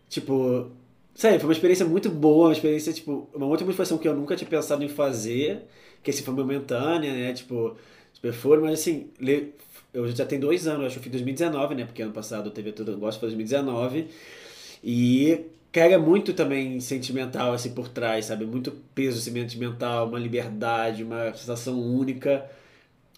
tipo, 0.09 0.71
sério, 1.15 1.39
foi 1.39 1.47
uma 1.49 1.53
experiência 1.53 1.85
muito 1.85 2.09
boa, 2.09 2.47
uma 2.47 2.53
experiência 2.53 2.93
tipo, 2.93 3.29
uma 3.33 3.45
outra 3.47 3.65
modificação 3.65 3.97
que 3.97 4.07
eu 4.07 4.15
nunca 4.15 4.35
tinha 4.35 4.49
pensado 4.49 4.83
em 4.83 4.89
fazer, 4.89 5.63
que 6.03 6.11
assim 6.11 6.23
foi 6.23 6.33
momentânea, 6.33 7.13
né? 7.13 7.33
Tipo, 7.33 7.77
super 8.13 8.33
foi, 8.33 8.59
mas 8.59 8.79
assim, 8.79 9.09
eu 9.93 10.07
já 10.09 10.25
tenho 10.25 10.41
dois 10.41 10.67
anos, 10.67 10.87
acho 10.87 10.95
que 10.95 10.99
eu 10.99 11.03
fiz 11.03 11.11
2019, 11.11 11.75
né? 11.75 11.85
Porque 11.85 12.01
ano 12.01 12.11
passado 12.11 12.49
teve 12.49 12.71
todo 12.71 12.89
o 12.89 12.91
negócio, 12.93 13.19
foi 13.19 13.29
2019. 13.29 14.07
E 14.83 15.45
carrega 15.71 15.99
muito 15.99 16.33
também 16.33 16.79
sentimental 16.79 17.53
assim 17.53 17.73
por 17.73 17.87
trás, 17.87 18.25
sabe? 18.25 18.45
Muito 18.45 18.71
peso 18.95 19.21
sentimental, 19.21 20.07
uma 20.07 20.19
liberdade, 20.19 21.03
uma 21.03 21.33
sensação 21.33 21.79
única. 21.79 22.49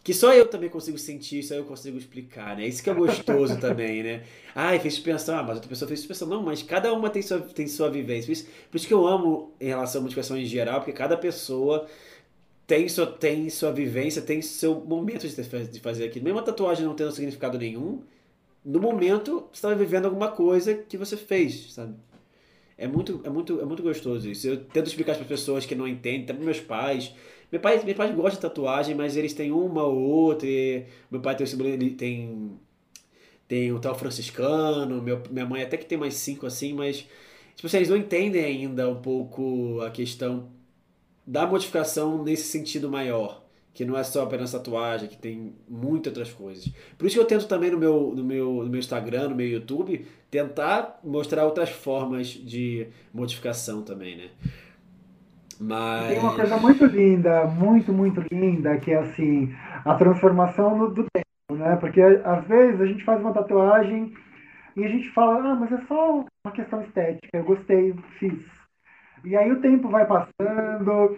Que 0.03 0.13
só 0.13 0.34
eu 0.34 0.45
também 0.47 0.69
consigo 0.69 0.99
sentir, 0.99 1.41
só 1.41 1.55
eu 1.55 1.63
consigo 1.63 1.97
explicar, 1.97 2.55
né? 2.55 2.67
Isso 2.67 2.84
que 2.84 2.89
é 2.89 2.93
gostoso 2.93 3.57
também, 3.59 4.03
né? 4.03 4.23
Ai, 4.53 4.78
fez 4.78 4.93
suspensão, 4.95 5.39
ah, 5.39 5.43
mas 5.43 5.55
outra 5.55 5.67
pessoa 5.67 5.88
fez 5.88 6.01
suspensão. 6.01 6.28
Não, 6.28 6.43
mas 6.43 6.61
cada 6.61 6.93
uma 6.93 7.09
tem 7.09 7.21
sua, 7.23 7.39
tem 7.39 7.67
sua 7.67 7.89
vivência. 7.89 8.28
Por 8.28 8.32
isso, 8.34 8.47
por 8.69 8.78
isso 8.78 8.88
que 8.88 8.93
eu 8.93 9.07
amo 9.07 9.53
em 9.59 9.67
relação 9.67 10.01
à 10.01 10.03
motivação 10.03 10.38
em 10.38 10.45
geral, 10.45 10.82
porque 10.82 10.91
cada 10.91 11.17
pessoa 11.17 11.88
tem 12.68 12.88
sua, 12.89 13.07
tem 13.07 13.49
sua 13.49 13.72
vivência, 13.72 14.22
tem 14.22 14.41
seu 14.41 14.82
momento 14.82 15.28
de, 15.28 15.68
de 15.68 15.80
fazer 15.80 16.05
aquilo. 16.05 16.26
Mesmo 16.26 16.39
a 16.39 16.43
tatuagem 16.43 16.86
não 16.86 16.95
tendo 16.95 17.11
significado 17.11 17.57
nenhum, 17.57 18.01
no 18.63 18.80
momento 18.80 19.47
você 19.51 19.57
estava 19.57 19.76
vivendo 19.76 20.05
alguma 20.05 20.32
coisa 20.32 20.74
que 20.74 20.97
você 20.97 21.16
fez, 21.16 21.74
sabe? 21.74 21.95
É 22.78 22.88
muito, 22.88 23.22
é 23.24 23.30
muito, 23.30 23.61
é 23.61 23.66
muito 23.66 23.84
gostoso 23.84 24.30
isso. 24.30 24.47
Eu 24.47 24.57
tento 24.66 24.88
explicar 24.88 25.13
para 25.13 25.22
as 25.22 25.28
pessoas 25.28 25.66
que 25.66 25.76
não 25.76 25.88
entendem, 25.88 26.24
até 26.24 26.34
para 26.34 26.43
meus 26.43 26.59
pais. 26.59 27.13
Meu 27.51 27.61
pai, 27.61 27.82
meu 27.84 27.95
pai 27.95 28.11
gosta 28.13 28.32
de 28.38 28.41
tatuagem, 28.41 28.95
mas 28.95 29.16
eles 29.16 29.34
têm 29.34 29.51
uma 29.51 29.84
ou 29.84 29.97
outra. 29.97 30.47
meu 31.09 31.22
pai 31.22 31.36
tem, 31.36 31.45
ele 31.61 31.91
tem 31.91 32.59
tem 33.47 33.72
o 33.72 33.80
tal 33.80 33.95
franciscano, 33.95 35.01
meu, 35.01 35.22
minha 35.30 35.45
mãe 35.45 35.61
até 35.61 35.78
que 35.78 35.86
tem 35.86 35.97
mais 35.97 36.16
cinco 36.16 36.45
assim, 36.47 36.74
mas 36.74 37.07
tipo 37.55 37.68
assim, 37.68 37.78
eles 37.78 37.89
não 37.89 37.97
entendem 37.97 38.43
ainda 38.43 38.89
um 38.89 39.01
pouco 39.01 39.82
a 39.82 39.91
questão 39.91 40.49
da 41.26 41.47
modificação 41.47 42.23
nesse 42.23 42.43
sentido 42.43 42.89
maior, 42.89 43.43
que 43.73 43.84
não 43.84 43.97
é 43.97 44.03
só 44.03 44.23
apenas 44.23 44.51
tatuagem, 44.51 45.09
que 45.09 45.17
tem 45.17 45.53
muitas 45.67 46.11
outras 46.11 46.32
coisas. 46.32 46.71
Por 46.97 47.07
isso 47.07 47.15
que 47.15 47.21
eu 47.21 47.26
tento 47.26 47.47
também 47.47 47.71
no 47.71 47.78
meu, 47.78 48.13
no 48.15 48.23
meu, 48.23 48.63
no 48.63 48.69
meu 48.69 48.80
Instagram, 48.80 49.30
no 49.30 49.36
meu 49.36 49.47
YouTube, 49.47 50.05
tentar 50.30 50.99
mostrar 51.03 51.45
outras 51.45 51.69
formas 51.69 52.28
de 52.28 52.88
modificação 53.13 53.82
também, 53.82 54.17
né? 54.17 54.30
Mas... 55.59 56.09
Tem 56.09 56.19
uma 56.19 56.36
coisa 56.36 56.57
muito 56.57 56.86
linda, 56.86 57.45
muito, 57.45 57.93
muito 57.93 58.21
linda, 58.32 58.78
que 58.78 58.91
é 58.91 58.99
assim, 58.99 59.53
a 59.84 59.95
transformação 59.95 60.78
no, 60.78 60.93
do 60.93 61.05
tempo, 61.11 61.57
né? 61.57 61.76
Porque 61.78 62.01
às 62.01 62.45
vezes 62.45 62.82
a 62.82 62.86
gente 62.86 63.03
faz 63.03 63.19
uma 63.19 63.34
tatuagem 63.34 64.13
e 64.76 64.84
a 64.84 64.88
gente 64.88 65.09
fala, 65.11 65.51
ah, 65.51 65.55
mas 65.55 65.71
é 65.71 65.82
só 65.88 66.26
uma 66.45 66.53
questão 66.53 66.82
estética, 66.82 67.30
eu 67.34 67.43
gostei, 67.43 67.95
fiz. 68.19 68.55
E 69.26 69.36
aí 69.36 69.51
o 69.51 69.59
tempo 69.59 69.89
vai 69.89 70.05
passando, 70.05 71.17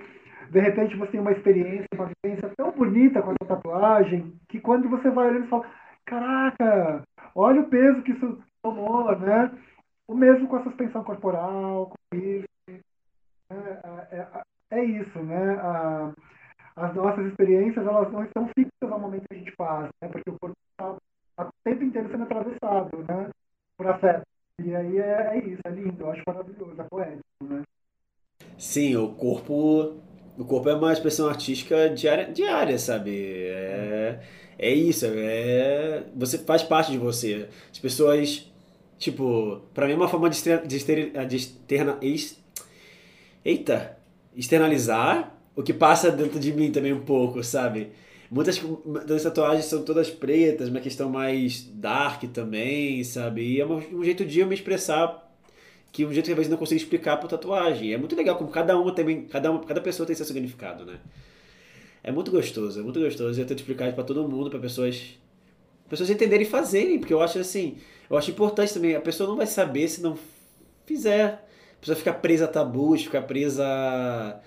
de 0.50 0.60
repente 0.60 0.96
você 0.96 1.12
tem 1.12 1.20
uma 1.20 1.34
experiência, 1.34 1.86
uma 1.94 2.10
vivência 2.24 2.52
tão 2.56 2.72
bonita 2.72 3.22
com 3.22 3.32
essa 3.32 3.56
tatuagem, 3.56 4.34
que 4.48 4.62
quando 4.62 4.88
você 4.90 5.10
vai 5.10 5.28
olhando, 5.28 5.44
você 5.44 5.50
fala, 5.50 5.66
caraca, 6.06 7.04
olha 7.36 7.62
o 7.62 7.68
peso 7.68 8.02
que 8.04 8.12
isso 8.12 8.42
tomou, 8.64 9.18
né? 9.20 9.52
O 10.08 10.16
mesmo 10.16 10.48
com 10.48 10.56
a 10.56 10.64
suspensão 10.64 11.04
corporal, 11.04 11.92
com 11.92 12.18
isso. 12.18 12.48
Né? 12.70 12.80
É, 14.12 14.18
é, 14.18 14.28
é, 14.72 14.84
isso, 14.86 15.20
né? 15.20 15.56
A, 15.56 16.14
as 16.78 16.96
nossas 16.96 17.26
experiências, 17.26 17.86
elas 17.86 18.12
não 18.12 18.24
estão 18.24 18.48
fixas 18.58 18.90
ao 18.90 19.00
momento 19.00 19.26
que 19.30 19.36
a 19.36 19.40
gente 19.40 19.52
faz, 19.52 19.90
né? 20.02 20.08
Porque 20.08 20.30
o 20.30 20.40
corpo 20.40 20.56
está 20.72 21.44
o 21.44 21.50
tempo 21.66 21.84
inteiro 21.84 22.10
sendo 22.10 22.24
atravessado, 22.24 22.98
né? 23.00 23.30
Por 23.78 23.88
afeto. 23.88 24.24
E 24.64 24.74
aí 24.74 24.98
é, 24.98 25.36
é 25.36 25.38
isso, 25.40 25.62
é 25.66 25.70
lindo, 25.70 26.04
eu 26.04 26.12
acho 26.12 26.24
maravilhoso, 26.26 26.82
é 26.82 26.84
poético, 26.86 27.44
né? 27.44 27.64
Sim, 28.58 28.96
o 28.96 29.10
corpo. 29.10 29.96
O 30.38 30.46
corpo 30.46 30.70
é 30.70 30.76
uma 30.76 30.94
expressão 30.94 31.28
artística 31.28 31.90
diária, 31.90 32.32
diária 32.32 32.78
sabe? 32.78 33.12
É, 33.48 34.20
é 34.58 34.74
isso, 34.74 35.06
é. 35.08 36.04
Você 36.16 36.38
faz 36.40 36.64
parte 36.64 36.92
de 36.92 36.98
você. 36.98 37.48
As 37.72 37.80
pessoas. 37.80 38.52
Tipo, 38.98 39.62
pra 39.74 39.86
mim 39.86 39.94
é 39.94 39.96
uma 39.96 40.08
forma 40.08 40.30
de, 40.30 40.42
de, 40.42 40.68
de 41.28 41.36
externa, 41.36 41.98
ex, 42.02 42.36
eita, 43.46 43.96
externalizar 44.36 45.38
o 45.56 45.62
que 45.62 45.72
passa 45.74 46.12
dentro 46.12 46.40
de 46.40 46.52
mim 46.52 46.72
também 46.72 46.94
um 46.94 47.06
pouco, 47.06 47.44
sabe? 47.44 47.92
Muitas 48.30 48.60
das 49.06 49.24
tatuagens 49.24 49.66
são 49.66 49.84
todas 49.84 50.10
pretas, 50.10 50.70
uma 50.70 50.80
questão 50.80 51.10
mais 51.10 51.64
dark 51.74 52.24
também, 52.34 53.04
sabe? 53.04 53.42
E 53.44 53.62
é 53.62 53.66
um 53.66 54.04
jeito 54.04 54.26
de 54.26 54.40
eu 54.40 54.48
me 54.48 54.56
expressar 54.56 55.27
que 55.92 56.06
um 56.06 56.14
jeito 56.14 56.26
que 56.26 56.32
às 56.32 56.38
vezes 56.38 56.50
não 56.50 56.58
consigo 56.58 56.80
explicar 56.80 57.18
por 57.18 57.28
tatuagem. 57.28 57.94
É 57.94 57.98
muito 57.98 58.16
legal 58.16 58.36
como 58.36 58.50
cada 58.50 58.78
uma 58.78 58.94
também, 58.94 59.26
cada 59.26 59.52
uma, 59.52 59.64
cada 59.64 59.82
pessoa 59.82 60.06
tem 60.06 60.16
seu 60.16 60.26
significado, 60.26 60.86
né? 60.86 61.00
É 62.04 62.12
muito 62.12 62.32
gostoso, 62.32 62.80
é 62.80 62.84
muito 62.84 63.00
gostoso. 63.00 63.40
Eu 63.40 63.46
tento 63.46 63.60
explicar 63.60 63.92
para 63.94 64.04
todo 64.04 64.28
mundo, 64.28 64.50
para 64.50 64.60
pessoas 64.60 65.18
pessoas 65.90 66.10
entenderem 66.10 66.46
e 66.46 66.50
fazerem, 66.50 67.00
porque 67.00 67.14
eu 67.14 67.22
acho 67.22 67.40
assim, 67.40 67.78
eu 68.10 68.18
acho 68.18 68.30
importante 68.32 68.74
também, 68.74 68.96
a 68.96 69.02
pessoa 69.02 69.30
não 69.30 69.38
vai 69.38 69.48
saber 69.48 69.88
se 69.88 70.02
não 70.02 70.18
fizer. 70.86 71.46
A 71.78 71.80
pessoa 71.80 71.96
fica 71.96 72.14
presa 72.14 72.46
a 72.46 72.48
tabus, 72.48 73.04
fica 73.04 73.22
presa 73.22 73.66
a, 73.66 74.40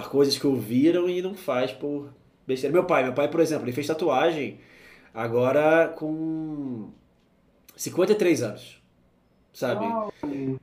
a 0.00 0.02
coisas 0.02 0.36
que 0.36 0.46
ouviram 0.46 1.08
e 1.08 1.22
não 1.22 1.34
faz 1.34 1.72
por 1.72 2.12
besteira. 2.46 2.72
Meu 2.72 2.84
pai, 2.84 3.04
meu 3.04 3.12
pai, 3.12 3.28
por 3.28 3.40
exemplo, 3.40 3.64
ele 3.64 3.72
fez 3.72 3.86
tatuagem 3.86 4.58
agora 5.14 5.88
com 5.88 6.90
53 7.76 8.42
anos 8.42 8.78
sabe? 9.58 9.84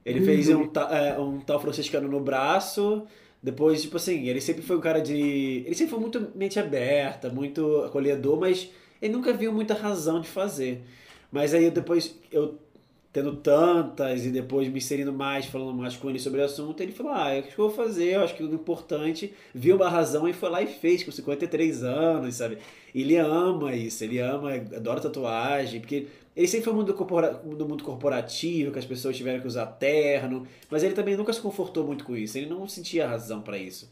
Ele 0.05 0.21
fez 0.21 0.47
um, 0.47 0.69
é, 0.89 1.19
um 1.19 1.41
tal 1.41 1.59
franciscano 1.59 2.07
no 2.07 2.21
braço. 2.21 3.05
Depois, 3.43 3.81
tipo 3.81 3.97
assim, 3.97 4.27
ele 4.29 4.39
sempre 4.39 4.63
foi 4.63 4.77
um 4.77 4.79
cara 4.79 5.01
de. 5.01 5.63
Ele 5.65 5.75
sempre 5.75 5.91
foi 5.91 5.99
muito 5.99 6.31
mente 6.33 6.57
aberta, 6.57 7.29
muito 7.29 7.83
acolhedor, 7.83 8.39
mas 8.39 8.69
ele 9.01 9.13
nunca 9.13 9.33
viu 9.33 9.51
muita 9.51 9.73
razão 9.73 10.21
de 10.21 10.29
fazer. 10.29 10.81
Mas 11.29 11.53
aí 11.53 11.69
depois 11.69 12.15
eu 12.31 12.57
tendo 13.11 13.35
tantas 13.35 14.25
e 14.25 14.29
depois 14.29 14.67
me 14.69 14.77
inserindo 14.77 15.11
mais, 15.11 15.45
falando 15.45 15.73
mais 15.73 15.95
com 15.95 16.09
ele 16.09 16.19
sobre 16.19 16.39
o 16.39 16.45
assunto, 16.45 16.81
ele 16.81 16.93
falou: 16.93 17.11
Ah, 17.13 17.31
é 17.31 17.41
o 17.41 17.43
que 17.43 17.59
eu 17.59 17.67
vou 17.67 17.69
fazer, 17.69 18.15
eu 18.15 18.21
acho 18.21 18.33
que 18.33 18.43
o 18.43 18.53
importante, 18.53 19.33
viu 19.53 19.75
uma 19.75 19.89
razão 19.89 20.27
e 20.27 20.33
foi 20.33 20.49
lá 20.49 20.61
e 20.61 20.67
fez, 20.67 21.03
com 21.03 21.11
53 21.11 21.83
anos, 21.83 22.35
sabe? 22.35 22.57
Ele 22.93 23.17
ama 23.17 23.75
isso, 23.75 24.03
ele 24.05 24.19
ama, 24.19 24.53
adora 24.53 25.01
tatuagem, 25.01 25.81
porque 25.81 26.07
ele 26.36 26.47
sempre 26.47 26.65
foi 26.65 26.73
do 26.73 26.79
mundo, 26.79 26.93
corpora, 26.93 27.33
do 27.33 27.67
mundo 27.67 27.83
corporativo, 27.83 28.71
que 28.71 28.79
as 28.79 28.86
pessoas 28.86 29.15
tiveram 29.15 29.39
que 29.39 29.47
usar 29.47 29.65
terno, 29.67 30.45
mas 30.69 30.83
ele 30.83 30.93
também 30.93 31.15
nunca 31.15 31.31
se 31.31 31.39
confortou 31.39 31.86
muito 31.86 32.03
com 32.03 32.15
isso, 32.15 32.38
ele 32.38 32.49
não 32.49 32.67
sentia 32.67 33.07
razão 33.07 33.41
para 33.41 33.57
isso. 33.57 33.89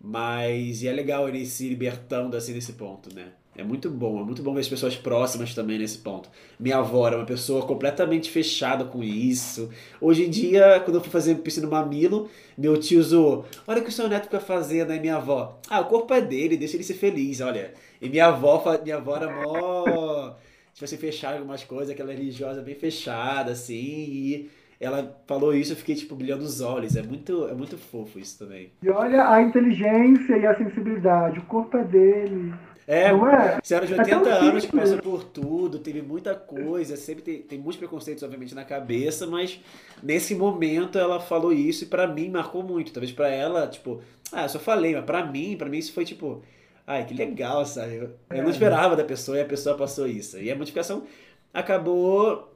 Mas 0.00 0.84
é 0.84 0.92
legal 0.92 1.28
ele 1.28 1.46
se 1.46 1.68
libertando 1.68 2.36
assim 2.36 2.52
nesse 2.52 2.74
ponto, 2.74 3.14
né? 3.14 3.32
É 3.58 3.64
muito 3.64 3.88
bom, 3.88 4.20
é 4.20 4.22
muito 4.22 4.42
bom 4.42 4.52
ver 4.52 4.60
as 4.60 4.68
pessoas 4.68 4.96
próximas 4.96 5.54
também 5.54 5.78
nesse 5.78 5.98
ponto. 5.98 6.28
Minha 6.60 6.76
avó 6.78 7.06
era 7.06 7.16
uma 7.16 7.24
pessoa 7.24 7.64
completamente 7.64 8.30
fechada 8.30 8.84
com 8.84 9.02
isso. 9.02 9.70
Hoje 9.98 10.26
em 10.26 10.30
dia, 10.30 10.78
quando 10.84 10.96
eu 10.96 11.00
fui 11.00 11.10
fazer 11.10 11.34
piscina 11.36 11.64
no 11.64 11.72
mamilo, 11.72 12.28
meu 12.58 12.76
tio 12.76 13.02
zoou. 13.02 13.46
Olha 13.66 13.80
o 13.80 13.82
que 13.82 13.88
o 13.88 13.92
seu 13.92 14.08
neto 14.08 14.24
fica 14.24 14.40
fazendo 14.40 14.90
aí, 14.90 15.00
minha 15.00 15.16
avó. 15.16 15.58
Ah, 15.70 15.80
o 15.80 15.86
corpo 15.86 16.12
é 16.12 16.20
dele, 16.20 16.58
deixa 16.58 16.76
ele 16.76 16.84
ser 16.84 16.94
feliz, 16.94 17.40
olha. 17.40 17.72
E 18.02 18.10
minha 18.10 18.26
avó, 18.26 18.62
minha 18.82 18.96
avó 18.96 19.16
era 19.16 19.42
mó. 19.42 20.34
Tipo 20.76 20.84
assim, 20.84 20.98
fechada 20.98 21.38
algumas 21.38 21.64
coisas, 21.64 21.88
aquela 21.88 22.12
religiosa 22.12 22.60
bem 22.60 22.74
fechada, 22.74 23.52
assim, 23.52 23.74
e 23.74 24.50
ela 24.78 25.18
falou 25.26 25.54
isso, 25.54 25.72
eu 25.72 25.76
fiquei, 25.76 25.94
tipo, 25.94 26.14
brilhando 26.14 26.44
os 26.44 26.60
olhos. 26.60 26.96
É 26.96 27.02
muito, 27.02 27.48
é 27.48 27.54
muito 27.54 27.78
fofo 27.78 28.18
isso 28.18 28.38
também. 28.38 28.70
E 28.82 28.90
olha 28.90 29.26
a 29.26 29.40
inteligência 29.40 30.36
e 30.36 30.46
a 30.46 30.54
sensibilidade, 30.54 31.38
o 31.38 31.42
corpo 31.44 31.78
é 31.78 31.84
dele. 31.84 32.52
É, 32.86 33.10
não 33.10 33.26
é? 33.26 33.58
senhora 33.62 33.86
de 33.86 33.94
80 33.94 34.28
é 34.28 34.32
anos 34.32 34.66
que 34.66 34.76
passou 34.76 34.98
por 34.98 35.24
tudo, 35.24 35.78
teve 35.78 36.02
muita 36.02 36.34
coisa, 36.34 36.94
sempre 36.94 37.22
tem, 37.22 37.40
tem 37.40 37.58
muitos 37.58 37.78
preconceitos, 37.78 38.22
obviamente, 38.22 38.54
na 38.54 38.62
cabeça, 38.62 39.26
mas 39.26 39.58
nesse 40.02 40.34
momento 40.34 40.98
ela 40.98 41.18
falou 41.18 41.54
isso 41.54 41.84
e 41.84 41.86
para 41.86 42.06
mim 42.06 42.28
marcou 42.28 42.62
muito. 42.62 42.92
Talvez 42.92 43.10
para 43.10 43.30
ela, 43.30 43.66
tipo, 43.66 44.02
ah, 44.30 44.42
eu 44.42 44.48
só 44.50 44.58
falei, 44.58 44.94
mas 44.94 45.06
para 45.06 45.24
mim, 45.24 45.56
para 45.56 45.70
mim 45.70 45.78
isso 45.78 45.94
foi 45.94 46.04
tipo, 46.04 46.42
ai, 46.86 47.04
que 47.04 47.14
legal, 47.14 47.64
sabe? 47.66 47.96
Eu, 47.96 48.10
eu 48.30 48.42
não 48.42 48.48
é. 48.48 48.50
esperava 48.50 48.94
da 48.94 49.04
pessoa 49.04 49.38
e 49.38 49.40
a 49.40 49.46
pessoa 49.46 49.76
passou 49.76 50.06
isso. 50.06 50.38
E 50.38 50.50
a 50.50 50.56
modificação 50.56 51.04
acabou 51.52 52.52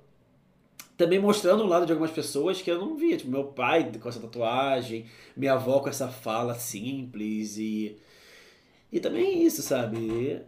também 0.96 1.18
mostrando 1.18 1.64
o 1.64 1.66
lado 1.66 1.86
de 1.86 1.92
algumas 1.92 2.10
pessoas 2.10 2.60
que 2.60 2.70
eu 2.70 2.78
não 2.78 2.94
via, 2.94 3.16
tipo, 3.16 3.30
meu 3.30 3.44
pai 3.44 3.90
com 3.98 4.08
essa 4.08 4.20
tatuagem, 4.20 5.06
minha 5.36 5.54
avó 5.54 5.80
com 5.80 5.88
essa 5.88 6.08
fala 6.08 6.54
simples 6.54 7.56
e 7.56 7.96
e 8.92 8.98
também 8.98 9.44
isso, 9.44 9.62
sabe? 9.62 10.42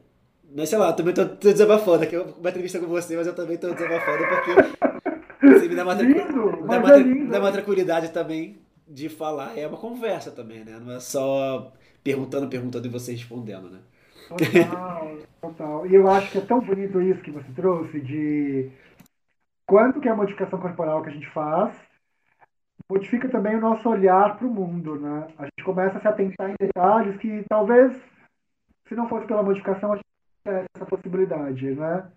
Mas 0.55 0.69
sei 0.69 0.79
lá, 0.79 0.93
também 0.93 1.15
tô, 1.15 1.25
tô 1.25 1.51
desabafando 1.51 2.03
aqui. 2.05 2.17
Uma 2.17 2.51
entrevista 2.51 2.79
com 2.79 2.87
você, 2.87 3.17
mas 3.17 3.27
eu 3.27 3.35
também 3.35 3.57
tô 3.57 3.73
desabafando 3.73 4.25
porque 4.29 5.49
você 5.49 5.69
me 5.69 5.75
dá 5.75 5.85
uma, 5.85 5.95
lindo, 5.95 6.67
dá 6.67 6.79
uma, 6.79 6.99
é 6.99 7.25
dá 7.31 7.39
uma 7.39 7.53
tranquilidade 7.53 8.11
também 8.11 8.59
de 8.87 9.09
falar. 9.09 9.57
É 9.57 9.67
uma 9.67 9.79
conversa 9.79 10.31
também, 10.31 10.65
né? 10.65 10.79
Não 10.85 10.93
é 10.93 11.01
só 11.01 11.73
perguntando, 12.03 12.49
perguntando 12.49 12.87
e 12.87 12.91
você 12.91 13.13
respondendo, 13.13 13.71
né? 13.71 13.81
Total, 14.29 15.19
total. 15.41 15.87
E 15.87 15.95
eu 15.95 16.09
acho 16.09 16.31
que 16.31 16.39
é 16.39 16.43
tão 16.43 16.61
bonito 16.61 17.01
isso 17.01 17.23
que 17.23 17.31
você 17.31 17.51
trouxe 17.53 18.01
de 18.01 18.71
quanto 19.67 20.01
que 20.01 20.09
é 20.09 20.11
a 20.11 20.17
modificação 20.17 20.59
corporal 20.59 21.03
que 21.03 21.11
a 21.11 21.13
gente 21.13 21.29
faz 21.31 21.75
modifica 22.91 23.29
também 23.29 23.57
o 23.57 23.61
nosso 23.61 23.89
olhar 23.89 24.37
para 24.37 24.47
o 24.47 24.51
mundo, 24.51 25.01
né? 25.01 25.29
A 25.39 25.45
gente 25.45 25.65
começa 25.65 25.97
a 25.97 26.01
se 26.01 26.09
atentar 26.09 26.51
em 26.51 26.55
detalhes 26.61 27.17
que 27.19 27.43
talvez 27.49 27.93
se 28.93 28.95
não 28.95 29.09
fosse 29.09 29.27
pela 29.27 29.43
modificação, 29.43 29.93
a 29.93 29.97
gente 29.97 30.07
tivesse 30.45 30.67
essa 30.77 30.87
possibilidade, 30.87 31.75
né? 31.75 32.11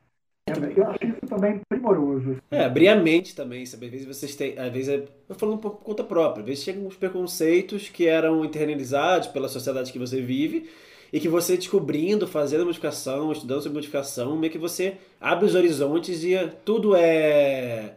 Eu 0.47 0.87
acho 0.87 1.03
isso 1.03 1.25
também 1.27 1.59
primoroso. 1.67 2.37
É, 2.51 2.65
abrir 2.65 2.87
a 2.87 2.95
mente 2.95 3.35
também, 3.35 3.65
sabe? 3.65 3.87
Às 3.87 3.91
vezes 3.91 4.07
vocês 4.07 4.35
têm. 4.35 4.57
Às 4.59 4.71
vezes, 4.71 4.89
é, 4.89 5.07
eu 5.27 5.33
falando 5.33 5.57
por 5.57 5.77
conta 5.77 6.03
própria, 6.03 6.41
às 6.41 6.45
vezes 6.45 6.63
chegam 6.63 6.85
uns 6.85 6.95
preconceitos 6.95 7.89
que 7.89 8.07
eram 8.07 8.45
internalizados 8.45 9.27
pela 9.29 9.47
sociedade 9.47 9.91
que 9.91 9.97
você 9.97 10.21
vive 10.21 10.69
e 11.11 11.19
que 11.19 11.27
você 11.27 11.57
descobrindo, 11.57 12.27
fazendo 12.27 12.61
a 12.61 12.65
modificação, 12.65 13.31
estudando 13.31 13.63
sobre 13.63 13.77
modificação, 13.77 14.37
meio 14.37 14.51
que 14.51 14.59
você 14.59 14.97
abre 15.19 15.45
os 15.45 15.55
horizontes 15.55 16.23
e 16.23 16.35
tudo 16.63 16.95
é 16.95 17.95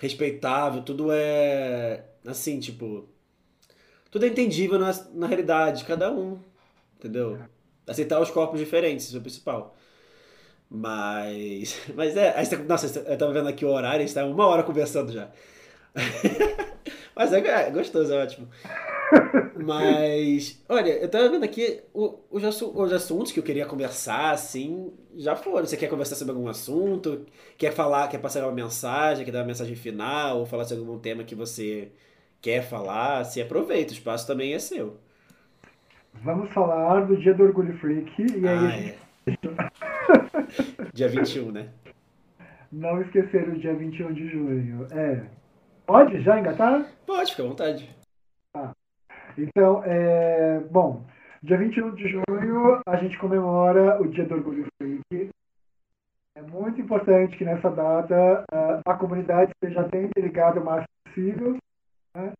respeitável, 0.00 0.82
tudo 0.82 1.12
é 1.12 2.04
assim, 2.26 2.58
tipo. 2.58 3.08
Tudo 4.10 4.26
é 4.26 4.28
entendível 4.28 4.80
na, 4.80 4.92
na 5.14 5.26
realidade 5.28 5.78
de 5.78 5.84
cada 5.84 6.12
um, 6.12 6.38
entendeu? 6.98 7.38
aceitar 7.86 8.20
os 8.20 8.30
corpos 8.30 8.58
diferentes, 8.58 9.06
isso 9.06 9.16
é 9.16 9.18
o 9.18 9.22
principal. 9.22 9.76
Mas. 10.72 11.78
Mas 11.94 12.16
é. 12.16 12.36
Aí 12.36 12.46
você, 12.46 12.56
nossa, 12.56 12.98
eu 13.00 13.18
tava 13.18 13.32
vendo 13.32 13.48
aqui 13.48 13.64
o 13.64 13.68
horário, 13.68 13.98
a 13.98 14.06
gente 14.06 14.14
tá 14.14 14.24
uma 14.24 14.46
hora 14.46 14.62
conversando 14.62 15.12
já. 15.12 15.28
Mas 17.14 17.30
é, 17.34 17.46
é, 17.46 17.70
gostoso, 17.70 18.12
é 18.14 18.22
ótimo. 18.22 18.48
Mas, 19.62 20.64
olha, 20.66 20.92
eu 20.92 21.10
tava 21.10 21.28
vendo 21.28 21.44
aqui 21.44 21.82
os, 21.92 22.62
os 22.62 22.92
assuntos 22.92 23.30
que 23.30 23.38
eu 23.38 23.44
queria 23.44 23.66
conversar, 23.66 24.30
assim, 24.30 24.90
já 25.14 25.36
foram. 25.36 25.66
Você 25.66 25.76
quer 25.76 25.88
conversar 25.88 26.16
sobre 26.16 26.32
algum 26.32 26.48
assunto? 26.48 27.26
Quer 27.58 27.72
falar, 27.72 28.08
quer 28.08 28.16
passar 28.16 28.42
uma 28.42 28.52
mensagem, 28.52 29.26
quer 29.26 29.30
dar 29.30 29.40
uma 29.40 29.46
mensagem 29.46 29.76
final, 29.76 30.38
ou 30.38 30.46
falar 30.46 30.64
sobre 30.64 30.82
algum 30.82 30.98
tema 30.98 31.22
que 31.22 31.34
você 31.34 31.90
quer 32.40 32.62
falar? 32.62 33.24
Se 33.24 33.42
aproveita, 33.42 33.92
o 33.92 33.94
espaço 33.94 34.26
também 34.26 34.54
é 34.54 34.58
seu. 34.58 34.96
Vamos 36.24 36.50
falar 36.54 37.04
do 37.04 37.16
Dia 37.18 37.34
do 37.34 37.42
Orgulho 37.42 37.76
Freak. 37.78 38.10
E 38.22 38.48
aí 38.48 38.96
ah, 39.26 39.32
é. 39.32 39.61
dia 40.92 41.08
21, 41.08 41.50
né? 41.50 41.68
Não 42.70 43.00
esquecer 43.02 43.48
o 43.48 43.58
dia 43.58 43.74
21 43.74 44.12
de 44.12 44.28
junho. 44.28 44.86
É. 44.92 45.26
Pode 45.86 46.20
já 46.22 46.38
engatar? 46.38 46.86
Pode, 47.06 47.30
fica 47.30 47.42
à 47.42 47.46
vontade. 47.46 47.96
Ah. 48.54 48.72
Então, 49.36 49.82
é... 49.84 50.60
bom, 50.70 51.04
dia 51.42 51.58
21 51.58 51.94
de 51.94 52.08
junho 52.08 52.80
a 52.86 52.96
gente 52.96 53.18
comemora 53.18 54.00
o 54.00 54.08
Dia 54.08 54.24
do 54.24 54.34
Orgulho 54.34 54.66
Freak. 54.78 55.30
É 56.34 56.42
muito 56.42 56.80
importante 56.80 57.36
que 57.36 57.44
nessa 57.44 57.70
data 57.70 58.44
a 58.86 58.94
comunidade 58.94 59.52
esteja 59.52 59.82
bem 59.82 60.08
ligada 60.16 60.60
o 60.60 60.64
máximo 60.64 60.88
possível. 61.04 61.56
Né? 62.14 62.32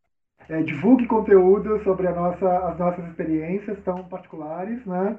é, 0.49 0.63
divulgue 0.63 1.07
conteúdo 1.07 1.83
sobre 1.85 2.09
nossa, 2.11 2.69
as 2.69 2.79
nossas 2.79 3.07
experiências 3.09 3.83
tão 3.85 4.05
particulares, 4.09 4.85
né? 4.85 5.19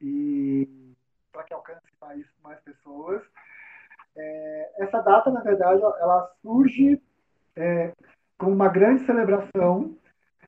E 0.00 0.68
para 1.32 1.44
que 1.44 1.54
alcance 1.54 1.81
mais, 2.02 2.26
mais 2.42 2.60
pessoas. 2.60 3.22
É, 4.16 4.72
essa 4.78 5.00
data, 5.00 5.30
na 5.30 5.40
verdade, 5.40 5.80
ela 5.80 6.30
surge 6.42 7.00
é, 7.56 7.92
como 8.36 8.52
uma 8.52 8.68
grande 8.68 9.06
celebração 9.06 9.96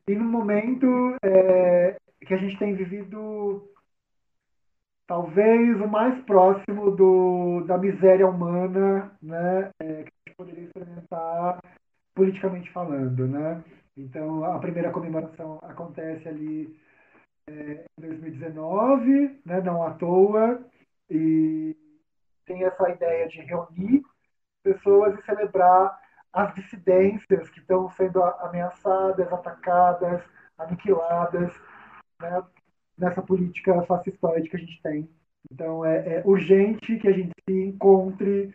e 0.06 0.14
no 0.14 0.24
momento 0.24 0.86
é, 1.24 1.96
que 2.20 2.34
a 2.34 2.36
gente 2.36 2.58
tem 2.58 2.74
vivido 2.74 3.70
talvez 5.06 5.80
o 5.80 5.86
mais 5.86 6.18
próximo 6.24 6.90
do, 6.90 7.64
da 7.66 7.78
miséria 7.78 8.26
humana 8.26 9.12
né, 9.22 9.70
é, 9.80 10.02
que 10.02 10.10
a 10.10 10.28
gente 10.28 10.36
poderia 10.36 10.64
experimentar 10.64 11.58
politicamente 12.14 12.70
falando, 12.70 13.26
né? 13.26 13.62
Então, 13.96 14.44
a 14.44 14.58
primeira 14.58 14.90
comemoração 14.90 15.58
acontece 15.62 16.28
ali 16.28 16.76
é, 17.46 17.84
em 17.98 18.00
2019, 18.00 19.40
né, 19.44 19.60
não 19.60 19.82
à 19.84 19.92
toa, 19.92 20.64
e 21.10 21.76
tem 22.46 22.64
essa 22.64 22.88
ideia 22.90 23.28
de 23.28 23.40
reunir 23.40 24.02
pessoas 24.62 25.18
e 25.18 25.24
celebrar 25.24 25.98
as 26.32 26.54
dissidências 26.54 27.48
que 27.50 27.60
estão 27.60 27.88
sendo 27.90 28.22
ameaçadas, 28.22 29.32
atacadas, 29.32 30.22
aniquiladas 30.58 31.52
né, 32.20 32.42
nessa 32.98 33.22
política 33.22 33.82
fascistoide 33.82 34.48
que 34.48 34.56
a 34.56 34.60
gente 34.60 34.82
tem. 34.82 35.08
Então, 35.50 35.84
é, 35.84 36.16
é 36.16 36.22
urgente 36.24 36.96
que 36.96 37.08
a 37.08 37.12
gente 37.12 37.32
se 37.48 37.64
encontre, 37.64 38.54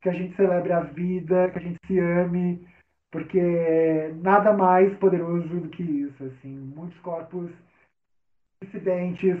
que 0.00 0.08
a 0.08 0.12
gente 0.12 0.34
celebre 0.36 0.72
a 0.72 0.80
vida, 0.80 1.50
que 1.50 1.58
a 1.58 1.62
gente 1.62 1.78
se 1.86 1.98
ame, 1.98 2.66
porque 3.10 4.14
nada 4.22 4.52
mais 4.52 4.96
poderoso 4.98 5.60
do 5.60 5.68
que 5.68 5.82
isso, 5.82 6.24
assim, 6.24 6.48
muitos 6.48 6.98
corpos 7.00 7.50
dissidentes 8.62 9.38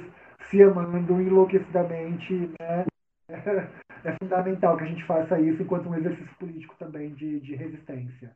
se 0.48 0.62
amando 0.62 1.20
enlouquecidamente, 1.20 2.50
né? 2.58 2.84
É 4.02 4.12
fundamental 4.22 4.76
que 4.76 4.84
a 4.84 4.86
gente 4.86 5.04
faça 5.04 5.38
isso 5.38 5.62
enquanto 5.62 5.88
um 5.88 5.94
exercício 5.94 6.34
político 6.38 6.74
também 6.78 7.14
de, 7.14 7.38
de 7.40 7.54
resistência. 7.54 8.32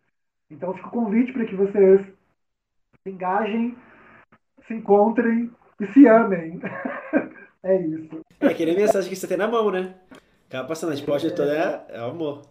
Então, 0.50 0.74
fica 0.74 0.88
o 0.88 0.90
convite 0.90 1.32
para 1.32 1.46
que 1.46 1.54
vocês 1.54 2.00
se 3.02 3.10
engajem, 3.10 3.76
se 4.66 4.74
encontrem 4.74 5.50
e 5.80 5.86
se 5.86 6.06
amem. 6.06 6.60
é 7.62 7.76
isso. 7.80 8.20
É 8.40 8.46
aquele 8.46 8.76
mensagem 8.76 9.08
que 9.08 9.16
você 9.16 9.26
tem 9.26 9.38
na 9.38 9.48
mão, 9.48 9.70
né? 9.70 9.94
Acaba 10.48 10.68
passando, 10.68 10.92
a 10.92 11.04
pode 11.04 11.34
toda 11.34 11.52
é, 11.52 11.96
é 11.96 11.98
amor. 11.98 12.42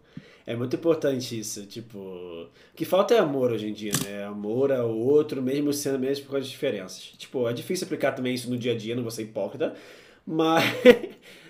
É 0.45 0.55
muito 0.55 0.75
importante 0.75 1.39
isso, 1.39 1.65
tipo. 1.65 1.97
O 1.99 2.49
que 2.75 2.83
falta 2.83 3.13
é 3.13 3.19
amor 3.19 3.51
hoje 3.51 3.67
em 3.67 3.73
dia, 3.73 3.93
né? 4.03 4.25
Amor 4.25 4.71
ao 4.71 4.89
outro, 4.89 5.41
mesmo 5.41 5.71
sendo 5.71 5.97
mesmo 5.97 6.27
com 6.27 6.35
as 6.35 6.47
diferenças. 6.47 7.01
Tipo, 7.17 7.47
é 7.47 7.53
difícil 7.53 7.85
aplicar 7.85 8.11
também 8.11 8.33
isso 8.35 8.49
no 8.49 8.57
dia 8.57 8.73
a 8.73 8.77
dia, 8.77 8.95
não 8.95 9.03
vou 9.03 9.11
ser 9.11 9.23
hipócrita, 9.23 9.75
mas, 10.27 10.63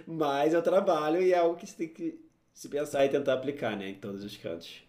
mas 0.05 0.53
é 0.53 0.57
o 0.59 0.61
trabalho 0.61 1.21
e 1.21 1.33
é 1.33 1.37
algo 1.37 1.55
que 1.55 1.65
você 1.65 1.75
tem 1.75 1.87
que 1.87 2.19
se 2.53 2.69
pensar 2.69 3.05
e 3.05 3.09
tentar 3.09 3.33
aplicar, 3.33 3.75
né? 3.75 3.89
Em 3.89 3.95
todos 3.95 4.23
os 4.23 4.37
cantos. 4.37 4.83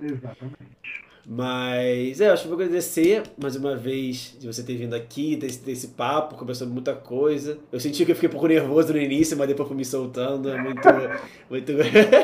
Exatamente. 0.00 1.07
Mas 1.30 2.22
é, 2.22 2.28
eu 2.28 2.32
acho 2.32 2.44
que 2.44 2.48
vou 2.48 2.56
agradecer 2.56 3.22
mais 3.36 3.54
uma 3.54 3.76
vez 3.76 4.34
de 4.40 4.46
você 4.46 4.62
ter 4.62 4.76
vindo 4.76 4.94
aqui, 4.94 5.36
desse, 5.36 5.62
desse 5.62 5.88
papo, 5.88 6.36
conversando 6.36 6.72
muita 6.72 6.94
coisa. 6.94 7.58
Eu 7.70 7.78
senti 7.78 8.06
que 8.06 8.12
eu 8.12 8.14
fiquei 8.14 8.30
um 8.30 8.32
pouco 8.32 8.46
nervoso 8.46 8.94
no 8.94 8.98
início, 8.98 9.36
mas 9.36 9.46
depois 9.46 9.68
fui 9.68 9.76
me 9.76 9.84
soltando. 9.84 10.48
É 10.48 10.56
muito. 10.56 10.88
muito... 11.50 11.72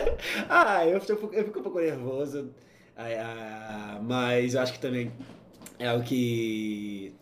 ah, 0.49 0.87
eu 0.87 0.99
fico, 1.03 1.29
eu 1.35 1.45
fico 1.45 1.59
um 1.59 1.63
pouco 1.63 1.81
nervoso. 1.81 2.49
Ah, 2.97 3.05
ah, 3.21 4.01
mas 4.03 4.55
eu 4.55 4.63
acho 4.63 4.73
que 4.73 4.79
também 4.79 5.13
é 5.79 5.93
o 5.93 6.03
que. 6.03 7.13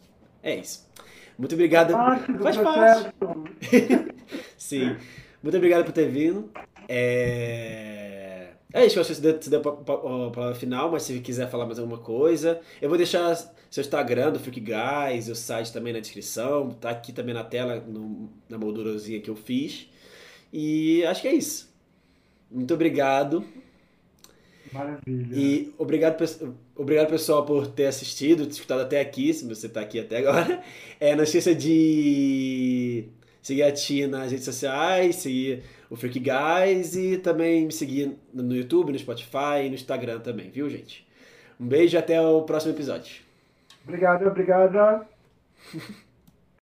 É 0.41 0.55
isso. 0.55 0.89
Muito 1.37 1.57
obrigado. 1.57 1.95
Faz 2.41 2.57
parte. 2.59 3.13
Sim. 4.57 4.97
Muito 5.43 5.57
obrigado 5.57 5.85
por 5.85 5.93
ter 5.93 6.09
vindo. 6.09 6.49
É, 6.89 8.02
é 8.73 8.87
isso, 8.87 8.99
eu 8.99 9.03
acho 9.03 9.15
que 9.15 9.21
você 9.21 9.51
deu 9.51 9.61
a 9.61 10.31
palavra 10.31 10.55
final, 10.55 10.91
mas 10.91 11.03
se 11.03 11.19
quiser 11.21 11.51
falar 11.51 11.67
mais 11.67 11.79
alguma 11.79 11.99
coisa, 11.99 12.61
eu 12.81 12.89
vou 12.89 12.97
deixar 12.97 13.35
seu 13.71 13.81
Instagram 13.81 14.33
do 14.33 14.39
Freak 14.39 14.61
Guys, 14.61 15.29
o 15.29 15.35
site 15.35 15.73
também 15.73 15.93
na 15.93 16.01
descrição, 16.01 16.71
tá 16.71 16.91
aqui 16.91 17.13
também 17.13 17.35
na 17.35 17.45
tela, 17.45 17.77
no, 17.81 18.31
na 18.49 18.59
moldurazinha 18.59 19.21
que 19.21 19.31
eu 19.31 19.37
fiz. 19.37 19.89
E 20.53 21.05
acho 21.05 21.23
que 21.23 21.29
é 21.29 21.35
isso. 21.35 21.73
Muito 22.51 22.75
obrigado. 22.75 23.45
Maravilha. 24.73 25.37
E 25.37 25.73
obrigado, 25.79 26.23
obrigado 26.75 27.11
pessoal 27.11 27.45
por 27.45 27.67
ter 27.67 27.87
assistido, 27.87 28.49
escutado 28.49 28.81
até 28.81 29.01
aqui, 29.01 29.33
se 29.33 29.47
você 29.47 29.67
está 29.67 29.81
aqui 29.81 30.01
até 30.01 30.19
agora. 30.19 30.63
É, 31.01 31.17
não 31.17 31.25
esqueça 31.25 31.53
de 31.53 33.09
seguir 33.43 33.65
a 33.65 33.73
Tia 33.73 34.07
nas 34.07 34.31
redes 34.31 34.45
sociais, 34.45 35.17
seguir 35.17 35.65
o 35.93 35.97
Freak 35.97 36.19
Guys 36.19 36.97
e 36.97 37.19
também 37.19 37.67
me 37.67 37.73
seguir 37.73 38.17
no 38.33 38.57
YouTube, 38.57 38.93
no 38.93 38.99
Spotify 38.99 39.67
e 39.67 39.69
no 39.69 39.75
Instagram 39.75 40.21
também, 40.21 40.49
viu, 40.49 40.67
gente? 40.71 41.07
Um 41.61 41.67
beijo 41.67 41.95
e 41.95 41.99
até 41.99 42.19
o 42.19 42.41
próximo 42.45 42.73
episódio. 42.73 43.23
Obrigado, 43.85 44.27
obrigada. 44.27 45.07